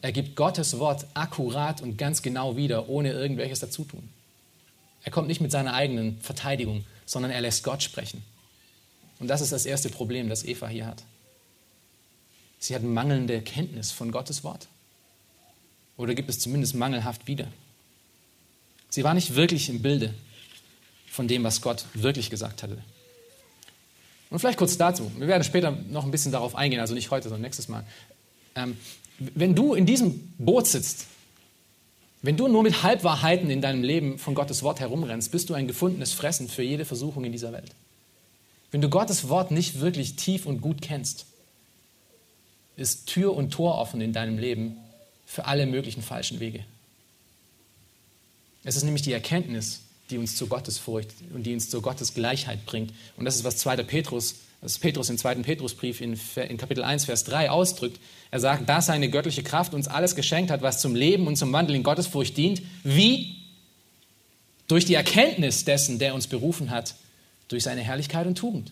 Er 0.03 0.11
gibt 0.11 0.35
Gottes 0.35 0.77
Wort 0.77 1.07
akkurat 1.15 1.81
und 1.81 1.97
ganz 1.97 2.21
genau 2.21 2.55
wieder, 2.55 2.87
ohne 2.87 3.11
irgendwelches 3.11 3.61
dazutun. 3.61 4.07
Er 5.01 5.11
kommt 5.11 5.27
nicht 5.27 5.41
mit 5.41 5.49
seiner 5.49 5.73
eigenen 5.73 6.21
Verteidigung, 6.21 6.85
sondern 7.07 7.31
er 7.31 7.41
lässt 7.41 7.63
Gott 7.63 7.81
sprechen. 7.81 8.21
Und 9.19 9.27
das 9.27 9.41
ist 9.41 9.51
das 9.51 9.65
erste 9.65 9.89
Problem, 9.89 10.29
das 10.29 10.45
Eva 10.45 10.67
hier 10.67 10.85
hat. 10.85 11.03
Sie 12.59 12.75
hat 12.75 12.83
mangelnde 12.83 13.41
Kenntnis 13.41 13.91
von 13.91 14.11
Gottes 14.11 14.43
Wort. 14.43 14.67
Oder 15.97 16.13
gibt 16.13 16.29
es 16.29 16.37
zumindest 16.37 16.75
mangelhaft 16.75 17.25
wieder. 17.25 17.47
Sie 18.89 19.03
war 19.03 19.15
nicht 19.15 19.33
wirklich 19.33 19.67
im 19.67 19.81
Bilde 19.81 20.13
von 21.07 21.27
dem, 21.27 21.43
was 21.43 21.61
Gott 21.61 21.85
wirklich 21.95 22.29
gesagt 22.29 22.61
hatte. 22.61 22.77
Und 24.34 24.39
vielleicht 24.39 24.57
kurz 24.57 24.79
dazu. 24.79 25.11
Wir 25.19 25.27
werden 25.27 25.43
später 25.43 25.77
noch 25.91 26.05
ein 26.05 26.09
bisschen 26.09 26.31
darauf 26.31 26.55
eingehen, 26.55 26.79
also 26.79 26.95
nicht 26.95 27.11
heute, 27.11 27.29
sondern 27.29 27.43
nächstes 27.43 27.67
Mal. 27.67 27.86
Ähm, 28.55 28.75
wenn 29.19 29.53
du 29.53 29.75
in 29.75 29.86
diesem 29.86 30.34
Boot 30.39 30.65
sitzt, 30.65 31.05
wenn 32.23 32.36
du 32.36 32.47
nur 32.47 32.63
mit 32.63 32.81
Halbwahrheiten 32.81 33.51
in 33.51 33.61
deinem 33.61 33.84
Leben 33.84 34.17
von 34.17 34.34
Gottes 34.34 34.63
Wort 34.63 34.79
herumrennst, 34.79 35.31
bist 35.31 35.51
du 35.51 35.53
ein 35.53 35.67
gefundenes 35.67 36.13
Fressen 36.13 36.49
für 36.49 36.63
jede 36.63 36.84
Versuchung 36.84 37.25
in 37.25 37.31
dieser 37.31 37.53
Welt. 37.53 37.75
Wenn 38.71 38.81
du 38.81 38.89
Gottes 38.89 39.29
Wort 39.29 39.51
nicht 39.51 39.81
wirklich 39.81 40.15
tief 40.15 40.47
und 40.47 40.61
gut 40.61 40.81
kennst, 40.81 41.27
ist 42.75 43.05
Tür 43.05 43.36
und 43.36 43.51
Tor 43.51 43.77
offen 43.77 44.01
in 44.01 44.13
deinem 44.13 44.39
Leben 44.39 44.77
für 45.27 45.45
alle 45.45 45.67
möglichen 45.67 46.01
falschen 46.01 46.39
Wege. 46.39 46.65
Es 48.63 48.77
ist 48.77 48.84
nämlich 48.84 49.03
die 49.03 49.13
Erkenntnis, 49.13 49.82
die 50.09 50.17
uns 50.17 50.35
zu 50.35 50.47
Gottesfurcht 50.47 51.09
und 51.33 51.43
die 51.43 51.53
uns 51.53 51.69
zur 51.69 51.81
Gottesgleichheit 51.81 52.65
bringt. 52.65 52.93
Und 53.17 53.25
das 53.25 53.35
ist, 53.35 53.43
was 53.43 53.57
2. 53.57 53.77
Petrus 53.83 54.35
was 54.63 54.79
Petrus 54.79 55.09
im 55.09 55.17
zweiten 55.17 55.41
Petrusbrief 55.41 55.99
in, 55.99 56.17
in 56.35 56.57
Kapitel 56.57 56.85
1, 56.85 57.05
Vers 57.05 57.25
3 57.25 57.49
ausdrückt. 57.49 57.99
Er 58.31 58.39
sagt, 58.39 58.69
da 58.69 58.81
seine 58.81 59.09
göttliche 59.09 59.43
Kraft 59.43 59.73
uns 59.73 59.89
alles 59.89 60.15
geschenkt 60.15 60.49
hat, 60.51 60.61
was 60.61 60.79
zum 60.79 60.95
Leben 60.95 61.27
und 61.27 61.35
zum 61.35 61.51
Wandel 61.51 61.75
in 61.75 61.83
Gottesfurcht 61.83 62.37
dient, 62.37 62.61
wie 62.83 63.35
durch 64.69 64.85
die 64.85 64.93
Erkenntnis 64.93 65.65
dessen, 65.65 65.99
der 65.99 66.15
uns 66.15 66.27
berufen 66.27 66.69
hat, 66.71 66.95
durch 67.49 67.63
seine 67.63 67.81
Herrlichkeit 67.81 68.25
und 68.25 68.37
Tugend. 68.37 68.71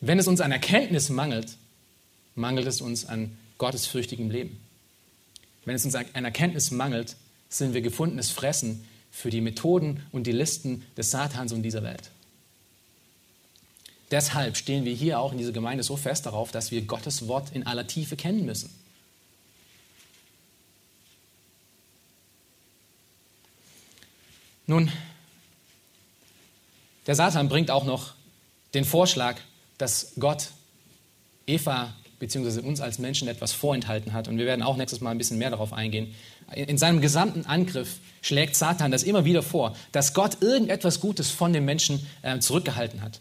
Wenn 0.00 0.18
es 0.18 0.26
uns 0.26 0.40
an 0.40 0.50
Erkenntnis 0.50 1.10
mangelt, 1.10 1.56
mangelt 2.34 2.66
es 2.66 2.80
uns 2.80 3.06
an 3.06 3.38
gottesfürchtigem 3.58 4.30
Leben. 4.30 4.60
Wenn 5.64 5.76
es 5.76 5.84
uns 5.84 5.94
an 5.94 6.24
Erkenntnis 6.24 6.72
mangelt, 6.72 7.14
sind 7.48 7.72
wir 7.72 7.82
gefundenes 7.82 8.32
Fressen 8.32 8.84
für 9.14 9.30
die 9.30 9.40
Methoden 9.40 10.04
und 10.10 10.26
die 10.26 10.32
Listen 10.32 10.84
des 10.96 11.12
Satans 11.12 11.52
und 11.52 11.62
dieser 11.62 11.84
Welt. 11.84 12.10
Deshalb 14.10 14.56
stehen 14.56 14.84
wir 14.84 14.92
hier 14.92 15.20
auch 15.20 15.30
in 15.30 15.38
dieser 15.38 15.52
Gemeinde 15.52 15.84
so 15.84 15.96
fest 15.96 16.26
darauf, 16.26 16.50
dass 16.50 16.72
wir 16.72 16.82
Gottes 16.82 17.28
Wort 17.28 17.52
in 17.54 17.64
aller 17.64 17.86
Tiefe 17.86 18.16
kennen 18.16 18.44
müssen. 18.44 18.74
Nun, 24.66 24.90
der 27.06 27.14
Satan 27.14 27.48
bringt 27.48 27.70
auch 27.70 27.84
noch 27.84 28.14
den 28.74 28.84
Vorschlag, 28.84 29.36
dass 29.78 30.12
Gott 30.18 30.50
Eva 31.46 31.94
bzw. 32.18 32.60
uns 32.60 32.80
als 32.80 32.98
Menschen 32.98 33.28
etwas 33.28 33.52
vorenthalten 33.52 34.12
hat. 34.12 34.26
Und 34.26 34.38
wir 34.38 34.46
werden 34.46 34.62
auch 34.62 34.76
nächstes 34.76 35.00
Mal 35.00 35.12
ein 35.12 35.18
bisschen 35.18 35.38
mehr 35.38 35.50
darauf 35.50 35.72
eingehen. 35.72 36.14
In 36.52 36.78
seinem 36.78 37.00
gesamten 37.00 37.46
Angriff 37.46 37.98
schlägt 38.22 38.56
Satan 38.56 38.90
das 38.90 39.02
immer 39.02 39.24
wieder 39.24 39.42
vor, 39.42 39.76
dass 39.92 40.14
Gott 40.14 40.38
irgendetwas 40.40 41.00
Gutes 41.00 41.30
von 41.30 41.52
dem 41.52 41.64
Menschen 41.64 42.06
äh, 42.22 42.38
zurückgehalten 42.38 43.02
hat. 43.02 43.20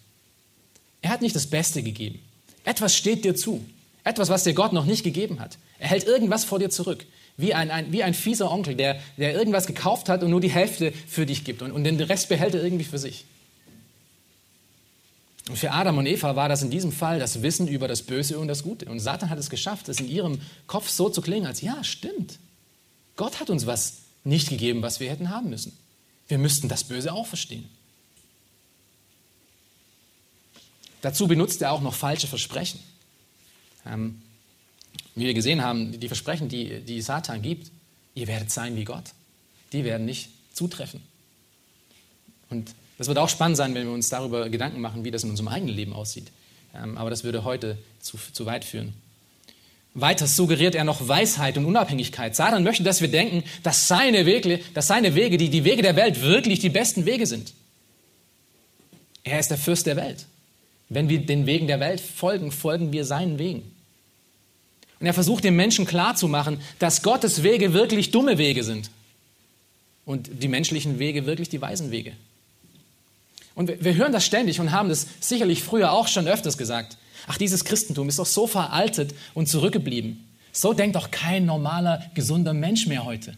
Er 1.02 1.10
hat 1.10 1.22
nicht 1.22 1.36
das 1.36 1.48
Beste 1.48 1.84
gegeben. 1.84 2.20
Etwas 2.64 2.96
steht 2.96 3.26
dir 3.26 3.36
zu. 3.36 3.64
Etwas, 4.04 4.30
was 4.30 4.44
dir 4.44 4.54
Gott 4.54 4.74
noch 4.74 4.86
nicht 4.86 5.04
gegeben 5.04 5.40
hat. 5.40 5.58
Er 5.80 5.90
hält 5.90 6.06
irgendwas 6.06 6.46
vor 6.46 6.60
dir 6.60 6.70
zurück. 6.70 7.06
Wie 7.36 7.54
ein, 7.54 7.72
ein, 7.72 7.92
wie 7.92 8.04
ein 8.04 8.14
fieser 8.14 8.52
Onkel, 8.52 8.76
der, 8.76 9.00
der 9.18 9.34
irgendwas 9.34 9.66
gekauft 9.66 10.08
hat 10.08 10.24
und 10.24 10.30
nur 10.30 10.42
die 10.42 10.52
Hälfte 10.52 10.94
für 11.08 11.26
dich 11.26 11.44
gibt. 11.44 11.62
Und, 11.62 11.72
und 11.72 11.84
den 11.84 12.00
Rest 12.00 12.30
behält 12.30 12.54
er 12.54 12.64
irgendwie 12.64 12.86
für 12.86 13.00
sich. 13.00 13.26
Und 15.50 15.58
für 15.58 15.72
Adam 15.72 15.98
und 15.98 16.06
Eva 16.06 16.36
war 16.36 16.48
das 16.48 16.62
in 16.62 16.70
diesem 16.70 16.92
Fall 16.92 17.20
das 17.20 17.42
Wissen 17.42 17.68
über 17.68 17.88
das 17.88 18.04
Böse 18.04 18.40
und 18.40 18.48
das 18.48 18.64
Gute. 18.64 18.86
Und 18.86 19.00
Satan 19.00 19.30
hat 19.30 19.40
es 19.40 19.50
geschafft, 19.50 19.90
es 19.90 20.00
in 20.00 20.08
ihrem 20.08 20.40
Kopf 20.68 20.90
so 20.90 21.10
zu 21.10 21.22
klingen, 21.22 21.48
als 21.48 21.62
ja, 21.62 21.84
stimmt. 21.84 22.40
Gott 23.16 23.40
hat 23.40 23.50
uns 23.50 23.66
was 23.66 24.00
nicht 24.24 24.50
gegeben, 24.50 24.82
was 24.82 25.00
wir 25.00 25.10
hätten 25.10 25.30
haben 25.30 25.50
müssen. 25.50 25.78
Wir 26.28 26.38
müssten 26.38 26.70
das 26.70 26.84
Böse 26.84 27.14
auch 27.14 27.28
verstehen. 27.28 27.70
Dazu 31.02 31.28
benutzt 31.28 31.62
er 31.62 31.74
auch 31.74 31.82
noch 31.82 31.94
falsche 31.94 32.28
Versprechen. 32.28 32.80
Ähm, 33.86 34.22
wie 35.16 35.26
wir 35.26 35.34
gesehen 35.34 35.62
haben, 35.62 36.00
die 36.00 36.08
Versprechen, 36.08 36.48
die, 36.48 36.80
die 36.80 37.02
Satan 37.02 37.42
gibt, 37.42 37.72
ihr 38.16 38.28
werdet 38.28 38.52
sein 38.52 38.76
wie 38.76 38.86
Gott, 38.86 39.04
die 39.74 39.84
werden 39.84 40.06
nicht 40.06 40.30
zutreffen. 40.54 41.02
Und 42.50 42.74
das 42.98 43.08
wird 43.08 43.18
auch 43.18 43.30
spannend 43.30 43.58
sein, 43.58 43.76
wenn 43.76 43.86
wir 43.86 43.94
uns 43.94 44.10
darüber 44.10 44.50
Gedanken 44.50 44.80
machen, 44.80 45.04
wie 45.04 45.12
das 45.12 45.24
in 45.24 45.30
unserem 45.30 45.50
eigenen 45.50 45.76
Leben 45.76 45.94
aussieht. 45.94 46.32
Ähm, 46.74 46.98
aber 46.98 47.10
das 47.10 47.24
würde 47.24 47.44
heute 47.44 47.78
zu, 48.00 48.18
zu 48.32 48.46
weit 48.46 48.64
führen. 48.64 48.94
Weiter 49.96 50.26
suggeriert 50.26 50.74
er 50.74 50.84
noch 50.84 51.08
Weisheit 51.08 51.58
und 51.58 51.66
Unabhängigkeit. 51.66 52.36
Satan 52.36 52.64
möchte, 52.64 52.84
dass 52.84 53.02
wir 53.02 53.10
denken, 53.10 53.44
dass 53.62 53.88
seine 53.88 54.26
Wege, 54.26 54.60
dass 54.74 54.88
seine 54.88 55.14
Wege 55.14 55.38
die, 55.38 55.50
die 55.50 55.64
Wege 55.64 55.84
der 55.84 55.96
Welt 55.96 56.22
wirklich 56.22 56.60
die 56.60 56.70
besten 56.70 57.06
Wege 57.06 57.28
sind. 57.28 57.54
Er 59.24 59.40
ist 59.40 59.52
der 59.52 59.58
Fürst 59.58 59.86
der 59.86 59.96
Welt. 59.96 60.26
Wenn 60.90 61.10
wir 61.10 61.20
den 61.20 61.46
Wegen 61.46 61.68
der 61.68 61.80
Welt 61.80 62.02
folgen, 62.02 62.52
folgen 62.52 62.92
wir 62.92 63.06
seinen 63.06 63.38
Wegen. 63.38 63.72
Und 65.00 65.08
er 65.08 65.14
versucht 65.14 65.44
den 65.44 65.56
Menschen 65.56 65.86
klarzumachen, 65.86 66.60
dass 66.80 67.04
Gottes 67.04 67.44
Wege 67.44 67.74
wirklich 67.74 68.12
dumme 68.12 68.38
Wege 68.38 68.64
sind 68.64 68.90
und 70.06 70.30
die 70.42 70.48
menschlichen 70.48 70.98
Wege 70.98 71.26
wirklich 71.26 71.50
die 71.50 71.62
weisen 71.62 71.92
Wege. 71.92 72.14
Und 73.56 73.84
wir 73.84 73.96
hören 73.96 74.12
das 74.12 74.26
ständig 74.26 74.60
und 74.60 74.72
haben 74.72 74.90
das 74.90 75.08
sicherlich 75.20 75.64
früher 75.64 75.92
auch 75.92 76.08
schon 76.08 76.28
öfters 76.28 76.58
gesagt. 76.58 76.98
Ach, 77.28 77.38
dieses 77.38 77.64
Christentum 77.66 78.10
ist 78.10 78.20
doch 78.20 78.26
so 78.26 78.48
veraltet 78.48 79.14
und 79.34 79.48
zurückgeblieben. 79.48 80.28
So 80.52 80.74
denkt 80.74 80.96
doch 80.96 81.10
kein 81.12 81.46
normaler, 81.46 82.12
gesunder 82.14 82.54
Mensch 82.54 82.86
mehr 82.86 83.06
heute. 83.06 83.36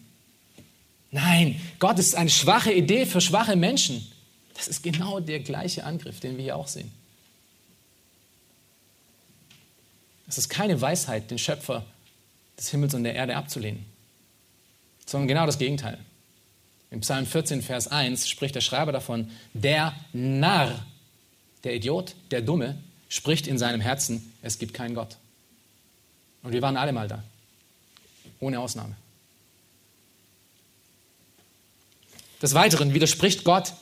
Nein, 1.12 1.62
Gott 1.80 1.98
ist 1.98 2.16
eine 2.16 2.30
schwache 2.30 2.74
Idee 2.74 3.06
für 3.06 3.22
schwache 3.22 3.56
Menschen. 3.56 4.06
Das 4.54 4.68
ist 4.68 4.84
genau 4.84 5.20
der 5.20 5.40
gleiche 5.40 5.84
Angriff, 5.84 6.20
den 6.20 6.38
wir 6.38 6.44
hier 6.44 6.56
auch 6.56 6.68
sehen. 6.68 6.92
Es 10.28 10.38
ist 10.38 10.50
keine 10.50 10.82
Weisheit, 10.82 11.30
den 11.32 11.38
Schöpfer 11.38 11.86
des 12.58 12.70
Himmels 12.70 12.94
und 12.94 13.04
der 13.04 13.16
Erde 13.16 13.36
abzulehnen, 13.36 13.86
sondern 15.06 15.28
genau 15.28 15.46
das 15.46 15.58
Gegenteil. 15.58 16.00
Im 16.92 17.02
Psalm 17.02 17.26
14, 17.26 17.62
Vers 17.62 17.88
1 17.88 18.28
spricht 18.28 18.56
der 18.56 18.62
Schreiber 18.62 18.92
davon, 18.92 19.30
der 19.54 19.94
Narr, 20.14 20.86
der 21.64 21.76
Idiot, 21.76 22.16
der 22.32 22.42
Dumme, 22.42 22.78
spricht 23.16 23.48
in 23.48 23.58
seinem 23.58 23.80
Herzen, 23.80 24.34
es 24.42 24.60
gibt 24.60 24.74
keinen 24.74 24.94
Gott. 24.94 25.16
Und 26.44 26.52
wir 26.52 26.62
waren 26.62 26.76
alle 26.76 26.92
mal 26.92 27.08
da, 27.08 27.24
ohne 28.42 28.60
Ausnahme. 28.60 28.96
Des 32.42 32.54
Weiteren 32.54 32.94
widerspricht 32.94 33.46
Gott 33.46 33.74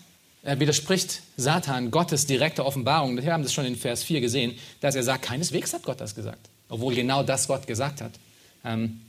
er 0.43 0.59
widerspricht 0.59 1.21
Satan 1.37 1.89
Gottes 1.89 2.25
direkter 2.25 2.65
Offenbarung. 2.65 3.15
Wir 3.15 3.31
haben 3.31 3.43
das 3.43 3.53
schon 3.53 3.65
in 3.65 3.77
Vers 3.77 4.03
4 4.03 4.19
gesehen, 4.19 4.57
dass 4.81 4.93
er 4.93 5.03
sagt, 5.03 5.23
keineswegs 5.23 5.73
hat 5.73 5.83
Gott 5.83 6.01
das 6.01 6.15
gesagt. 6.15 6.49
Obwohl 6.67 6.93
genau 6.93 7.23
das 7.23 7.47
Gott 7.47 7.65
gesagt 7.65 8.01
hat. 8.01 8.11
Ähm, 8.65 8.99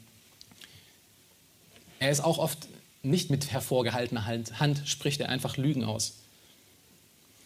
er 1.98 2.10
ist 2.10 2.22
auch 2.22 2.38
oft 2.38 2.68
nicht 3.02 3.30
mit 3.30 3.50
hervorgehaltener 3.50 4.26
Hand, 4.26 4.82
spricht 4.84 5.20
er 5.20 5.28
einfach 5.28 5.56
Lügen 5.56 5.82
aus. 5.82 6.14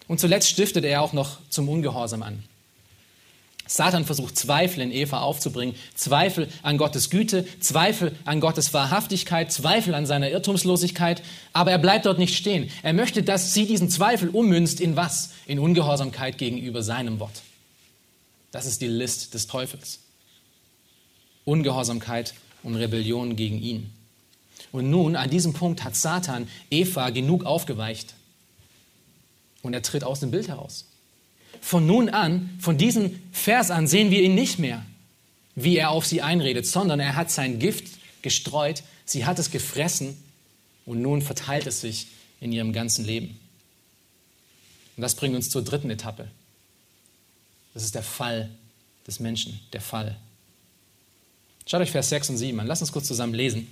Und 0.06 0.20
zuletzt 0.20 0.50
stiftet 0.50 0.84
er 0.84 1.00
auch 1.00 1.14
noch 1.14 1.38
zum 1.48 1.68
Ungehorsam 1.68 2.22
an. 2.22 2.44
Satan 3.68 4.06
versucht 4.06 4.36
Zweifel 4.36 4.82
in 4.82 4.90
Eva 4.90 5.20
aufzubringen, 5.20 5.76
Zweifel 5.94 6.48
an 6.62 6.78
Gottes 6.78 7.10
Güte, 7.10 7.46
Zweifel 7.60 8.16
an 8.24 8.40
Gottes 8.40 8.72
Wahrhaftigkeit, 8.72 9.52
Zweifel 9.52 9.94
an 9.94 10.06
seiner 10.06 10.30
Irrtumslosigkeit, 10.30 11.22
aber 11.52 11.70
er 11.70 11.78
bleibt 11.78 12.06
dort 12.06 12.18
nicht 12.18 12.34
stehen. 12.34 12.70
Er 12.82 12.94
möchte, 12.94 13.22
dass 13.22 13.52
sie 13.52 13.66
diesen 13.66 13.90
Zweifel 13.90 14.30
ummünzt 14.30 14.80
in 14.80 14.96
was? 14.96 15.30
In 15.46 15.58
Ungehorsamkeit 15.58 16.38
gegenüber 16.38 16.82
seinem 16.82 17.20
Wort. 17.20 17.42
Das 18.50 18.64
ist 18.64 18.80
die 18.80 18.88
List 18.88 19.34
des 19.34 19.46
Teufels. 19.46 20.00
Ungehorsamkeit 21.44 22.34
und 22.62 22.74
Rebellion 22.74 23.36
gegen 23.36 23.60
ihn. 23.60 23.92
Und 24.72 24.88
nun, 24.88 25.14
an 25.14 25.28
diesem 25.28 25.52
Punkt 25.52 25.84
hat 25.84 25.94
Satan 25.94 26.48
Eva 26.70 27.10
genug 27.10 27.44
aufgeweicht. 27.44 28.14
Und 29.60 29.74
er 29.74 29.82
tritt 29.82 30.04
aus 30.04 30.20
dem 30.20 30.30
Bild 30.30 30.48
heraus. 30.48 30.88
Von 31.61 31.86
nun 31.86 32.09
an, 32.09 32.50
von 32.61 32.78
diesem 32.78 33.18
Vers 33.32 33.70
an, 33.70 33.86
sehen 33.86 34.11
wir 34.11 34.22
ihn 34.22 34.34
nicht 34.34 34.59
mehr, 34.59 34.84
wie 35.54 35.76
er 35.76 35.90
auf 35.90 36.06
sie 36.06 36.22
einredet, 36.22 36.66
sondern 36.66 37.00
er 37.00 37.16
hat 37.16 37.30
sein 37.30 37.59
Gift 37.59 37.86
gestreut, 38.22 38.82
sie 39.04 39.26
hat 39.26 39.38
es 39.38 39.50
gefressen 39.50 40.16
und 40.86 41.02
nun 41.02 41.22
verteilt 41.22 41.66
es 41.66 41.80
sich 41.80 42.09
in 42.40 42.52
ihrem 42.52 42.72
ganzen 42.72 43.04
Leben. 43.04 43.38
Und 44.96 45.02
das 45.02 45.14
bringt 45.14 45.36
uns 45.36 45.50
zur 45.50 45.62
dritten 45.62 45.90
Etappe. 45.90 46.28
Das 47.74 47.84
ist 47.84 47.94
der 47.94 48.02
Fall 48.02 48.50
des 49.06 49.20
Menschen, 49.20 49.61
der 49.72 49.80
Fall. 49.80 50.16
Schaut 51.66 51.80
euch 51.80 51.90
Vers 51.90 52.09
6 52.09 52.30
und 52.30 52.36
7 52.38 52.59
an. 52.59 52.66
Lasst 52.66 52.82
uns 52.82 52.92
kurz 52.92 53.06
zusammen 53.06 53.34
lesen. 53.34 53.68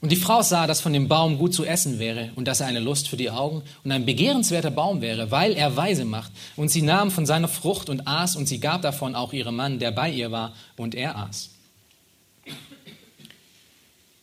Und 0.00 0.10
die 0.10 0.16
Frau 0.16 0.40
sah, 0.40 0.66
dass 0.66 0.80
von 0.80 0.94
dem 0.94 1.08
Baum 1.08 1.36
gut 1.36 1.52
zu 1.52 1.64
essen 1.64 1.98
wäre 1.98 2.30
und 2.34 2.46
dass 2.46 2.60
er 2.60 2.66
eine 2.66 2.80
Lust 2.80 3.08
für 3.08 3.18
die 3.18 3.30
Augen 3.30 3.62
und 3.84 3.92
ein 3.92 4.06
begehrenswerter 4.06 4.70
Baum 4.70 5.02
wäre, 5.02 5.30
weil 5.30 5.52
er 5.52 5.76
weise 5.76 6.06
macht. 6.06 6.32
Und 6.56 6.70
sie 6.70 6.80
nahm 6.80 7.10
von 7.10 7.26
seiner 7.26 7.48
Frucht 7.48 7.90
und 7.90 8.06
aß 8.06 8.36
und 8.36 8.46
sie 8.46 8.60
gab 8.60 8.80
davon 8.80 9.14
auch 9.14 9.34
ihrem 9.34 9.56
Mann, 9.56 9.78
der 9.78 9.90
bei 9.90 10.10
ihr 10.10 10.32
war, 10.32 10.54
und 10.76 10.94
er 10.94 11.18
aß. 11.18 11.50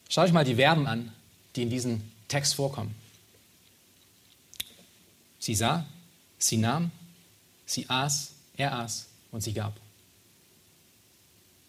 Schaut 0.09 0.25
euch 0.25 0.33
mal 0.33 0.45
die 0.45 0.55
Verben 0.55 0.87
an, 0.87 1.11
die 1.55 1.61
in 1.61 1.69
diesem 1.69 2.01
Text 2.27 2.55
vorkommen. 2.55 2.95
Sie 5.37 5.53
sah, 5.53 5.85
sie 6.39 6.57
nahm, 6.57 6.89
sie 7.67 7.87
aß, 7.87 8.31
er 8.57 8.79
aß 8.79 9.05
und 9.31 9.41
sie 9.41 9.53
gab. 9.53 9.73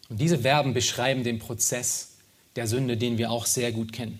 Und 0.09 0.19
diese 0.19 0.39
Verben 0.39 0.73
beschreiben 0.73 1.23
den 1.23 1.37
Prozess 1.37 2.08
der 2.59 2.67
Sünde, 2.67 2.97
den 2.97 3.17
wir 3.17 3.31
auch 3.31 3.45
sehr 3.45 3.71
gut 3.71 3.93
kennen. 3.93 4.19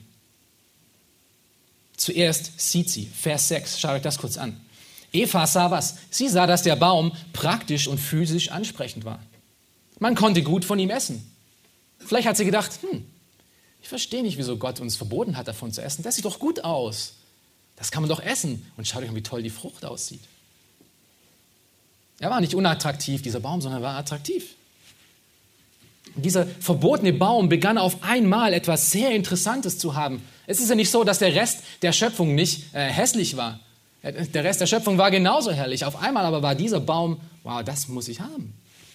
Zuerst 1.98 2.58
sieht 2.58 2.90
sie, 2.90 3.06
Vers 3.06 3.50
6, 3.50 3.82
schaut 3.82 3.96
euch 3.96 4.02
das 4.02 4.18
kurz 4.18 4.38
an. 4.38 4.58
Eva 5.12 5.46
sah 5.46 5.72
was? 5.72 5.98
Sie 6.10 6.30
sah, 6.30 6.48
dass 6.48 6.64
der 6.64 6.78
Baum 6.78 7.12
praktisch 7.34 7.90
und 7.90 7.98
physisch 7.98 8.50
ansprechend 8.50 9.04
war. 9.04 9.22
Man 10.00 10.16
konnte 10.16 10.42
gut 10.42 10.64
von 10.64 10.80
ihm 10.80 10.90
essen. 10.90 11.30
Vielleicht 11.98 12.30
hat 12.30 12.38
sie 12.38 12.46
gedacht, 12.46 12.72
hm, 12.82 13.06
ich 13.82 13.90
verstehe 13.90 14.24
nicht, 14.24 14.38
wieso 14.38 14.56
Gott 14.56 14.80
uns 14.80 14.96
verboten 14.96 15.36
hat, 15.36 15.50
davon 15.50 15.74
zu 15.74 15.82
essen. 15.82 16.04
Das 16.04 16.16
sieht 16.16 16.24
doch 16.24 16.40
gut 16.40 16.64
aus. 16.64 17.16
Das 17.76 17.92
kann 17.92 18.02
man 18.02 18.10
doch 18.10 18.22
essen. 18.22 18.72
Und 18.78 18.88
schaut 18.88 19.04
euch 19.04 19.10
mal, 19.10 19.18
wie 19.18 19.24
toll 19.24 19.44
die 19.44 19.50
Frucht 19.50 19.84
aussieht. 19.84 20.24
Er 22.20 22.30
war 22.30 22.40
nicht 22.40 22.56
unattraktiv, 22.56 23.22
dieser 23.22 23.42
Baum, 23.42 23.60
sondern 23.60 23.82
er 23.82 23.86
war 23.86 23.98
attraktiv. 23.98 24.56
Dieser 26.16 26.46
verbotene 26.46 27.14
Baum 27.14 27.50
begann 27.50 27.78
auf 27.78 28.04
einmal 28.04 28.54
etwas 28.54 28.92
sehr 28.92 29.12
Interessantes 29.12 29.78
zu 29.78 29.96
haben. 29.96 30.22
Es 30.48 30.60
ist 30.60 30.70
ja 30.70 30.76
nicht 30.76 30.92
so, 30.92 31.04
dass 31.04 31.20
der 31.20 31.36
Rest 31.36 31.60
der 31.82 31.94
Schöpfung 31.94 32.36
nicht 32.36 32.74
äh, 32.74 32.88
hässlich 32.88 33.38
war. 33.38 33.60
Der 34.02 34.44
Rest 34.44 34.62
der 34.62 34.68
Schöpfung 34.68 34.98
war 34.98 35.12
genauso 35.12 35.52
herrlich. 35.52 35.84
Auf 35.84 36.02
einmal 36.02 36.26
aber 36.26 36.42
war 36.42 36.56
dieser 36.56 36.80
Baum, 36.80 37.20
wow, 37.44 37.64
das 37.64 37.90
muss 37.90 38.08
ich 38.08 38.22
haben. 38.22 38.54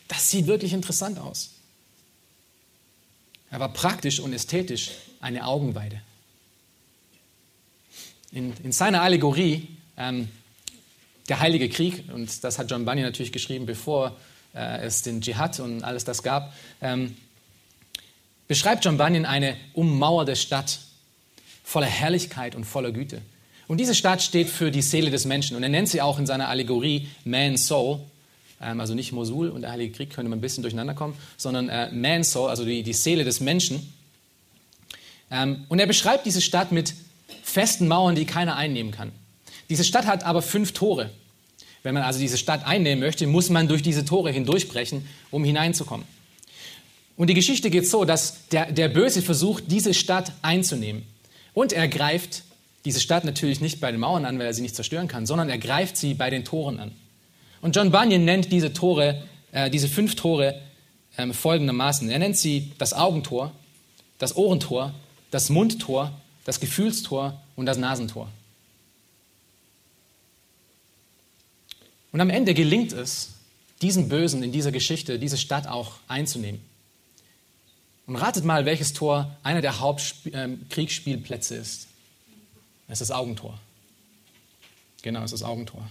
Das 0.09 0.31
sieht 0.31 0.47
wirklich 0.47 0.73
interessant 0.73 1.19
aus. 1.19 1.51
Er 3.51 3.61
war 3.61 3.73
praktisch 3.73 4.19
und 4.19 4.33
ästhetisch 4.33 4.91
eine 5.21 5.47
Augenweide. 5.47 6.01
In, 8.33 8.53
in 8.65 8.73
seiner 8.73 9.03
Allegorie, 9.03 9.69
ähm, 9.97 10.29
der 11.29 11.41
Heilige 11.41 11.69
Krieg, 11.69 12.05
und 12.13 12.43
das 12.43 12.59
hat 12.59 12.71
John 12.71 12.85
Bunyan 12.85 13.05
natürlich 13.05 13.33
geschrieben, 13.33 13.65
bevor 13.65 14.17
äh, 14.55 14.85
es 14.85 15.03
den 15.03 15.21
Dschihad 15.21 15.61
und 15.61 15.83
alles 15.85 16.05
das 16.05 16.23
gab, 16.23 16.53
ähm, 16.81 17.17
beschreibt 18.49 18.85
John 18.85 18.97
Bunyan 18.97 19.25
eine 19.25 19.57
ummauerte 19.73 20.37
Stadt 20.37 20.79
voller 21.65 21.87
Herrlichkeit 21.87 22.55
und 22.55 22.65
voller 22.65 22.93
Güte. 22.93 23.23
Und 23.67 23.79
diese 23.79 23.95
Stadt 23.95 24.23
steht 24.23 24.49
für 24.49 24.71
die 24.71 24.83
Seele 24.83 25.11
des 25.11 25.25
Menschen. 25.25 25.57
Und 25.57 25.63
er 25.63 25.69
nennt 25.69 25.89
sie 25.89 26.03
auch 26.03 26.19
in 26.19 26.27
seiner 26.27 26.49
Allegorie 26.49 27.09
Man's 27.25 27.67
Soul. 27.67 28.01
Ähm, 28.61 28.81
also 28.81 28.95
nicht 28.95 29.13
Mosul 29.13 29.49
und 29.49 29.63
der 29.63 29.73
Heilige 29.73 29.93
Krieg 29.93 30.11
könnte 30.11 30.29
man 30.29 30.39
ein 30.39 30.43
bisschen 30.43 30.63
durcheinander 30.63 30.95
kommen, 30.95 31.17
sondern 31.37 31.69
äh, 31.69 31.91
Man's 31.91 32.33
Soul, 32.33 32.51
also 32.51 32.65
die, 32.65 32.83
die 32.83 32.93
Seele 32.93 33.25
des 33.25 33.41
Menschen. 33.41 33.93
Ähm, 35.31 35.65
und 35.69 35.79
er 35.79 35.87
beschreibt 35.87 36.27
diese 36.27 36.43
Stadt 36.43 36.73
mit 36.73 36.95
festen 37.43 37.89
Mauern, 37.89 38.15
die 38.15 38.27
keiner 38.27 38.57
einnehmen 38.57 38.93
kann. 38.93 39.13
Diese 39.71 39.85
Stadt 39.85 40.07
hat 40.07 40.25
aber 40.25 40.43
fünf 40.43 40.73
Tore. 40.73 41.11
Wenn 41.85 41.95
man 41.95 42.03
also 42.03 42.19
diese 42.19 42.39
Stadt 42.39 42.67
einnehmen 42.67 42.99
möchte, 42.99 43.27
muss 43.27 43.51
man 43.51 43.69
durch 43.69 43.83
diese 43.83 44.05
Tore 44.05 44.33
hindurchbrechen, 44.33 45.07
um 45.31 45.45
hineinzukommen. 45.45 46.07
Und 47.17 47.29
die 47.29 47.35
Geschichte 47.35 47.71
geht 47.71 47.87
so, 47.87 48.05
dass 48.05 48.49
der, 48.49 48.73
der 48.73 48.89
Böse 48.89 49.23
versucht, 49.23 49.65
diese 49.69 49.95
Stadt 49.95 50.33
einzunehmen. 50.43 51.05
Und 51.53 51.73
er 51.73 51.87
greift 51.87 52.43
diese 52.85 53.01
Stadt 53.01 53.25
natürlich 53.25 53.61
nicht 53.61 53.81
bei 53.81 53.91
den 53.91 54.01
Mauern 54.01 54.25
an, 54.25 54.39
weil 54.39 54.47
er 54.47 54.55
sie 54.55 54.63
nicht 54.63 54.75
zerstören 54.75 55.09
kann, 55.09 55.27
sondern 55.27 55.49
er 55.49 55.59
greift 55.59 55.97
sie 55.97 56.15
bei 56.15 56.31
den 56.31 56.45
Toren 56.45 56.81
an. 56.81 56.93
Und 57.61 57.77
John 57.77 57.91
Bunyan 57.91 58.25
nennt 58.25 58.51
diese 58.51 58.73
Tore, 58.73 59.23
äh, 59.53 59.71
diese 59.71 59.89
fünf 59.89 60.17
Tore 60.17 60.61
äh, 61.17 61.33
folgendermaßen. 61.33 62.11
Er 62.11 62.19
nennt 62.19 62.37
sie 62.37 62.73
das 62.79 62.95
Augentor, 62.95 63.53
das 64.19 64.37
Ohrentor, 64.37 64.95
das 65.31 65.51
Mundtor, 65.51 66.13
das 66.45 66.61
Gefühlstor 66.61 67.41
und 67.57 67.67
das 67.67 67.77
Nasentor. 67.77 68.29
Und 72.15 72.21
am 72.21 72.31
Ende 72.31 72.55
gelingt 72.55 72.93
es, 72.93 73.31
diesen 73.83 74.09
Bösen 74.09 74.45
in 74.45 74.53
dieser 74.53 74.71
Geschichte, 74.71 75.19
diese 75.19 75.37
Stadt 75.37 75.67
auch 75.67 75.95
einzunehmen. 76.07 76.61
Und 78.07 78.15
ratet 78.15 78.45
mal, 78.45 78.67
welches 78.67 78.93
Tor 78.93 79.37
einer 79.43 79.61
der 79.61 79.81
Hauptkriegsspielplätze 79.81 81.57
ist. 81.57 81.89
Es 82.87 83.01
ist 83.01 83.11
das 83.11 83.11
Augentor. 83.11 83.59
Genau, 85.03 85.25
es 85.25 85.33
ist 85.33 85.41
das 85.41 85.49
Augentor. 85.49 85.91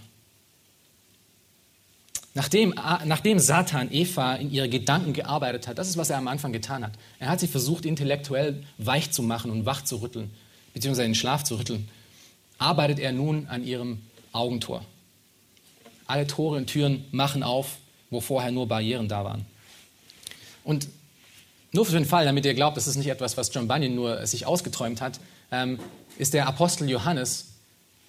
Nachdem, 2.32 2.74
nachdem 3.04 3.38
Satan 3.38 3.92
Eva 3.92 4.36
in 4.36 4.50
ihre 4.50 4.70
Gedanken 4.70 5.12
gearbeitet 5.12 5.68
hat, 5.68 5.76
das 5.76 5.88
ist, 5.88 5.98
was 5.98 6.08
er 6.08 6.16
am 6.16 6.28
Anfang 6.28 6.54
getan 6.54 6.84
hat. 6.84 6.94
Er 7.18 7.28
hat 7.28 7.40
sie 7.40 7.48
versucht, 7.48 7.84
intellektuell 7.84 8.64
weich 8.78 9.10
zu 9.10 9.22
machen 9.22 9.50
und 9.50 9.66
wach 9.66 9.84
zu 9.84 9.96
rütteln, 9.96 10.30
beziehungsweise 10.72 11.04
in 11.04 11.10
den 11.10 11.16
Schlaf 11.16 11.44
zu 11.44 11.56
rütteln, 11.56 11.86
arbeitet 12.56 12.98
er 12.98 13.12
nun 13.12 13.46
an 13.48 13.62
ihrem 13.62 14.00
Augentor. 14.32 14.86
Alle 16.14 16.28
Tore 16.28 16.56
und 16.58 16.68
Türen 16.68 17.06
machen 17.10 17.42
auf, 17.42 17.78
wo 18.08 18.20
vorher 18.20 18.52
nur 18.52 18.68
Barrieren 18.68 19.08
da 19.08 19.24
waren. 19.24 19.44
Und 20.62 20.86
nur 21.72 21.84
für 21.84 21.92
den 21.92 22.04
Fall, 22.04 22.24
damit 22.24 22.46
ihr 22.46 22.54
glaubt, 22.54 22.76
das 22.76 22.86
ist 22.86 22.94
nicht 22.94 23.08
etwas, 23.08 23.36
was 23.36 23.52
John 23.52 23.66
Bunyan 23.66 23.96
nur 23.96 24.24
sich 24.24 24.46
ausgeträumt 24.46 25.00
hat, 25.00 25.18
ähm, 25.50 25.80
ist 26.16 26.32
der 26.32 26.46
Apostel 26.46 26.88
Johannes, 26.88 27.46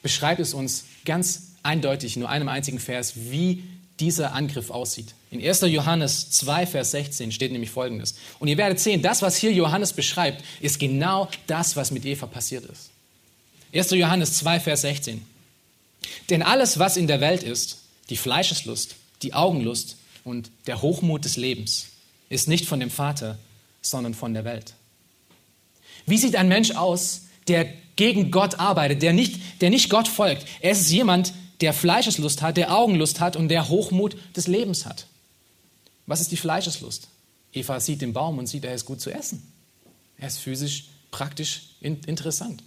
beschreibt 0.04 0.40
es 0.40 0.54
uns 0.54 0.86
ganz 1.04 1.54
eindeutig, 1.64 2.16
nur 2.16 2.30
einem 2.30 2.48
einzigen 2.48 2.78
Vers, 2.78 3.14
wie 3.16 3.64
dieser 4.00 4.34
Angriff 4.34 4.70
aussieht. 4.70 5.16
In 5.32 5.44
1. 5.44 5.62
Johannes 5.62 6.30
2, 6.30 6.68
Vers 6.68 6.92
16 6.92 7.32
steht 7.32 7.54
nämlich 7.54 7.72
Folgendes. 7.72 8.14
Und 8.38 8.50
ihr 8.50 8.58
werdet 8.58 8.80
sehen, 8.80 9.02
das, 9.02 9.24
was 9.24 9.36
hier 9.36 9.52
Johannes 9.52 9.94
beschreibt, 9.94 10.44
ist 10.62 10.78
genau 10.78 11.28
das, 11.48 11.76
was 11.76 11.90
mit 11.90 12.06
Eva 12.06 12.28
passiert 12.28 12.66
ist. 12.66 12.92
1. 13.74 13.90
Johannes 13.90 14.34
2, 14.38 14.60
Vers 14.60 14.82
16. 14.82 15.26
Denn 16.30 16.44
alles, 16.44 16.78
was 16.78 16.98
in 16.98 17.08
der 17.08 17.20
Welt 17.20 17.42
ist, 17.42 17.80
die 18.10 18.18
Fleischeslust, 18.18 18.96
die 19.22 19.34
Augenlust 19.34 19.98
und 20.24 20.52
der 20.68 20.82
Hochmut 20.82 21.26
des 21.26 21.38
Lebens, 21.38 21.88
ist 22.30 22.48
nicht 22.48 22.66
von 22.66 22.80
dem 22.80 22.90
Vater, 22.90 23.38
sondern 23.82 24.14
von 24.14 24.34
der 24.34 24.46
Welt. 24.46 24.74
Wie 26.06 26.18
sieht 26.18 26.36
ein 26.36 26.48
Mensch 26.48 26.72
aus, 26.72 27.22
der 27.48 27.68
gegen 27.96 28.32
Gott 28.32 28.60
arbeitet, 28.60 29.02
der 29.02 29.14
nicht, 29.14 29.62
der 29.62 29.70
nicht 29.70 29.90
Gott 29.90 30.08
folgt? 30.08 30.46
Er 30.60 30.72
ist 30.72 30.92
jemand, 30.92 31.34
der 31.62 31.74
Fleischeslust 31.74 32.42
hat, 32.42 32.58
der 32.58 32.76
Augenlust 32.76 33.20
hat 33.20 33.36
und 33.36 33.50
der 33.50 33.70
Hochmut 33.70 34.18
des 34.36 34.48
Lebens 34.48 34.86
hat. 34.86 35.08
Was 36.06 36.22
ist 36.22 36.32
die 36.32 36.38
Fleischeslust? 36.38 37.08
Eva 37.54 37.80
sieht 37.80 38.02
den 38.02 38.14
Baum 38.14 38.38
und 38.38 38.48
sieht, 38.48 38.66
er 38.66 38.76
ist 38.76 38.86
gut 38.86 39.02
zu 39.02 39.12
essen. 39.12 39.42
Er 40.18 40.28
ist 40.28 40.40
physisch, 40.40 40.86
praktisch 41.12 41.62
interessant. 41.82 42.62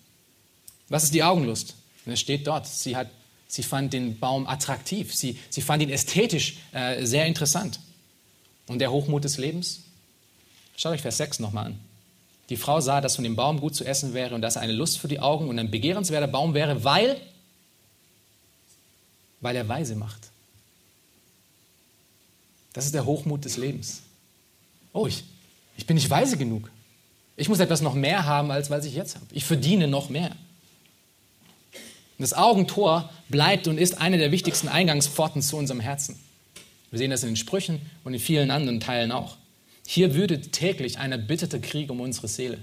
Was 0.89 1.05
ist 1.05 1.15
die 1.15 1.23
Augenlust? 1.23 1.75
Es 2.07 2.21
steht 2.21 2.47
dort, 2.47 2.67
sie, 2.67 2.97
hat, 2.97 3.11
sie 3.49 3.63
fand 3.63 3.93
den 3.93 4.19
Baum 4.19 4.47
attraktiv, 4.47 5.15
sie, 5.15 5.39
sie 5.51 5.63
fand 5.63 5.83
ihn 5.83 5.91
ästhetisch 5.91 6.59
äh, 6.73 7.05
sehr 7.05 7.27
interessant. 7.27 7.81
Und 8.69 8.79
der 8.79 8.93
Hochmut 8.93 9.25
des 9.25 9.39
Lebens? 9.39 9.81
Schaut 10.77 10.93
euch 10.93 11.03
Vers 11.03 11.17
6 11.17 11.41
nochmal 11.41 11.67
an. 11.67 11.79
Die 12.51 12.57
Frau 12.57 12.81
sah, 12.81 13.01
dass 13.01 13.17
von 13.17 13.25
dem 13.25 13.35
Baum 13.35 13.61
gut 13.61 13.75
zu 13.75 13.85
essen 13.85 14.15
wäre 14.15 14.35
und 14.35 14.43
dass 14.43 14.57
er 14.57 14.63
eine 14.63 14.73
Lust 14.73 14.99
für 14.99 15.09
die 15.09 15.21
Augen 15.21 15.49
und 15.49 15.59
ein 15.59 15.71
begehrenswerter 15.71 16.29
Baum 16.29 16.55
wäre, 16.55 16.85
weil 16.85 17.21
weil 19.41 19.57
er 19.57 19.69
weise 19.69 19.95
macht. 19.95 20.31
Das 22.73 22.85
ist 22.85 22.95
der 22.95 23.07
Hochmut 23.07 23.45
des 23.45 23.57
Lebens. 23.57 24.03
Oh, 24.93 25.07
ich, 25.07 25.25
ich 25.77 25.87
bin 25.87 25.95
nicht 25.95 26.11
weise 26.11 26.37
genug. 26.37 26.71
Ich 27.37 27.49
muss 27.49 27.61
etwas 27.61 27.83
noch 27.83 27.95
mehr 27.95 28.25
haben, 28.25 28.51
als 28.51 28.69
was 28.71 28.85
ich 28.85 28.95
jetzt 28.95 29.15
habe. 29.15 29.27
Ich 29.33 29.45
verdiene 29.45 29.87
noch 29.87 30.09
mehr. 30.09 30.35
Das 32.19 32.33
Augentor 32.33 33.11
bleibt 33.29 33.69
und 33.69 33.79
ist 33.79 34.01
eine 34.01 34.19
der 34.19 34.33
wichtigsten 34.33 34.69
Eingangspforten 34.69 35.41
zu 35.41 35.57
unserem 35.57 35.81
Herzen. 35.81 36.19
Wir 36.91 36.99
sehen 36.99 37.11
das 37.11 37.23
in 37.23 37.31
den 37.31 37.37
Sprüchen 37.37 37.81
und 38.05 38.15
in 38.15 38.21
vielen 38.21 38.51
anderen 38.51 38.81
Teilen 38.81 39.13
auch. 39.13 39.37
Hier 39.87 40.15
wütet 40.15 40.53
täglich 40.53 40.99
ein 40.99 41.13
erbitterter 41.13 41.61
Krieg 41.61 41.91
um 41.91 42.01
unsere 42.01 42.29
Seele. 42.29 42.59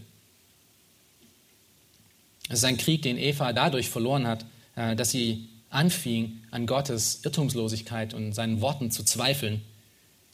Es 2.49 2.60
ist 2.60 2.66
ein 2.66 2.78
Krieg, 2.78 3.01
den 3.01 3.18
Eva 3.18 3.53
dadurch 3.53 3.89
verloren 3.89 4.28
hat, 4.28 4.45
äh, 4.76 4.95
dass 4.95 5.12
sie 5.12 5.47
anfing, 5.70 6.41
an 6.51 6.68
Gottes 6.68 7.22
Irrtumslosigkeit 7.24 8.14
und 8.14 8.34
seinen 8.34 8.62
Worten 8.62 8.91
zu 8.91 9.03
zweifeln 9.03 9.62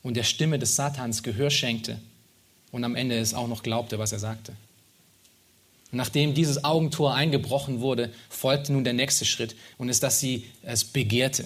und 0.04 0.16
der 0.16 0.24
Stimme 0.24 0.60
des 0.60 0.76
Satans 0.76 1.24
Gehör 1.24 1.50
schenkte 1.50 2.00
und 2.72 2.84
am 2.84 2.96
Ende 2.96 3.18
es 3.18 3.34
auch 3.34 3.48
noch 3.48 3.64
glaubte, 3.64 4.00
was 4.00 4.12
er 4.12 4.20
sagte. 4.20 4.54
Nachdem 5.92 6.34
dieses 6.34 6.64
Augentor 6.64 7.14
eingebrochen 7.14 7.82
wurde, 7.82 8.12
folgte 8.30 8.72
nun 8.74 8.84
der 8.84 8.94
nächste 8.94 9.26
Schritt 9.26 9.56
und 9.78 9.90
ist, 9.90 10.04
dass 10.04 10.20
sie 10.20 10.46
es 10.64 10.86
begehrte. 10.86 11.46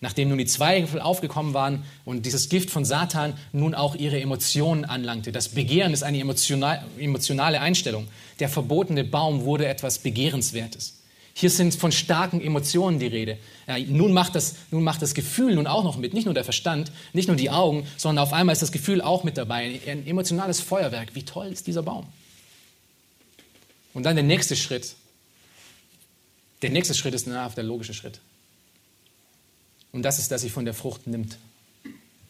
Nachdem 0.00 0.28
nun 0.28 0.38
die 0.38 0.46
Zweifel 0.46 1.00
aufgekommen 1.00 1.54
waren 1.54 1.84
und 2.04 2.26
dieses 2.26 2.48
Gift 2.48 2.70
von 2.70 2.84
Satan 2.84 3.34
nun 3.52 3.74
auch 3.74 3.94
ihre 3.94 4.20
Emotionen 4.20 4.84
anlangte. 4.84 5.32
Das 5.32 5.48
Begehren 5.48 5.94
ist 5.94 6.02
eine 6.02 6.18
emotionale 6.20 7.60
Einstellung. 7.60 8.08
Der 8.40 8.48
verbotene 8.48 9.04
Baum 9.04 9.44
wurde 9.44 9.66
etwas 9.66 10.00
Begehrenswertes. 10.00 11.00
Hier 11.32 11.50
sind 11.50 11.74
von 11.74 11.90
starken 11.90 12.40
Emotionen 12.40 12.98
die 12.98 13.06
Rede. 13.06 13.38
Ja, 13.66 13.78
nun, 13.78 14.12
macht 14.12 14.34
das, 14.34 14.56
nun 14.70 14.84
macht 14.84 15.02
das 15.02 15.14
Gefühl 15.14 15.54
nun 15.54 15.66
auch 15.66 15.82
noch 15.82 15.96
mit, 15.96 16.14
nicht 16.14 16.26
nur 16.26 16.34
der 16.34 16.44
Verstand, 16.44 16.92
nicht 17.12 17.26
nur 17.26 17.36
die 17.36 17.50
Augen, 17.50 17.86
sondern 17.96 18.24
auf 18.24 18.32
einmal 18.32 18.52
ist 18.52 18.62
das 18.62 18.72
Gefühl 18.72 19.00
auch 19.00 19.24
mit 19.24 19.36
dabei. 19.36 19.80
Ein 19.86 20.06
emotionales 20.06 20.60
Feuerwerk. 20.60 21.14
Wie 21.14 21.24
toll 21.24 21.46
ist 21.46 21.66
dieser 21.66 21.82
Baum? 21.82 22.06
Und 23.94 24.02
dann 24.02 24.16
der 24.16 24.24
nächste 24.24 24.56
Schritt. 24.56 24.94
Der 26.62 26.70
nächste 26.70 26.94
Schritt 26.94 27.14
ist 27.14 27.26
danach 27.26 27.54
der 27.54 27.64
logische 27.64 27.94
Schritt. 27.94 28.20
Und 29.92 30.02
das 30.02 30.18
ist, 30.18 30.30
dass 30.30 30.42
sie 30.42 30.50
von 30.50 30.64
der 30.64 30.74
Frucht 30.74 31.06
nimmt. 31.06 31.38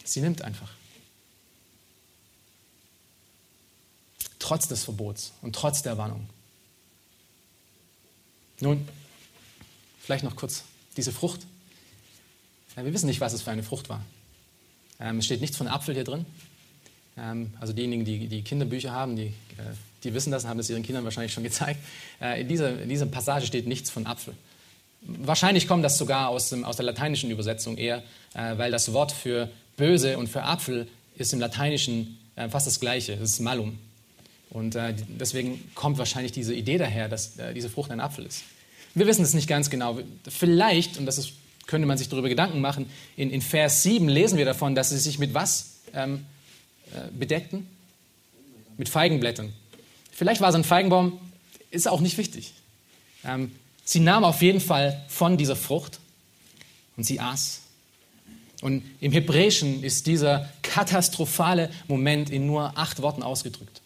Sie 0.03 0.21
nimmt 0.21 0.43
einfach. 0.43 0.71
Trotz 4.37 4.67
des 4.67 4.83
Verbots 4.83 5.33
und 5.41 5.55
trotz 5.55 5.81
der 5.81 5.97
Warnung. 5.97 6.29
Nun, 8.59 8.87
vielleicht 9.99 10.23
noch 10.23 10.35
kurz 10.35 10.63
diese 10.95 11.11
Frucht. 11.11 11.41
wir 12.75 12.93
wissen 12.93 13.07
nicht, 13.07 13.19
was 13.19 13.33
es 13.33 13.41
für 13.41 13.51
eine 13.51 13.63
Frucht 13.63 13.89
war. 13.89 14.05
Ähm, 14.99 15.17
es 15.17 15.25
steht 15.25 15.41
nichts 15.41 15.57
von 15.57 15.67
Apfel 15.67 15.95
hier 15.95 16.03
drin. 16.03 16.25
Ähm, 17.17 17.53
also 17.59 17.73
diejenigen, 17.73 18.05
die, 18.05 18.27
die 18.27 18.43
Kinderbücher 18.43 18.91
haben, 18.91 19.15
die, 19.15 19.33
äh, 19.57 19.73
die 20.05 20.13
wissen 20.13 20.31
das 20.31 20.43
und 20.43 20.49
haben 20.49 20.59
es 20.59 20.69
ihren 20.69 20.83
Kindern 20.83 21.03
wahrscheinlich 21.03 21.33
schon 21.33 21.43
gezeigt. 21.43 21.79
Äh, 22.21 22.41
in, 22.41 22.47
dieser, 22.47 22.81
in 22.81 22.89
dieser 22.89 23.05
Passage 23.07 23.45
steht 23.45 23.67
nichts 23.67 23.89
von 23.89 24.05
Apfel. 24.05 24.33
Wahrscheinlich 25.01 25.67
kommt 25.67 25.83
das 25.83 25.97
sogar 25.97 26.29
aus, 26.29 26.49
dem, 26.49 26.63
aus 26.63 26.77
der 26.77 26.85
lateinischen 26.85 27.29
Übersetzung 27.29 27.77
eher, 27.77 28.03
äh, 28.33 28.57
weil 28.57 28.71
das 28.71 28.93
Wort 28.93 29.11
für 29.11 29.49
böse 29.77 30.17
und 30.17 30.27
für 30.27 30.43
Apfel 30.43 30.87
ist 31.17 31.33
im 31.33 31.39
Lateinischen 31.39 32.17
äh, 32.35 32.49
fast 32.49 32.67
das 32.67 32.79
gleiche, 32.79 33.17
das 33.17 33.31
ist 33.31 33.39
malum. 33.41 33.77
Und 34.51 34.77
deswegen 35.19 35.69
kommt 35.75 35.97
wahrscheinlich 35.97 36.31
diese 36.31 36.53
Idee 36.53 36.77
daher, 36.77 37.09
dass 37.09 37.33
diese 37.53 37.69
Frucht 37.69 37.91
ein 37.91 37.99
Apfel 37.99 38.25
ist. 38.25 38.43
Wir 38.93 39.05
wissen 39.05 39.23
es 39.23 39.33
nicht 39.33 39.49
ganz 39.49 39.69
genau. 39.69 39.99
Vielleicht, 40.29 40.97
und 40.97 41.05
das 41.05 41.17
ist, 41.17 41.33
könnte 41.67 41.85
man 41.85 41.97
sich 41.97 42.07
darüber 42.07 42.29
Gedanken 42.29 42.61
machen, 42.61 42.89
in, 43.17 43.31
in 43.31 43.41
Vers 43.41 43.83
7 43.83 44.07
lesen 44.07 44.37
wir 44.37 44.45
davon, 44.45 44.73
dass 44.73 44.91
sie 44.91 44.97
sich 44.97 45.19
mit 45.19 45.33
was 45.33 45.81
ähm, 45.93 46.25
äh, 46.93 47.11
bedeckten? 47.11 47.67
Mit 48.77 48.87
Feigenblättern. 48.87 49.53
Vielleicht 50.15 50.39
war 50.39 50.47
es 50.47 50.55
ein 50.55 50.63
Feigenbaum, 50.63 51.19
ist 51.71 51.89
auch 51.89 51.99
nicht 51.99 52.17
wichtig. 52.17 52.53
Ähm, 53.25 53.51
sie 53.83 53.99
nahm 53.99 54.23
auf 54.23 54.41
jeden 54.41 54.61
Fall 54.61 55.03
von 55.09 55.35
dieser 55.35 55.57
Frucht 55.57 55.99
und 56.95 57.03
sie 57.03 57.19
aß. 57.19 57.59
Und 58.61 58.81
im 59.01 59.11
Hebräischen 59.11 59.83
ist 59.83 60.07
dieser 60.07 60.49
katastrophale 60.61 61.69
Moment 61.89 62.29
in 62.29 62.47
nur 62.47 62.77
acht 62.77 63.01
Worten 63.01 63.23
ausgedrückt. 63.23 63.81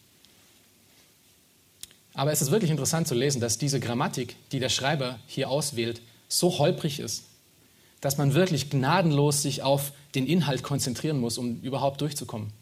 Aber 2.14 2.30
es 2.30 2.40
ist 2.42 2.52
wirklich 2.52 2.70
interessant 2.70 3.08
zu 3.08 3.16
lesen, 3.16 3.40
dass 3.40 3.58
diese 3.58 3.80
Grammatik, 3.80 4.36
die 4.52 4.60
der 4.60 4.68
Schreiber 4.68 5.18
hier 5.26 5.50
auswählt, 5.50 6.00
so 6.28 6.58
holprig 6.58 7.00
ist, 7.00 7.24
dass 8.00 8.18
man 8.18 8.34
wirklich 8.34 8.70
gnadenlos 8.70 9.42
sich 9.42 9.62
auf 9.62 9.90
den 10.14 10.28
Inhalt 10.28 10.62
konzentrieren 10.62 11.18
muss, 11.18 11.38
um 11.38 11.60
überhaupt 11.62 12.00
durchzukommen. 12.00 12.52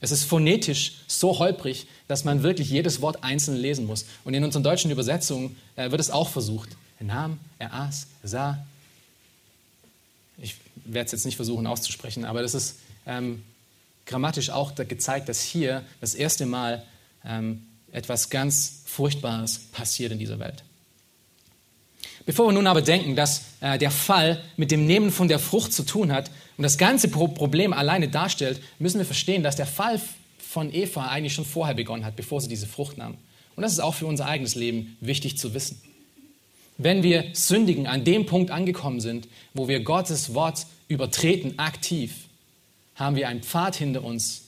Es 0.00 0.12
ist 0.12 0.24
phonetisch 0.24 0.92
so 1.06 1.38
holprig, 1.38 1.86
dass 2.06 2.24
man 2.24 2.42
wirklich 2.42 2.70
jedes 2.70 3.00
Wort 3.00 3.24
einzeln 3.24 3.56
lesen 3.56 3.86
muss. 3.86 4.04
Und 4.24 4.34
in 4.34 4.44
unseren 4.44 4.62
deutschen 4.62 4.90
Übersetzungen 4.90 5.56
äh, 5.76 5.90
wird 5.90 6.00
es 6.00 6.10
auch 6.10 6.28
versucht. 6.28 6.70
Er 7.00 7.06
nahm, 7.06 7.40
er 7.58 7.74
aß, 7.74 8.06
er 8.22 8.28
sah. 8.28 8.66
Ich 10.40 10.56
werde 10.84 11.06
es 11.06 11.12
jetzt 11.12 11.26
nicht 11.26 11.36
versuchen 11.36 11.66
auszusprechen, 11.66 12.24
aber 12.24 12.42
das 12.42 12.54
ist 12.54 12.76
ähm, 13.06 13.42
grammatisch 14.06 14.50
auch 14.50 14.74
gezeigt, 14.74 15.28
dass 15.28 15.42
hier 15.42 15.84
das 16.00 16.14
erste 16.14 16.46
Mal 16.46 16.84
ähm, 17.24 17.66
etwas 17.92 18.30
ganz 18.30 18.82
Furchtbares 18.86 19.58
passiert 19.72 20.12
in 20.12 20.18
dieser 20.18 20.38
Welt. 20.38 20.62
Bevor 22.24 22.48
wir 22.48 22.52
nun 22.52 22.66
aber 22.66 22.82
denken, 22.82 23.16
dass 23.16 23.42
äh, 23.60 23.78
der 23.78 23.90
Fall 23.90 24.42
mit 24.56 24.70
dem 24.70 24.86
Nehmen 24.86 25.10
von 25.10 25.28
der 25.28 25.38
Frucht 25.38 25.72
zu 25.72 25.84
tun 25.84 26.12
hat 26.12 26.30
und 26.58 26.64
das 26.64 26.76
ganze 26.76 27.08
Problem 27.08 27.72
alleine 27.72 28.08
darstellt, 28.08 28.60
müssen 28.80 28.98
wir 28.98 29.06
verstehen, 29.06 29.44
dass 29.44 29.54
der 29.54 29.66
Fall 29.66 30.00
von 30.38 30.74
Eva 30.74 31.06
eigentlich 31.06 31.32
schon 31.32 31.44
vorher 31.44 31.76
begonnen 31.76 32.04
hat, 32.04 32.16
bevor 32.16 32.40
sie 32.40 32.48
diese 32.48 32.66
Frucht 32.66 32.98
nahm. 32.98 33.16
Und 33.54 33.62
das 33.62 33.72
ist 33.72 33.80
auch 33.80 33.94
für 33.94 34.06
unser 34.06 34.26
eigenes 34.26 34.56
Leben 34.56 34.96
wichtig 35.00 35.38
zu 35.38 35.54
wissen. 35.54 35.80
Wenn 36.76 37.04
wir 37.04 37.26
sündigen, 37.32 37.86
an 37.86 38.04
dem 38.04 38.26
Punkt 38.26 38.50
angekommen 38.50 39.00
sind, 39.00 39.28
wo 39.54 39.68
wir 39.68 39.80
Gottes 39.80 40.34
Wort 40.34 40.66
übertreten, 40.88 41.58
aktiv, 41.60 42.12
haben 42.96 43.14
wir 43.14 43.28
einen 43.28 43.42
Pfad 43.42 43.76
hinter 43.76 44.02
uns, 44.02 44.42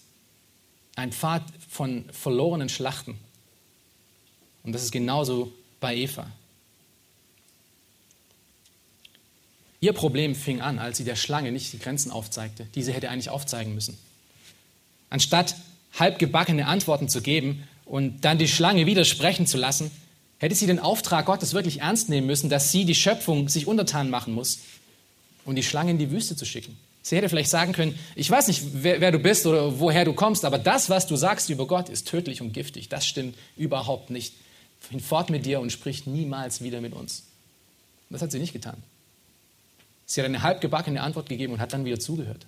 einen 0.97 1.13
Pfad 1.13 1.45
von 1.69 2.05
verlorenen 2.11 2.69
Schlachten. 2.69 3.19
Und 4.65 4.73
das 4.73 4.83
ist 4.83 4.91
genauso 4.91 5.53
bei 5.79 5.97
Eva. 5.97 6.27
Ihr 9.81 9.93
Problem 9.95 10.35
fing 10.35 10.61
an, 10.61 10.78
als 10.78 10.99
sie 10.99 11.05
der 11.05 11.16
Schlange 11.16 11.53
nicht 11.53 11.72
die 11.72 11.78
Grenzen 11.78 12.11
aufzeigte, 12.11 12.66
die 12.74 12.83
sie 12.83 12.93
hätte 12.93 13.09
eigentlich 13.09 13.31
aufzeigen 13.31 13.74
müssen. 13.74 13.97
Anstatt 15.09 15.57
halbgebackene 15.99 16.66
Antworten 16.66 17.09
zu 17.09 17.22
geben 17.22 17.66
und 17.87 18.24
dann 18.24 18.39
die 18.39 18.49
Schlange 18.49 18.87
widersprechen 18.87 19.47
zu 19.47 19.57
lassen, 19.57 19.91
hätte 20.39 20.55
sie 20.55 20.66
den 20.66 20.78
Auftrag 20.78 21.26
Gottes 21.26 21.55
wirklich 21.55 21.81
ernst 21.81 22.09
nehmen 22.09 22.26
müssen, 22.26 22.51
dass 22.51 22.70
sie 22.70 22.85
die 22.85 22.95
Schöpfung 22.95 23.49
sich 23.49 23.66
untertan 23.66 24.11
machen 24.11 24.35
muss 24.35 24.61
und 25.45 25.57
die 25.57 25.62
Schlange 25.62 25.93
in 25.93 25.99
die 25.99 26.11
Wüste 26.11 26.37
zu 26.37 26.45
schicken. 26.45 26.76
Sie 27.03 27.16
hätte 27.16 27.31
vielleicht 27.31 27.51
sagen 27.51 27.72
können, 27.72 27.99
ich 28.14 28.31
weiß 28.31 28.49
nicht, 28.49 28.62
wer, 28.72 29.01
wer, 29.01 29.11
du 29.11 29.18
bist 29.18 29.47
oder 29.47 29.81
woher 29.81 30.05
du 30.05 30.12
kommst, 30.12 30.45
aber 30.45 30.59
das, 30.59 30.91
was 30.91 31.07
du 31.07 31.16
sagst 31.16 31.49
über 31.49 31.66
Gott, 31.66 31.89
ist 31.89 32.07
tödlich 32.07 32.43
und 32.43 32.53
giftig. 32.53 32.91
Das 32.91 33.07
stimmt 33.07 33.37
überhaupt 33.57 34.11
nicht. 34.11 34.35
Hinfort 34.91 35.31
mit 35.31 35.47
dir 35.47 35.61
und 35.61 35.72
sprich 35.72 36.07
niemals 36.07 36.62
wieder 36.62 36.81
mit 36.81 36.93
uns. 36.93 37.24
Das 38.11 38.22
hat 38.22 38.33
sie 38.33 38.39
nicht 38.39 38.53
getan. 38.53 38.83
Sie 40.11 40.21
hat 40.21 40.27
eine 40.27 40.43
halbgebackene 40.43 41.01
Antwort 41.01 41.29
gegeben 41.29 41.53
und 41.53 41.61
hat 41.61 41.73
dann 41.73 41.85
wieder 41.85 42.01
zugehört. 42.01 42.45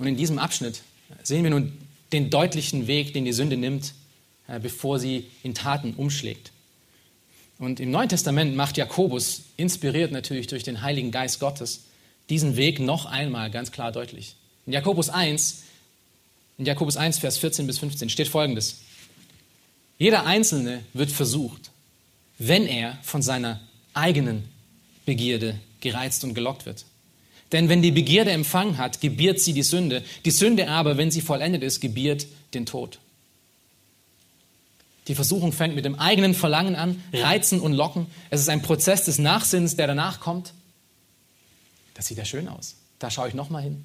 Und 0.00 0.08
in 0.08 0.16
diesem 0.16 0.40
Abschnitt 0.40 0.82
sehen 1.22 1.44
wir 1.44 1.50
nun 1.50 1.78
den 2.10 2.30
deutlichen 2.30 2.88
Weg, 2.88 3.14
den 3.14 3.24
die 3.24 3.32
Sünde 3.32 3.56
nimmt, 3.56 3.94
äh, 4.48 4.58
bevor 4.58 4.98
sie 4.98 5.26
in 5.44 5.54
Taten 5.54 5.94
umschlägt. 5.94 6.50
Und 7.60 7.78
im 7.78 7.92
Neuen 7.92 8.08
Testament 8.08 8.56
macht 8.56 8.76
Jakobus, 8.76 9.42
inspiriert 9.56 10.10
natürlich 10.10 10.48
durch 10.48 10.64
den 10.64 10.82
Heiligen 10.82 11.12
Geist 11.12 11.38
Gottes, 11.38 11.84
diesen 12.28 12.56
Weg 12.56 12.80
noch 12.80 13.06
einmal 13.06 13.52
ganz 13.52 13.70
klar 13.70 13.92
deutlich. 13.92 14.34
In 14.66 14.72
Jakobus 14.72 15.10
1, 15.10 15.62
in 16.58 16.64
Jakobus 16.66 16.96
1, 16.96 17.20
Vers 17.20 17.38
14 17.38 17.68
bis 17.68 17.78
15 17.78 18.10
steht 18.10 18.26
folgendes. 18.26 18.78
Jeder 19.96 20.26
Einzelne 20.26 20.84
wird 20.92 21.12
versucht 21.12 21.70
wenn 22.38 22.66
er 22.66 22.98
von 23.02 23.22
seiner 23.22 23.60
eigenen 23.92 24.48
Begierde 25.06 25.58
gereizt 25.80 26.24
und 26.24 26.34
gelockt 26.34 26.66
wird. 26.66 26.84
Denn 27.52 27.68
wenn 27.68 27.82
die 27.82 27.92
Begierde 27.92 28.32
Empfang 28.32 28.78
hat, 28.78 29.00
gebiert 29.00 29.38
sie 29.40 29.52
die 29.52 29.62
Sünde. 29.62 30.02
Die 30.24 30.30
Sünde 30.30 30.68
aber, 30.68 30.96
wenn 30.96 31.10
sie 31.10 31.20
vollendet 31.20 31.62
ist, 31.62 31.80
gebiert 31.80 32.26
den 32.54 32.66
Tod. 32.66 32.98
Die 35.06 35.14
Versuchung 35.14 35.52
fängt 35.52 35.74
mit 35.74 35.84
dem 35.84 35.98
eigenen 35.98 36.34
Verlangen 36.34 36.76
an, 36.76 37.02
reizen 37.12 37.60
und 37.60 37.74
locken. 37.74 38.06
Es 38.30 38.40
ist 38.40 38.48
ein 38.48 38.62
Prozess 38.62 39.04
des 39.04 39.18
Nachsinns, 39.18 39.76
der 39.76 39.86
danach 39.86 40.20
kommt. 40.20 40.54
Das 41.92 42.06
sieht 42.06 42.18
ja 42.18 42.24
schön 42.24 42.48
aus. 42.48 42.76
Da 42.98 43.10
schaue 43.10 43.28
ich 43.28 43.34
nochmal 43.34 43.62
hin. 43.62 43.84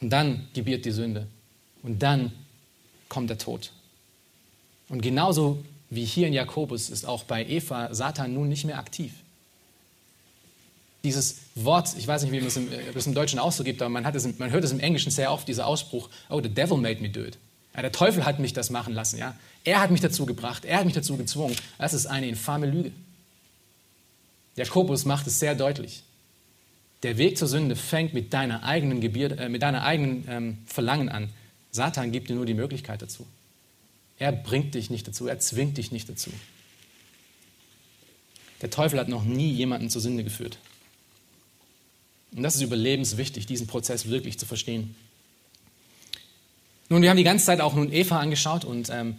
Und 0.00 0.10
dann 0.10 0.48
gebiert 0.52 0.84
die 0.84 0.90
Sünde. 0.90 1.28
Und 1.82 2.02
dann 2.02 2.32
kommt 3.08 3.30
der 3.30 3.38
Tod. 3.38 3.70
Und 4.88 5.00
genauso 5.00 5.64
wie 5.90 6.04
hier 6.04 6.26
in 6.26 6.32
Jakobus 6.32 6.90
ist 6.90 7.06
auch 7.06 7.24
bei 7.24 7.44
Eva 7.46 7.94
Satan 7.94 8.34
nun 8.34 8.48
nicht 8.48 8.64
mehr 8.64 8.78
aktiv. 8.78 9.12
Dieses 11.04 11.36
Wort, 11.54 11.94
ich 11.96 12.06
weiß 12.06 12.22
nicht, 12.22 12.32
wie 12.32 12.38
man 12.38 12.48
es 12.48 12.56
im, 12.56 12.70
äh, 12.72 12.80
es 12.94 13.06
im 13.06 13.14
Deutschen 13.14 13.38
auch 13.38 13.52
so 13.52 13.64
gibt, 13.64 13.80
aber 13.80 13.88
man, 13.88 14.04
hat 14.04 14.14
es, 14.14 14.38
man 14.38 14.50
hört 14.50 14.64
es 14.64 14.72
im 14.72 14.80
Englischen 14.80 15.10
sehr 15.10 15.32
oft, 15.32 15.46
dieser 15.46 15.66
Ausspruch, 15.66 16.10
oh, 16.28 16.40
the 16.42 16.48
devil 16.48 16.76
made 16.76 17.00
me 17.00 17.08
do 17.08 17.20
it. 17.20 17.38
Ja, 17.74 17.82
der 17.82 17.92
Teufel 17.92 18.24
hat 18.24 18.40
mich 18.40 18.52
das 18.52 18.70
machen 18.70 18.92
lassen. 18.92 19.18
Ja? 19.18 19.36
Er 19.64 19.80
hat 19.80 19.90
mich 19.90 20.00
dazu 20.00 20.26
gebracht, 20.26 20.64
er 20.64 20.78
hat 20.78 20.84
mich 20.84 20.94
dazu 20.94 21.16
gezwungen. 21.16 21.56
Das 21.78 21.94
ist 21.94 22.06
eine 22.06 22.26
infame 22.26 22.66
Lüge. 22.66 22.90
Jakobus 24.56 25.04
macht 25.04 25.26
es 25.28 25.38
sehr 25.38 25.54
deutlich. 25.54 26.02
Der 27.04 27.16
Weg 27.16 27.38
zur 27.38 27.46
Sünde 27.46 27.76
fängt 27.76 28.12
mit 28.12 28.32
deiner 28.32 28.64
eigenen, 28.64 29.00
Gebier, 29.00 29.38
äh, 29.38 29.48
mit 29.48 29.62
deiner 29.62 29.84
eigenen 29.84 30.24
ähm, 30.28 30.58
Verlangen 30.66 31.08
an. 31.08 31.28
Satan 31.70 32.10
gibt 32.10 32.28
dir 32.28 32.34
nur 32.34 32.46
die 32.46 32.54
Möglichkeit 32.54 33.00
dazu. 33.00 33.26
Er 34.18 34.32
bringt 34.32 34.74
dich 34.74 34.90
nicht 34.90 35.06
dazu, 35.06 35.26
er 35.26 35.38
zwingt 35.38 35.78
dich 35.78 35.92
nicht 35.92 36.08
dazu. 36.08 36.30
Der 38.60 38.70
Teufel 38.70 38.98
hat 38.98 39.08
noch 39.08 39.24
nie 39.24 39.52
jemanden 39.52 39.88
zur 39.88 40.02
Sünde 40.02 40.24
geführt. 40.24 40.58
Und 42.32 42.42
das 42.42 42.56
ist 42.56 42.62
überlebenswichtig, 42.62 43.46
diesen 43.46 43.66
Prozess 43.66 44.08
wirklich 44.08 44.38
zu 44.38 44.46
verstehen. 44.46 44.94
Nun, 46.88 47.02
wir 47.02 47.10
haben 47.10 47.16
die 47.16 47.24
ganze 47.24 47.46
Zeit 47.46 47.60
auch 47.60 47.74
nun 47.74 47.92
Eva 47.92 48.18
angeschaut 48.18 48.64
und 48.64 48.90
ähm, 48.90 49.16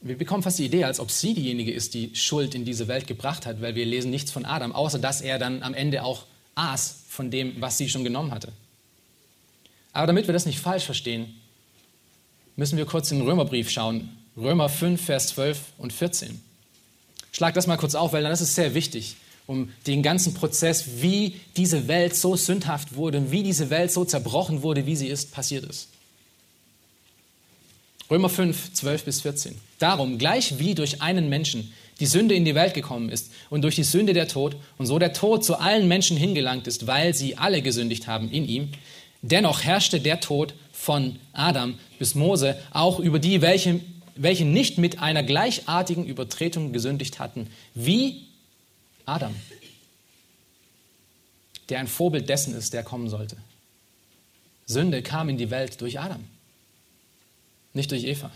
wir 0.00 0.16
bekommen 0.16 0.42
fast 0.42 0.58
die 0.58 0.64
Idee, 0.64 0.84
als 0.84 1.00
ob 1.00 1.10
sie 1.10 1.34
diejenige 1.34 1.72
ist, 1.72 1.92
die 1.92 2.14
Schuld 2.14 2.54
in 2.54 2.64
diese 2.64 2.88
Welt 2.88 3.06
gebracht 3.06 3.44
hat, 3.44 3.60
weil 3.60 3.74
wir 3.74 3.84
lesen 3.84 4.10
nichts 4.10 4.30
von 4.30 4.44
Adam, 4.44 4.72
außer 4.72 4.98
dass 4.98 5.20
er 5.20 5.38
dann 5.38 5.62
am 5.62 5.74
Ende 5.74 6.04
auch 6.04 6.24
aß 6.54 7.04
von 7.08 7.30
dem, 7.30 7.60
was 7.60 7.76
sie 7.76 7.88
schon 7.88 8.04
genommen 8.04 8.30
hatte. 8.30 8.52
Aber 9.92 10.06
damit 10.06 10.26
wir 10.26 10.32
das 10.32 10.46
nicht 10.46 10.60
falsch 10.60 10.84
verstehen, 10.84 11.34
müssen 12.56 12.78
wir 12.78 12.86
kurz 12.86 13.10
in 13.10 13.18
den 13.18 13.26
Römerbrief 13.26 13.70
schauen, 13.70 14.08
Römer 14.40 14.70
5, 14.70 15.04
Vers 15.04 15.28
12 15.28 15.60
und 15.76 15.92
14. 15.92 16.40
Schlag 17.32 17.54
das 17.54 17.66
mal 17.66 17.76
kurz 17.76 17.94
auf, 17.94 18.12
weil 18.12 18.22
das 18.22 18.40
ist 18.40 18.54
sehr 18.54 18.74
wichtig, 18.74 19.16
um 19.46 19.70
den 19.86 20.02
ganzen 20.02 20.32
Prozess, 20.32 21.02
wie 21.02 21.36
diese 21.56 21.88
Welt 21.88 22.16
so 22.16 22.36
sündhaft 22.36 22.94
wurde 22.94 23.18
und 23.18 23.30
wie 23.32 23.42
diese 23.42 23.68
Welt 23.68 23.92
so 23.92 24.04
zerbrochen 24.04 24.62
wurde, 24.62 24.86
wie 24.86 24.96
sie 24.96 25.08
ist, 25.08 25.32
passiert 25.32 25.64
ist. 25.64 25.88
Römer 28.10 28.28
5, 28.28 28.72
12 28.72 29.04
bis 29.04 29.20
14. 29.20 29.54
Darum, 29.78 30.18
gleich 30.18 30.58
wie 30.58 30.74
durch 30.74 31.02
einen 31.02 31.28
Menschen 31.28 31.72
die 32.00 32.06
Sünde 32.06 32.34
in 32.34 32.44
die 32.44 32.54
Welt 32.54 32.74
gekommen 32.74 33.10
ist 33.10 33.30
und 33.50 33.62
durch 33.62 33.76
die 33.76 33.84
Sünde 33.84 34.14
der 34.14 34.26
Tod 34.26 34.56
und 34.78 34.86
so 34.86 34.98
der 34.98 35.12
Tod 35.12 35.44
zu 35.44 35.60
allen 35.60 35.86
Menschen 35.86 36.16
hingelangt 36.16 36.66
ist, 36.66 36.86
weil 36.86 37.14
sie 37.14 37.36
alle 37.36 37.60
gesündigt 37.60 38.06
haben 38.06 38.30
in 38.30 38.48
ihm, 38.48 38.70
dennoch 39.20 39.62
herrschte 39.62 40.00
der 40.00 40.20
Tod 40.20 40.54
von 40.72 41.16
Adam 41.34 41.78
bis 41.98 42.14
Mose 42.14 42.58
auch 42.72 42.98
über 43.00 43.18
die, 43.18 43.42
welche 43.42 43.80
welche 44.16 44.44
nicht 44.44 44.78
mit 44.78 45.00
einer 45.00 45.22
gleichartigen 45.22 46.04
Übertretung 46.04 46.72
gesündigt 46.72 47.18
hatten, 47.18 47.48
wie 47.74 48.26
Adam, 49.06 49.34
der 51.68 51.80
ein 51.80 51.88
Vorbild 51.88 52.28
dessen 52.28 52.54
ist, 52.54 52.72
der 52.72 52.82
kommen 52.82 53.08
sollte. 53.08 53.36
Sünde 54.66 55.02
kam 55.02 55.28
in 55.28 55.38
die 55.38 55.50
Welt 55.50 55.80
durch 55.80 55.98
Adam, 56.00 56.24
nicht 57.72 57.90
durch 57.90 58.04
Eva. 58.04 58.30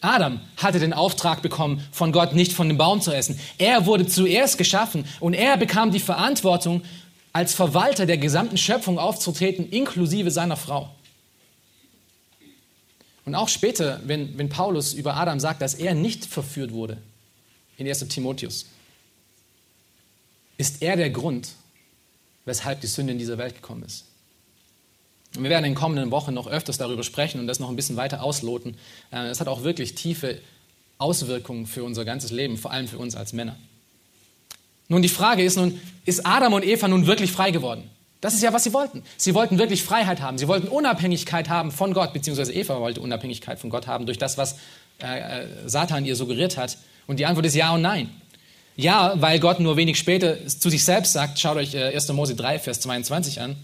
Adam 0.00 0.40
hatte 0.56 0.78
den 0.78 0.94
Auftrag 0.94 1.42
bekommen, 1.42 1.86
von 1.92 2.12
Gott 2.12 2.34
nicht 2.34 2.52
von 2.52 2.68
dem 2.68 2.78
Baum 2.78 3.02
zu 3.02 3.12
essen. 3.12 3.38
Er 3.58 3.84
wurde 3.84 4.06
zuerst 4.06 4.56
geschaffen 4.56 5.04
und 5.20 5.34
er 5.34 5.56
bekam 5.58 5.90
die 5.90 6.00
Verantwortung, 6.00 6.82
als 7.32 7.54
Verwalter 7.54 8.06
der 8.06 8.18
gesamten 8.18 8.56
Schöpfung 8.56 8.98
aufzutreten, 8.98 9.68
inklusive 9.70 10.30
seiner 10.30 10.56
Frau. 10.56 10.94
Und 13.24 13.34
auch 13.34 13.48
später, 13.48 14.00
wenn, 14.04 14.36
wenn 14.38 14.48
Paulus 14.48 14.94
über 14.94 15.16
Adam 15.16 15.40
sagt, 15.40 15.62
dass 15.62 15.74
er 15.74 15.94
nicht 15.94 16.24
verführt 16.24 16.72
wurde, 16.72 16.98
in 17.76 17.86
1 17.86 18.06
Timotheus, 18.08 18.66
ist 20.58 20.82
er 20.82 20.96
der 20.96 21.10
Grund, 21.10 21.50
weshalb 22.44 22.80
die 22.80 22.86
Sünde 22.86 23.12
in 23.12 23.18
dieser 23.18 23.38
Welt 23.38 23.54
gekommen 23.54 23.82
ist. 23.82 24.04
Und 25.36 25.44
wir 25.44 25.50
werden 25.50 25.64
in 25.64 25.72
den 25.72 25.78
kommenden 25.78 26.10
Wochen 26.10 26.34
noch 26.34 26.46
öfters 26.46 26.76
darüber 26.76 27.02
sprechen 27.02 27.40
und 27.40 27.46
das 27.46 27.60
noch 27.60 27.70
ein 27.70 27.76
bisschen 27.76 27.96
weiter 27.96 28.22
ausloten. 28.22 28.76
Äh, 29.12 29.26
es 29.26 29.40
hat 29.40 29.48
auch 29.48 29.62
wirklich 29.62 29.94
tiefe 29.94 30.40
Auswirkungen 30.98 31.66
für 31.66 31.84
unser 31.84 32.04
ganzes 32.04 32.30
Leben, 32.30 32.58
vor 32.58 32.72
allem 32.72 32.88
für 32.88 32.98
uns 32.98 33.14
als 33.14 33.32
Männer. 33.32 33.56
Nun, 34.88 35.02
die 35.02 35.08
Frage 35.08 35.44
ist 35.44 35.56
nun, 35.56 35.80
ist 36.04 36.26
Adam 36.26 36.52
und 36.52 36.64
Eva 36.64 36.88
nun 36.88 37.06
wirklich 37.06 37.30
frei 37.30 37.52
geworden? 37.52 37.88
Das 38.20 38.34
ist 38.34 38.42
ja, 38.42 38.52
was 38.52 38.64
sie 38.64 38.72
wollten. 38.72 39.02
Sie 39.16 39.34
wollten 39.34 39.58
wirklich 39.58 39.82
Freiheit 39.82 40.20
haben. 40.20 40.36
Sie 40.36 40.46
wollten 40.46 40.68
Unabhängigkeit 40.68 41.48
haben 41.48 41.72
von 41.72 41.94
Gott, 41.94 42.12
beziehungsweise 42.12 42.52
Eva 42.52 42.78
wollte 42.80 43.00
Unabhängigkeit 43.00 43.58
von 43.58 43.70
Gott 43.70 43.86
haben 43.86 44.04
durch 44.04 44.18
das, 44.18 44.36
was 44.36 44.56
äh, 45.02 45.40
äh 45.42 45.46
Satan 45.66 46.04
ihr 46.04 46.16
suggeriert 46.16 46.56
hat. 46.56 46.76
Und 47.06 47.18
die 47.18 47.26
Antwort 47.26 47.46
ist 47.46 47.54
ja 47.54 47.72
und 47.72 47.82
nein. 47.82 48.10
Ja, 48.76 49.14
weil 49.16 49.40
Gott 49.40 49.60
nur 49.60 49.76
wenig 49.76 49.98
später 49.98 50.46
zu 50.46 50.70
sich 50.70 50.84
selbst 50.84 51.12
sagt, 51.12 51.38
schaut 51.38 51.56
euch 51.56 51.74
äh, 51.74 51.94
1. 51.94 52.12
Mose 52.12 52.34
3, 52.34 52.58
Vers 52.58 52.80
22 52.80 53.40
an, 53.40 53.56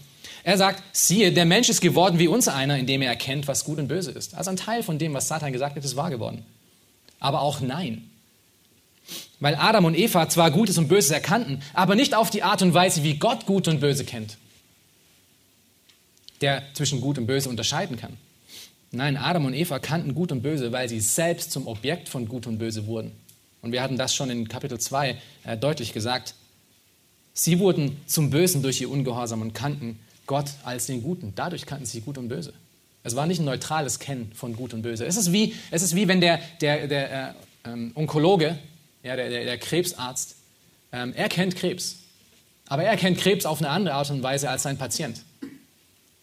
er 0.43 0.57
sagt, 0.57 0.81
siehe, 0.93 1.33
der 1.33 1.45
Mensch 1.45 1.69
ist 1.69 1.81
geworden 1.81 2.19
wie 2.19 2.27
uns 2.27 2.47
einer, 2.47 2.77
indem 2.77 3.01
er 3.01 3.09
erkennt, 3.09 3.47
was 3.47 3.65
gut 3.65 3.79
und 3.79 3.87
böse 3.89 4.11
ist. 4.11 4.33
Also 4.33 4.49
ein 4.49 4.57
Teil 4.57 4.81
von 4.81 4.97
dem, 4.97 5.13
was 5.13 5.27
Satan 5.27 5.51
gesagt 5.51 5.75
hat, 5.75 5.83
ist 5.83 5.95
wahr 5.95 6.09
geworden. 6.09 6.45
Aber 7.19 7.41
auch 7.41 7.59
nein. 7.59 8.09
Weil 9.39 9.55
Adam 9.55 9.85
und 9.85 9.97
Eva 9.97 10.29
zwar 10.29 10.51
Gutes 10.51 10.77
und 10.77 10.87
Böses 10.87 11.11
erkannten, 11.11 11.61
aber 11.73 11.95
nicht 11.95 12.15
auf 12.15 12.29
die 12.29 12.43
Art 12.43 12.61
und 12.61 12.73
Weise, 12.73 13.03
wie 13.03 13.15
Gott 13.15 13.45
Gut 13.45 13.67
und 13.67 13.79
Böse 13.79 14.05
kennt. 14.05 14.37
Der 16.41 16.63
zwischen 16.73 17.01
Gut 17.01 17.17
und 17.17 17.27
Böse 17.27 17.49
unterscheiden 17.49 17.97
kann. 17.97 18.17
Nein, 18.91 19.17
Adam 19.17 19.45
und 19.45 19.53
Eva 19.53 19.79
kannten 19.79 20.15
Gut 20.15 20.31
und 20.31 20.41
Böse, 20.41 20.71
weil 20.71 20.87
sie 20.87 20.99
selbst 20.99 21.51
zum 21.51 21.67
Objekt 21.67 22.07
von 22.07 22.27
Gut 22.27 22.47
und 22.47 22.57
Böse 22.57 22.87
wurden. 22.87 23.11
Und 23.61 23.71
wir 23.71 23.81
hatten 23.81 23.97
das 23.97 24.15
schon 24.15 24.29
in 24.29 24.47
Kapitel 24.47 24.79
2 24.79 25.17
äh, 25.43 25.57
deutlich 25.57 25.93
gesagt. 25.93 26.35
Sie 27.33 27.59
wurden 27.59 27.97
zum 28.05 28.29
Bösen 28.29 28.61
durch 28.63 28.79
ihr 28.81 28.89
Ungehorsam 28.89 29.41
und 29.41 29.53
kannten 29.53 29.99
Gott 30.25 30.51
als 30.63 30.85
den 30.85 31.03
Guten. 31.03 31.33
Dadurch 31.35 31.65
kannten 31.65 31.85
sie 31.85 32.01
Gut 32.01 32.17
und 32.17 32.29
Böse. 32.29 32.53
Es 33.03 33.15
war 33.15 33.25
nicht 33.25 33.39
ein 33.39 33.45
neutrales 33.45 33.99
Kennen 33.99 34.31
von 34.33 34.55
Gut 34.55 34.73
und 34.73 34.81
Böse. 34.81 35.05
Es 35.05 35.17
ist 35.17 35.31
wie, 35.31 35.53
es 35.71 35.81
ist 35.81 35.95
wie 35.95 36.07
wenn 36.07 36.21
der, 36.21 36.39
der, 36.61 36.87
der 36.87 37.29
äh, 37.29 37.33
ähm, 37.65 37.91
Onkologe, 37.95 38.57
ja, 39.03 39.15
der, 39.15 39.29
der, 39.29 39.45
der 39.45 39.57
Krebsarzt, 39.57 40.35
ähm, 40.91 41.13
er 41.15 41.29
kennt 41.29 41.55
Krebs. 41.55 41.97
Aber 42.67 42.83
er 42.83 42.97
kennt 42.97 43.17
Krebs 43.17 43.45
auf 43.45 43.59
eine 43.59 43.69
andere 43.69 43.95
Art 43.95 44.09
und 44.11 44.23
Weise 44.23 44.49
als 44.49 44.63
sein 44.63 44.77
Patient. 44.77 45.21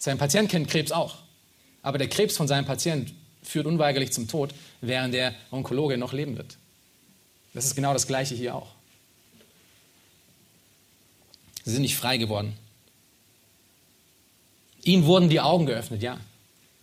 Sein 0.04 0.18
Patient 0.18 0.50
kennt 0.50 0.68
Krebs 0.68 0.92
auch. 0.92 1.16
Aber 1.80 1.96
der 1.96 2.10
Krebs 2.10 2.36
von 2.36 2.46
seinem 2.46 2.66
Patient 2.66 3.14
führt 3.42 3.64
unweigerlich 3.64 4.12
zum 4.12 4.28
Tod, 4.28 4.52
während 4.82 5.14
der 5.14 5.34
Onkologe 5.50 5.96
noch 5.96 6.12
leben 6.12 6.36
wird. 6.36 6.58
Das 7.54 7.64
ist 7.64 7.74
genau 7.74 7.94
das 7.94 8.06
Gleiche 8.06 8.34
hier 8.34 8.54
auch. 8.54 8.66
Sie 11.64 11.70
sind 11.70 11.80
nicht 11.80 11.96
frei 11.96 12.18
geworden. 12.18 12.52
Ihnen 14.82 15.06
wurden 15.06 15.30
die 15.30 15.40
Augen 15.40 15.64
geöffnet, 15.64 16.02
ja. 16.02 16.20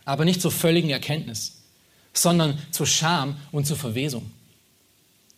Aber 0.03 0.25
nicht 0.25 0.41
zur 0.41 0.51
völligen 0.51 0.89
Erkenntnis, 0.89 1.61
sondern 2.13 2.57
zur 2.71 2.87
Scham 2.87 3.37
und 3.51 3.67
zur 3.67 3.77
Verwesung. 3.77 4.31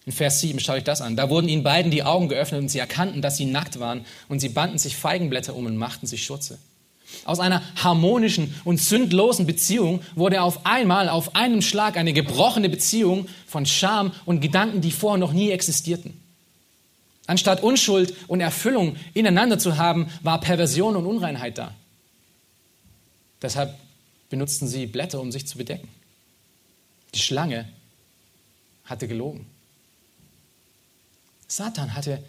In 0.06 0.14
Vers 0.14 0.40
7 0.40 0.62
schaue 0.62 0.78
ich 0.78 0.86
das 0.86 1.02
an. 1.02 1.18
Da 1.18 1.30
wurden 1.30 1.50
ihnen 1.50 1.64
beiden 1.64 1.92
die 1.92 2.04
Augen 2.04 2.30
geöffnet 2.30 2.62
und 2.62 2.70
sie 2.70 2.80
erkannten, 2.80 3.22
dass 3.22 3.36
sie 3.36 3.46
nackt 3.46 3.78
waren 3.82 4.06
und 4.30 4.40
sie 4.40 4.48
banden 4.48 4.78
sich 4.78 4.96
Feigenblätter 4.96 5.54
um 5.54 5.66
und 5.66 5.76
machten 5.76 6.08
sich 6.08 6.24
Schurze. 6.24 6.60
Aus 7.26 7.40
einer 7.40 7.62
harmonischen 7.76 8.54
und 8.64 8.82
sündlosen 8.82 9.46
Beziehung 9.46 10.02
wurde 10.16 10.42
auf 10.42 10.66
einmal, 10.66 11.10
auf 11.10 11.36
einen 11.36 11.62
Schlag 11.62 11.96
eine 11.96 12.14
gebrochene 12.14 12.70
Beziehung 12.70 13.28
von 13.48 13.66
Scham 13.66 14.12
und 14.26 14.42
Gedanken, 14.42 14.82
die 14.82 14.92
vorher 14.92 15.20
noch 15.20 15.34
nie 15.34 15.52
existierten. 15.52 16.20
Anstatt 17.26 17.64
Unschuld 17.64 18.14
und 18.28 18.42
Erfüllung 18.42 18.98
ineinander 19.14 19.58
zu 19.58 19.78
haben, 19.78 20.10
war 20.22 20.42
Perversion 20.42 20.96
und 20.96 21.06
Unreinheit 21.06 21.58
da. 21.58 21.74
Deshalb 23.42 23.74
benutzten 24.30 24.68
sie 24.68 24.88
Blätter, 24.88 25.22
um 25.22 25.32
sich 25.32 25.48
zu 25.48 25.58
bedecken. 25.58 25.88
Die 27.14 27.20
Schlange 27.20 27.70
hatte 28.86 29.08
gelogen. 29.08 29.46
Satan 31.48 31.94
hatte 31.94 32.24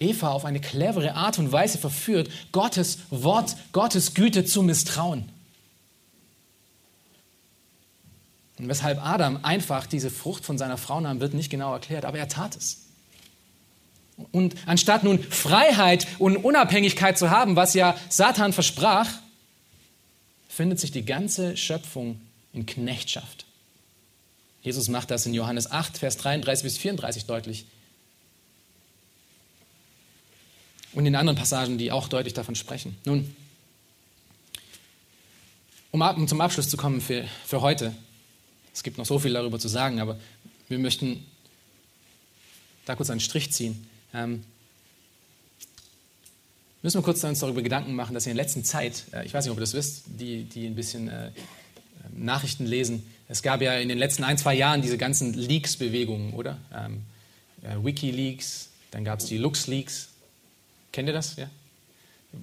Eva 0.00 0.28
auf 0.30 0.44
eine 0.44 0.60
clevere 0.60 1.14
Art 1.14 1.38
und 1.38 1.50
Weise 1.50 1.78
verführt, 1.78 2.30
Gottes 2.52 2.98
Wort, 3.10 3.56
Gottes 3.72 4.14
Güte 4.14 4.44
zu 4.44 4.62
misstrauen. 4.62 5.28
Und 8.58 8.68
weshalb 8.68 9.04
Adam 9.04 9.44
einfach 9.44 9.86
diese 9.86 10.10
Frucht 10.10 10.44
von 10.44 10.58
seiner 10.58 10.78
Frau 10.78 11.00
nahm, 11.00 11.20
wird 11.20 11.34
nicht 11.34 11.50
genau 11.50 11.72
erklärt, 11.72 12.04
aber 12.04 12.18
er 12.18 12.28
tat 12.28 12.56
es. 12.56 12.78
Und 14.32 14.56
anstatt 14.66 15.04
nun 15.04 15.22
Freiheit 15.22 16.06
und 16.18 16.36
Unabhängigkeit 16.36 17.16
zu 17.16 17.30
haben, 17.30 17.54
was 17.54 17.74
ja 17.74 17.96
Satan 18.08 18.52
versprach, 18.52 19.08
findet 20.48 20.80
sich 20.80 20.90
die 20.90 21.04
ganze 21.04 21.56
Schöpfung 21.56 22.20
in 22.52 22.66
Knechtschaft. 22.66 23.46
Jesus 24.60 24.88
macht 24.88 25.12
das 25.12 25.24
in 25.24 25.34
Johannes 25.34 25.70
8, 25.70 25.98
Vers 25.98 26.16
33 26.16 26.64
bis 26.64 26.78
34 26.78 27.26
deutlich. 27.26 27.66
Und 30.98 31.06
in 31.06 31.14
anderen 31.14 31.38
Passagen, 31.38 31.78
die 31.78 31.92
auch 31.92 32.08
deutlich 32.08 32.34
davon 32.34 32.56
sprechen. 32.56 32.96
Nun, 33.04 33.32
um, 35.92 36.26
zum 36.26 36.40
Abschluss 36.40 36.68
zu 36.68 36.76
kommen 36.76 37.00
für, 37.00 37.24
für 37.46 37.60
heute, 37.60 37.94
es 38.74 38.82
gibt 38.82 38.98
noch 38.98 39.06
so 39.06 39.20
viel 39.20 39.32
darüber 39.32 39.60
zu 39.60 39.68
sagen, 39.68 40.00
aber 40.00 40.18
wir 40.66 40.80
möchten 40.80 41.24
da 42.84 42.96
kurz 42.96 43.10
einen 43.10 43.20
Strich 43.20 43.52
ziehen. 43.52 43.86
Ähm, 44.12 44.42
müssen 46.82 46.98
wir 46.98 47.04
kurz 47.04 47.22
uns 47.22 47.38
darüber 47.38 47.62
Gedanken 47.62 47.94
machen, 47.94 48.12
dass 48.12 48.26
in 48.26 48.34
der 48.34 48.44
letzten 48.44 48.64
Zeit, 48.64 49.04
äh, 49.12 49.24
ich 49.24 49.32
weiß 49.32 49.44
nicht, 49.44 49.52
ob 49.52 49.58
ihr 49.58 49.60
das 49.60 49.74
wisst, 49.74 50.02
die, 50.06 50.42
die 50.42 50.66
ein 50.66 50.74
bisschen 50.74 51.06
äh, 51.06 51.30
Nachrichten 52.10 52.66
lesen, 52.66 53.06
es 53.28 53.42
gab 53.42 53.62
ja 53.62 53.74
in 53.74 53.88
den 53.88 53.98
letzten 53.98 54.24
ein, 54.24 54.36
zwei 54.36 54.56
Jahren 54.56 54.82
diese 54.82 54.98
ganzen 54.98 55.32
Leaks-Bewegungen, 55.32 56.32
oder? 56.32 56.58
Ähm, 56.74 57.02
äh, 57.62 57.84
Wikileaks, 57.84 58.70
dann 58.90 59.04
gab 59.04 59.20
es 59.20 59.26
die 59.26 59.38
LuxLeaks. 59.38 60.08
Kennt 60.92 61.08
ihr 61.08 61.14
das? 61.14 61.36
Ja? 61.36 61.48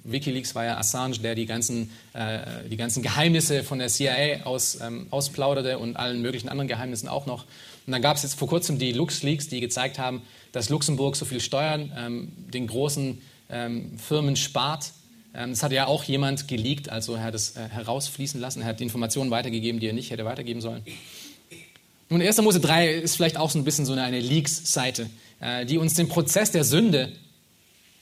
Wikileaks 0.04 0.54
war 0.54 0.64
ja 0.64 0.78
Assange, 0.78 1.18
der 1.18 1.34
die 1.34 1.46
ganzen, 1.46 1.90
äh, 2.12 2.38
die 2.68 2.76
ganzen 2.76 3.02
Geheimnisse 3.02 3.62
von 3.62 3.78
der 3.78 3.88
CIA 3.88 4.44
aus, 4.44 4.80
ähm, 4.80 5.06
ausplauderte 5.10 5.78
und 5.78 5.96
allen 5.96 6.22
möglichen 6.22 6.48
anderen 6.48 6.68
Geheimnissen 6.68 7.08
auch 7.08 7.26
noch. 7.26 7.44
Und 7.86 7.92
dann 7.92 8.02
gab 8.02 8.16
es 8.16 8.24
jetzt 8.24 8.34
vor 8.34 8.48
kurzem 8.48 8.78
die 8.78 8.92
LuxLeaks, 8.92 9.48
die 9.48 9.60
gezeigt 9.60 9.98
haben, 9.98 10.22
dass 10.50 10.70
Luxemburg 10.70 11.14
so 11.14 11.24
viel 11.24 11.40
Steuern 11.40 11.92
ähm, 11.96 12.32
den 12.52 12.66
großen 12.66 13.20
ähm, 13.48 13.96
Firmen 13.98 14.34
spart. 14.34 14.90
Ähm, 15.34 15.50
das 15.50 15.62
hat 15.62 15.70
ja 15.70 15.86
auch 15.86 16.02
jemand 16.02 16.48
geleakt, 16.48 16.88
also 16.88 17.14
er 17.14 17.22
hat 17.22 17.34
es 17.34 17.56
äh, 17.56 17.68
herausfließen 17.68 18.40
lassen, 18.40 18.62
er 18.62 18.68
hat 18.68 18.80
Informationen 18.80 19.30
weitergegeben, 19.30 19.80
die 19.80 19.86
er 19.86 19.92
nicht 19.92 20.10
hätte 20.10 20.24
weitergeben 20.24 20.60
sollen. 20.60 20.82
Nun, 22.08 22.22
1. 22.22 22.40
Mose 22.42 22.60
3 22.60 22.90
ist 22.90 23.16
vielleicht 23.16 23.36
auch 23.36 23.50
so 23.50 23.58
ein 23.58 23.64
bisschen 23.64 23.86
so 23.86 23.92
eine, 23.92 24.02
eine 24.02 24.20
Leaks-Seite, 24.20 25.08
äh, 25.40 25.64
die 25.64 25.78
uns 25.78 25.94
den 25.94 26.08
Prozess 26.08 26.50
der 26.50 26.64
Sünde 26.64 27.12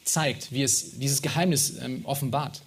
zeigt, 0.04 0.52
wie 0.52 0.62
es 0.62 0.98
dieses 0.98 1.22
Geheimnis 1.22 1.78
ähm, 1.80 2.04
offenbart. 2.04 2.62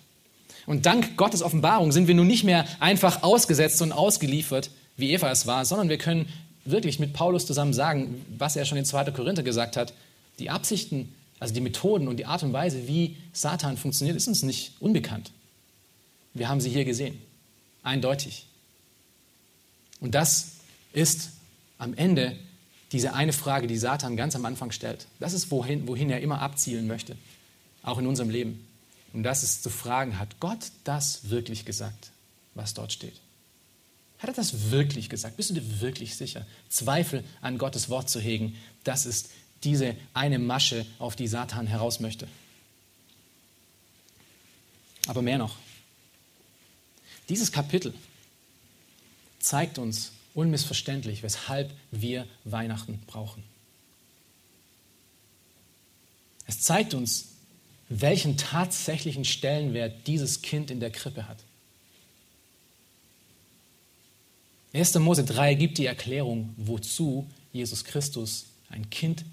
Und 0.66 0.86
dank 0.86 1.16
Gottes 1.16 1.42
Offenbarung 1.42 1.92
sind 1.92 2.08
wir 2.08 2.16
nun 2.16 2.28
nicht 2.28 2.44
mehr 2.44 2.66
einfach 2.80 3.24
ausgesetzt 3.24 3.82
und 3.82 3.92
ausgeliefert, 3.92 4.70
wie 4.98 5.12
Eva 5.12 5.32
es 5.32 5.48
war, 5.48 5.64
sondern 5.66 5.90
wir 5.90 5.98
können 5.98 6.28
wirklich 6.66 7.00
mit 7.00 7.14
Paulus 7.14 7.46
zusammen 7.46 7.74
sagen, 7.74 8.26
was 8.38 8.56
er 8.56 8.66
schon 8.66 8.78
in 8.78 8.86
2. 8.86 9.12
Korinther 9.12 9.44
gesagt 9.44 9.78
hat. 9.78 9.94
Die 10.40 10.50
Absichten 10.50 11.14
also 11.40 11.54
die 11.54 11.62
Methoden 11.62 12.08
und 12.08 12.18
die 12.18 12.26
Art 12.26 12.44
und 12.44 12.54
Weise, 12.54 12.88
wie 12.88 13.16
Satan 13.32 13.78
funktioniert, 13.78 14.18
ist 14.18 14.28
uns 14.28 14.44
nicht 14.44 14.74
unbekannt. 14.80 15.32
Wir 16.34 16.50
haben 16.50 16.62
sie 16.62 16.70
hier 16.70 16.86
gesehen. 16.86 17.20
Eindeutig. 17.84 18.46
Und 20.00 20.16
das 20.16 20.54
ist 20.94 21.32
am 21.78 21.94
Ende 21.94 22.36
diese 22.92 23.14
eine 23.14 23.34
Frage, 23.34 23.68
die 23.68 23.78
Satan 23.78 24.16
ganz 24.16 24.36
am 24.36 24.46
Anfang 24.46 24.72
stellt. 24.72 25.08
Das 25.20 25.34
ist, 25.34 25.52
wohin, 25.52 25.88
wohin 25.88 26.10
er 26.10 26.22
immer 26.22 26.42
abzielen 26.42 26.88
möchte, 26.88 27.18
auch 27.84 27.98
in 27.98 28.08
unserem 28.08 28.30
Leben. 28.30 28.66
Und 29.14 29.24
das 29.24 29.44
ist 29.44 29.64
zu 29.64 29.70
fragen, 29.70 30.20
hat 30.20 30.40
Gott 30.40 30.72
das 30.84 31.30
wirklich 31.30 31.66
gesagt, 31.66 32.12
was 32.54 32.74
dort 32.74 32.94
steht? 32.94 33.20
Hat 34.20 34.30
er 34.30 34.34
das 34.34 34.72
wirklich 34.72 35.10
gesagt? 35.10 35.38
Bist 35.38 35.50
du 35.50 35.54
dir 35.54 35.82
wirklich 35.82 36.16
sicher? 36.16 36.46
Zweifel 36.70 37.24
an 37.42 37.58
Gottes 37.58 37.90
Wort 37.90 38.10
zu 38.10 38.20
hegen, 38.20 38.56
das 38.84 39.06
ist 39.06 39.30
diese 39.64 39.96
eine 40.14 40.40
Masche, 40.40 40.86
auf 41.00 41.16
die 41.16 41.28
Satan 41.28 41.68
heraus 41.68 42.00
möchte. 42.00 42.28
Aber 45.08 45.22
mehr 45.22 45.38
noch. 45.38 45.56
Dieses 47.30 47.52
Kapitel 47.52 47.94
zeigt 49.40 49.78
uns 49.78 50.12
unmissverständlich, 50.38 51.24
weshalb 51.24 51.74
wir 51.90 52.28
Weihnachten 52.44 53.00
brauchen. 53.08 53.44
Es 56.46 56.62
zeigt 56.62 56.94
uns, 56.94 57.30
welchen 57.90 58.38
tatsächlichen 58.38 59.26
Stellenwert 59.26 60.06
dieses 60.06 60.44
Kind 60.44 60.70
in 60.70 60.80
der 60.80 60.92
Krippe 60.92 61.28
hat. 61.28 61.40
1. 64.74 64.94
Mose 65.00 65.24
3 65.26 65.56
gibt 65.56 65.80
die 65.80 65.88
Erklärung, 65.88 66.54
wozu 66.56 67.28
Jesus 67.52 67.84
Christus 67.84 68.46
ein 68.70 68.92
Kind 68.92 69.26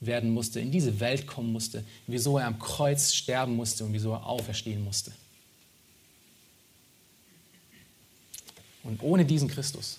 werden 0.00 0.30
musste, 0.30 0.58
in 0.60 0.72
diese 0.72 1.00
Welt 1.00 1.26
kommen 1.26 1.52
musste, 1.52 1.84
wieso 2.06 2.38
er 2.38 2.46
am 2.46 2.58
Kreuz 2.58 3.12
sterben 3.12 3.56
musste 3.56 3.84
und 3.84 3.92
wieso 3.92 4.12
er 4.12 4.24
auferstehen 4.24 4.82
musste. 4.82 5.12
Und 8.82 9.02
ohne 9.02 9.26
diesen 9.26 9.48
Christus, 9.48 9.98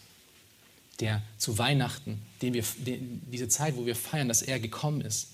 der 1.01 1.21
zu 1.37 1.57
Weihnachten, 1.57 2.21
den 2.41 2.53
wir, 2.53 2.63
den, 2.77 3.21
diese 3.31 3.47
Zeit, 3.47 3.75
wo 3.75 3.85
wir 3.85 3.95
feiern, 3.95 4.27
dass 4.27 4.41
er 4.41 4.59
gekommen 4.59 5.01
ist, 5.01 5.29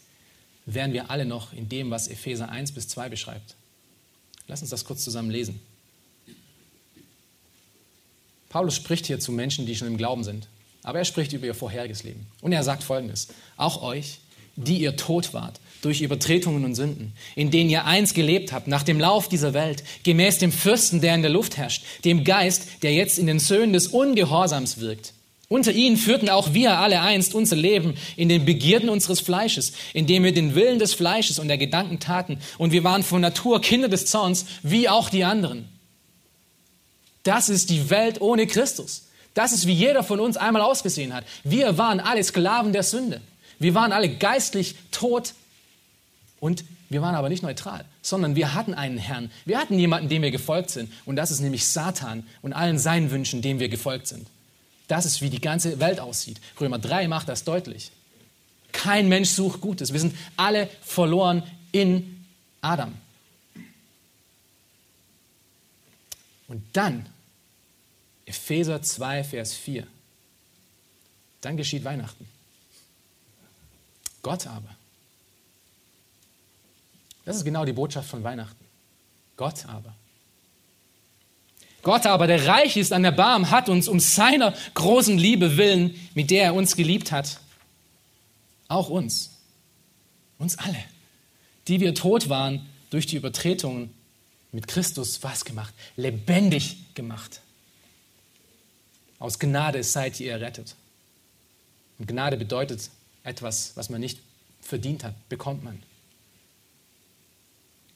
wären 0.65 0.93
wir 0.93 1.11
alle 1.11 1.26
noch 1.26 1.53
in 1.53 1.70
dem, 1.70 1.91
was 1.91 2.07
Epheser 2.07 2.49
1 2.49 2.72
bis 2.72 2.88
2 2.88 3.09
beschreibt. 3.09 3.55
Lass 4.47 4.61
uns 4.61 4.72
das 4.72 4.86
kurz 4.86 5.03
zusammen 5.03 5.30
lesen. 5.30 5.59
Paulus 8.49 8.76
spricht 8.76 9.05
hier 9.05 9.20
zu 9.20 9.32
Menschen, 9.32 9.65
die 9.65 9.76
schon 9.76 9.88
im 9.88 9.97
Glauben 9.97 10.24
sind, 10.24 10.47
aber 10.84 10.99
er 10.99 11.05
spricht 11.05 11.34
über 11.34 11.45
ihr 11.45 11.53
vorheriges 11.53 12.03
Leben. 12.03 12.26
Und 12.41 12.53
er 12.53 12.63
sagt 12.63 12.84
folgendes: 12.84 13.28
Auch 13.57 13.82
euch, 13.82 14.20
die 14.55 14.80
ihr 14.80 14.95
tot 14.95 15.34
wart 15.34 15.59
durch 15.82 16.01
Übertretungen 16.01 16.65
und 16.65 16.76
Sünden, 16.76 17.13
in 17.36 17.51
denen 17.51 17.70
ihr 17.70 17.86
einst 17.86 18.15
gelebt 18.15 18.51
habt, 18.51 18.68
nach 18.68 18.84
dem 18.84 18.99
Lauf 18.99 19.30
dieser 19.30 19.53
Welt, 19.53 19.84
gemäß 20.03 20.39
dem 20.39 20.51
Fürsten, 20.51 21.01
der 21.01 21.13
in 21.13 21.22
der 21.22 21.32
Luft 21.32 21.57
herrscht, 21.57 21.84
dem 22.03 22.24
Geist, 22.24 22.68
der 22.82 22.93
jetzt 22.93 23.20
in 23.20 23.28
den 23.28 23.39
Söhnen 23.39 23.74
des 23.74 23.88
Ungehorsams 23.88 24.80
wirkt. 24.80 25.13
Unter 25.49 25.71
ihnen 25.71 25.95
führten 25.95 26.29
auch 26.29 26.53
wir 26.53 26.77
alle 26.77 27.01
einst 27.01 27.33
unser 27.33 27.55
Leben 27.55 27.95
in 28.17 28.27
den 28.27 28.43
Begierden 28.43 28.89
unseres 28.89 29.21
Fleisches, 29.21 29.71
indem 29.93 30.23
wir 30.23 30.33
den 30.33 30.55
Willen 30.55 30.77
des 30.77 30.93
Fleisches 30.93 31.39
und 31.39 31.47
der 31.47 31.57
Gedanken 31.57 31.99
taten. 31.99 32.39
Und 32.57 32.73
wir 32.73 32.83
waren 32.83 33.01
von 33.01 33.21
Natur 33.21 33.61
Kinder 33.61 33.87
des 33.87 34.07
Zorns, 34.07 34.45
wie 34.61 34.89
auch 34.89 35.09
die 35.09 35.23
anderen. 35.23 35.69
Das 37.23 37.47
ist 37.47 37.69
die 37.69 37.89
Welt 37.89 38.19
ohne 38.19 38.45
Christus. 38.45 39.07
Das 39.33 39.53
ist, 39.53 39.67
wie 39.67 39.73
jeder 39.73 40.03
von 40.03 40.19
uns 40.19 40.35
einmal 40.35 40.61
ausgesehen 40.61 41.13
hat. 41.13 41.23
Wir 41.43 41.77
waren 41.77 41.99
alle 41.99 42.23
Sklaven 42.23 42.73
der 42.73 42.83
Sünde. 42.83 43.21
Wir 43.59 43.73
waren 43.73 43.91
alle 43.91 44.09
geistlich 44.09 44.75
tot 44.91 45.33
und 46.39 46.65
wir 46.89 47.01
waren 47.01 47.15
aber 47.15 47.29
nicht 47.29 47.43
neutral, 47.43 47.85
sondern 48.01 48.35
wir 48.35 48.53
hatten 48.53 48.73
einen 48.73 48.97
Herrn. 48.97 49.31
Wir 49.45 49.59
hatten 49.59 49.77
jemanden, 49.77 50.09
dem 50.09 50.21
wir 50.21 50.31
gefolgt 50.31 50.71
sind. 50.71 50.91
Und 51.05 51.15
das 51.15 51.31
ist 51.31 51.39
nämlich 51.39 51.67
Satan 51.67 52.25
und 52.41 52.53
allen 52.53 52.79
seinen 52.79 53.11
Wünschen, 53.11 53.41
dem 53.41 53.59
wir 53.59 53.69
gefolgt 53.69 54.07
sind. 54.07 54.27
Das 54.88 55.05
ist, 55.05 55.21
wie 55.21 55.29
die 55.29 55.41
ganze 55.41 55.79
Welt 55.79 55.99
aussieht. 55.99 56.39
Römer 56.59 56.79
3 56.79 57.07
macht 57.07 57.27
das 57.27 57.43
deutlich. 57.43 57.91
Kein 58.71 59.09
Mensch 59.09 59.29
sucht 59.29 59.59
Gutes. 59.59 59.91
Wir 59.91 59.99
sind 59.99 60.15
alle 60.38 60.69
verloren 60.81 61.43
in 61.71 62.25
Adam. 62.61 62.93
Und 66.47 66.63
dann, 66.73 67.05
Epheser 68.25 68.81
2, 68.81 69.23
Vers 69.23 69.53
4, 69.53 69.85
dann 71.41 71.57
geschieht 71.57 71.83
Weihnachten. 71.83 72.27
Gott 74.21 74.47
aber. 74.47 74.75
Das 77.25 77.35
ist 77.35 77.43
genau 77.43 77.65
die 77.65 77.73
Botschaft 77.73 78.09
von 78.09 78.23
Weihnachten. 78.23 78.63
Gott 79.35 79.65
aber. 79.65 79.93
Gott 81.88 82.05
aber, 82.05 82.27
der 82.27 82.47
reich 82.47 82.75
ist 82.75 82.91
an 82.91 83.05
Erbarmen, 83.05 83.49
hat 83.49 83.69
uns 83.69 83.88
um 83.88 84.01
seiner 84.01 84.53
großen 84.73 85.17
Liebe 85.17 85.55
willen, 85.55 85.95
mit 86.15 86.31
der 86.31 86.43
er 86.43 86.53
uns 86.53 86.75
geliebt 86.75 87.13
hat, 87.13 87.39
auch 88.67 88.89
uns, 88.89 89.38
uns 90.38 90.57
alle, 90.57 90.83
die 91.69 91.79
wir 91.79 91.95
tot 91.95 92.27
waren 92.27 92.65
durch 92.89 93.05
die 93.05 93.15
Übertretungen, 93.15 93.93
mit 94.51 94.67
Christus 94.67 95.23
was 95.23 95.45
gemacht? 95.45 95.73
Lebendig 95.95 96.75
gemacht. 96.93 97.39
Aus 99.17 99.39
Gnade 99.39 99.81
seid 99.81 100.19
ihr 100.19 100.33
errettet. 100.33 100.75
Und 101.99 102.07
Gnade 102.09 102.35
bedeutet 102.35 102.89
etwas, 103.23 103.71
was 103.75 103.88
man 103.88 104.01
nicht 104.01 104.19
verdient 104.59 105.05
hat, 105.05 105.13
bekommt 105.29 105.63
man. 105.63 105.81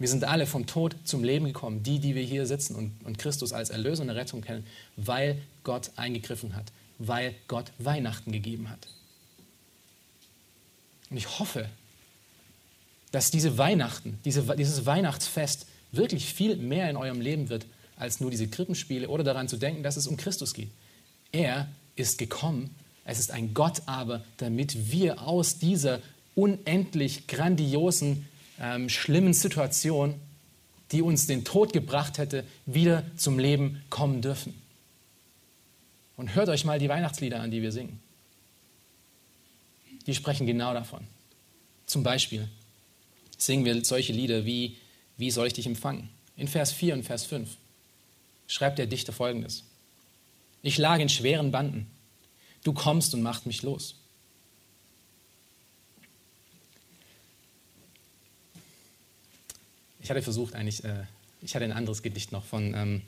Wir 0.01 0.07
sind 0.07 0.23
alle 0.23 0.47
vom 0.47 0.65
Tod 0.65 0.95
zum 1.03 1.23
Leben 1.23 1.45
gekommen, 1.45 1.83
die, 1.83 1.99
die 1.99 2.15
wir 2.15 2.23
hier 2.23 2.47
sitzen 2.47 2.75
und, 2.75 3.05
und 3.05 3.19
Christus 3.19 3.53
als 3.53 3.69
Erlöser 3.69 4.01
und 4.01 4.09
Rettung 4.09 4.41
kennen, 4.41 4.65
weil 4.95 5.39
Gott 5.63 5.91
eingegriffen 5.95 6.55
hat, 6.55 6.71
weil 6.97 7.35
Gott 7.47 7.71
Weihnachten 7.77 8.31
gegeben 8.31 8.71
hat. 8.71 8.87
Und 11.11 11.17
ich 11.17 11.37
hoffe, 11.37 11.69
dass 13.11 13.29
diese 13.29 13.59
Weihnachten, 13.59 14.17
diese, 14.25 14.41
dieses 14.55 14.87
Weihnachtsfest 14.87 15.67
wirklich 15.91 16.33
viel 16.33 16.55
mehr 16.55 16.89
in 16.89 16.97
eurem 16.97 17.21
Leben 17.21 17.49
wird, 17.49 17.67
als 17.95 18.21
nur 18.21 18.31
diese 18.31 18.47
Krippenspiele 18.47 19.07
oder 19.07 19.23
daran 19.23 19.47
zu 19.47 19.57
denken, 19.57 19.83
dass 19.83 19.97
es 19.97 20.07
um 20.07 20.17
Christus 20.17 20.55
geht. 20.55 20.71
Er 21.31 21.67
ist 21.95 22.17
gekommen, 22.17 22.73
es 23.05 23.19
ist 23.19 23.29
ein 23.29 23.53
Gott 23.53 23.83
aber, 23.85 24.23
damit 24.37 24.91
wir 24.91 25.21
aus 25.21 25.59
dieser 25.59 25.99
unendlich 26.33 27.27
grandiosen 27.27 28.27
ähm, 28.61 28.87
schlimmen 28.87 29.33
Situation, 29.33 30.15
die 30.91 31.01
uns 31.01 31.25
den 31.25 31.43
Tod 31.43 31.73
gebracht 31.73 32.17
hätte, 32.19 32.45
wieder 32.65 33.03
zum 33.17 33.39
Leben 33.39 33.83
kommen 33.89 34.21
dürfen. 34.21 34.53
Und 36.15 36.35
hört 36.35 36.49
euch 36.49 36.63
mal 36.63 36.77
die 36.77 36.87
Weihnachtslieder 36.87 37.39
an, 37.39 37.49
die 37.49 37.61
wir 37.61 37.71
singen. 37.71 37.99
Die 40.05 40.13
sprechen 40.13 40.45
genau 40.45 40.73
davon. 40.73 41.01
Zum 41.87 42.03
Beispiel 42.03 42.47
singen 43.37 43.65
wir 43.65 43.83
solche 43.83 44.13
Lieder 44.13 44.45
wie 44.45 44.77
Wie 45.17 45.31
soll 45.31 45.47
ich 45.47 45.53
dich 45.53 45.65
empfangen? 45.65 46.09
In 46.37 46.47
Vers 46.47 46.71
4 46.71 46.93
und 46.93 47.03
Vers 47.03 47.25
5 47.25 47.57
schreibt 48.47 48.79
der 48.79 48.87
Dichter 48.87 49.13
folgendes. 49.13 49.63
Ich 50.61 50.77
lag 50.77 50.99
in 50.99 51.09
schweren 51.09 51.51
Banden. 51.51 51.87
Du 52.63 52.73
kommst 52.73 53.13
und 53.13 53.21
machst 53.21 53.45
mich 53.45 53.63
los. 53.63 53.95
Ich 60.01 60.09
hatte 60.09 60.21
versucht 60.21 60.55
eigentlich, 60.55 60.83
äh, 60.83 61.03
ich 61.41 61.53
hatte 61.55 61.65
ein 61.65 61.71
anderes 61.71 62.01
Gedicht 62.01 62.31
noch 62.31 62.43
von, 62.43 62.73
ähm, 62.73 63.01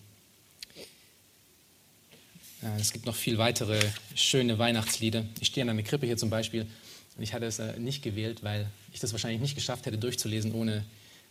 äh, 2.62 2.80
es 2.80 2.94
gibt 2.94 3.06
noch 3.06 3.16
viel 3.16 3.38
weitere 3.38 3.80
schöne 4.16 4.60
Weihnachtslieder. 4.60 5.26
Ich 5.40 5.48
stehe 5.48 5.64
an 5.64 5.70
einer 5.70 5.84
Krippe 5.84 6.06
hier 6.06 6.18
zum 6.18 6.30
Beispiel 6.30 6.68
und 7.18 7.24
ich 7.24 7.34
hatte 7.34 7.46
es 7.46 7.60
äh, 7.60 7.80
nicht 7.80 8.04
gewählt, 8.04 8.44
weil 8.44 8.68
ich 8.92 9.00
das 9.00 9.12
wahrscheinlich 9.12 9.42
nicht 9.42 9.56
geschafft 9.56 9.86
hätte 9.88 9.98
durchzulesen, 9.98 10.54
ohne, 10.54 10.86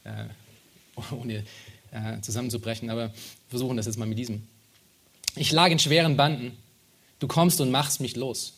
äh, 0.04 0.24
ohne 1.14 1.44
äh, 1.92 2.20
zusammenzubrechen. 2.20 2.90
Aber 2.90 3.12
versuchen 3.48 3.76
das 3.76 3.86
jetzt 3.86 3.98
mal 3.98 4.06
mit 4.06 4.18
diesem. 4.18 4.46
Ich 5.36 5.52
lag 5.52 5.70
in 5.70 5.78
schweren 5.78 6.16
Banden, 6.16 6.56
du 7.20 7.28
kommst 7.28 7.60
und 7.60 7.70
machst 7.70 8.00
mich 8.00 8.16
los. 8.16 8.54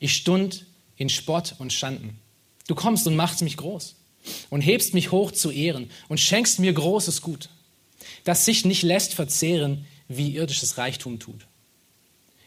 Ich 0.00 0.14
stund 0.14 0.64
in 0.96 1.10
Spott 1.10 1.54
und 1.58 1.72
Schanden. 1.72 2.18
Du 2.66 2.74
kommst 2.74 3.06
und 3.06 3.16
machst 3.16 3.42
mich 3.42 3.56
groß 3.56 3.94
und 4.50 4.60
hebst 4.60 4.94
mich 4.94 5.12
hoch 5.12 5.32
zu 5.32 5.50
Ehren 5.50 5.90
und 6.08 6.20
schenkst 6.20 6.58
mir 6.58 6.72
großes 6.72 7.22
Gut, 7.22 7.48
das 8.24 8.44
sich 8.44 8.64
nicht 8.64 8.82
lässt 8.82 9.14
verzehren, 9.14 9.86
wie 10.08 10.34
irdisches 10.34 10.78
Reichtum 10.78 11.18
tut. 11.18 11.46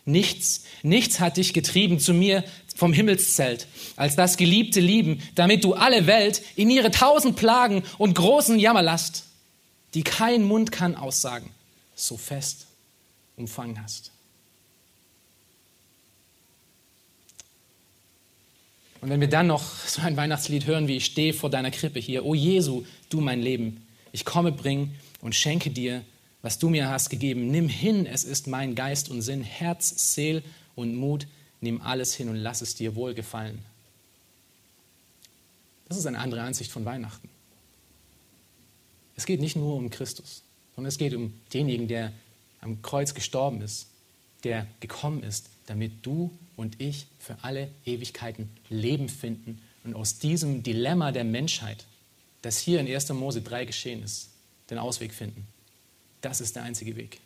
Nichts, 0.03 0.63
nichts 0.81 1.19
hat 1.19 1.37
dich 1.37 1.53
getrieben 1.53 1.99
zu 1.99 2.13
mir 2.13 2.43
vom 2.75 2.91
Himmelszelt, 2.91 3.67
als 3.95 4.15
das 4.15 4.35
geliebte 4.37 4.79
Lieben, 4.79 5.21
damit 5.35 5.63
du 5.63 5.73
alle 5.73 6.07
Welt 6.07 6.41
in 6.55 6.69
ihre 6.71 6.89
tausend 6.89 7.35
Plagen 7.35 7.83
und 7.99 8.15
großen 8.15 8.57
Jammerlast, 8.57 9.25
die 9.93 10.03
kein 10.03 10.43
Mund 10.43 10.71
kann 10.71 10.95
aussagen, 10.95 11.51
so 11.93 12.17
fest 12.17 12.65
umfangen 13.35 13.81
hast. 13.81 14.11
Und 19.01 19.09
wenn 19.09 19.19
wir 19.19 19.29
dann 19.29 19.47
noch 19.47 19.63
so 19.63 20.01
ein 20.01 20.15
Weihnachtslied 20.15 20.67
hören, 20.67 20.87
wie 20.87 20.97
ich 20.97 21.05
stehe 21.05 21.33
vor 21.33 21.49
deiner 21.49 21.71
Krippe 21.71 21.99
hier, 21.99 22.23
O 22.23 22.35
Jesu, 22.35 22.83
du 23.09 23.19
mein 23.19 23.41
Leben, 23.41 23.85
ich 24.11 24.25
komme, 24.25 24.51
bring 24.51 24.91
und 25.21 25.33
schenke 25.33 25.71
dir, 25.71 26.03
was 26.43 26.59
du 26.59 26.69
mir 26.69 26.89
hast 26.89 27.09
gegeben. 27.09 27.49
Nimm 27.49 27.67
hin, 27.67 28.05
es 28.05 28.23
ist 28.23 28.47
mein 28.47 28.75
Geist 28.75 29.09
und 29.09 29.21
Sinn, 29.21 29.43
Herz, 29.43 30.13
Seel 30.13 30.43
und 30.75 30.95
Mut. 30.95 31.27
Nimm 31.61 31.81
alles 31.81 32.13
hin 32.13 32.29
und 32.29 32.35
lass 32.35 32.61
es 32.61 32.75
dir 32.75 32.95
wohlgefallen. 32.95 33.59
Das 35.87 35.97
ist 35.97 36.05
eine 36.05 36.19
andere 36.19 36.41
Ansicht 36.41 36.71
von 36.71 36.85
Weihnachten. 36.85 37.29
Es 39.15 39.25
geht 39.25 39.41
nicht 39.41 39.55
nur 39.55 39.75
um 39.75 39.89
Christus, 39.89 40.43
sondern 40.75 40.89
es 40.89 40.97
geht 40.97 41.13
um 41.13 41.33
denjenigen, 41.53 41.87
der 41.87 42.11
am 42.61 42.81
Kreuz 42.81 43.13
gestorben 43.13 43.61
ist, 43.61 43.87
der 44.43 44.67
gekommen 44.79 45.21
ist, 45.23 45.49
damit 45.67 45.91
du 46.03 46.31
und 46.55 46.79
ich 46.81 47.07
für 47.19 47.37
alle 47.43 47.69
Ewigkeiten 47.85 48.49
Leben 48.69 49.09
finden 49.09 49.61
und 49.83 49.95
aus 49.95 50.19
diesem 50.19 50.63
Dilemma 50.63 51.11
der 51.11 51.23
Menschheit, 51.23 51.85
das 52.41 52.59
hier 52.59 52.79
in 52.79 52.87
1. 52.87 53.09
Mose 53.13 53.41
3 53.41 53.65
geschehen 53.65 54.03
ist, 54.03 54.29
den 54.69 54.77
Ausweg 54.77 55.13
finden. 55.13 55.47
Das 56.21 56.41
ist 56.41 56.55
der 56.55 56.63
einzige 56.63 56.95
Weg. 56.95 57.19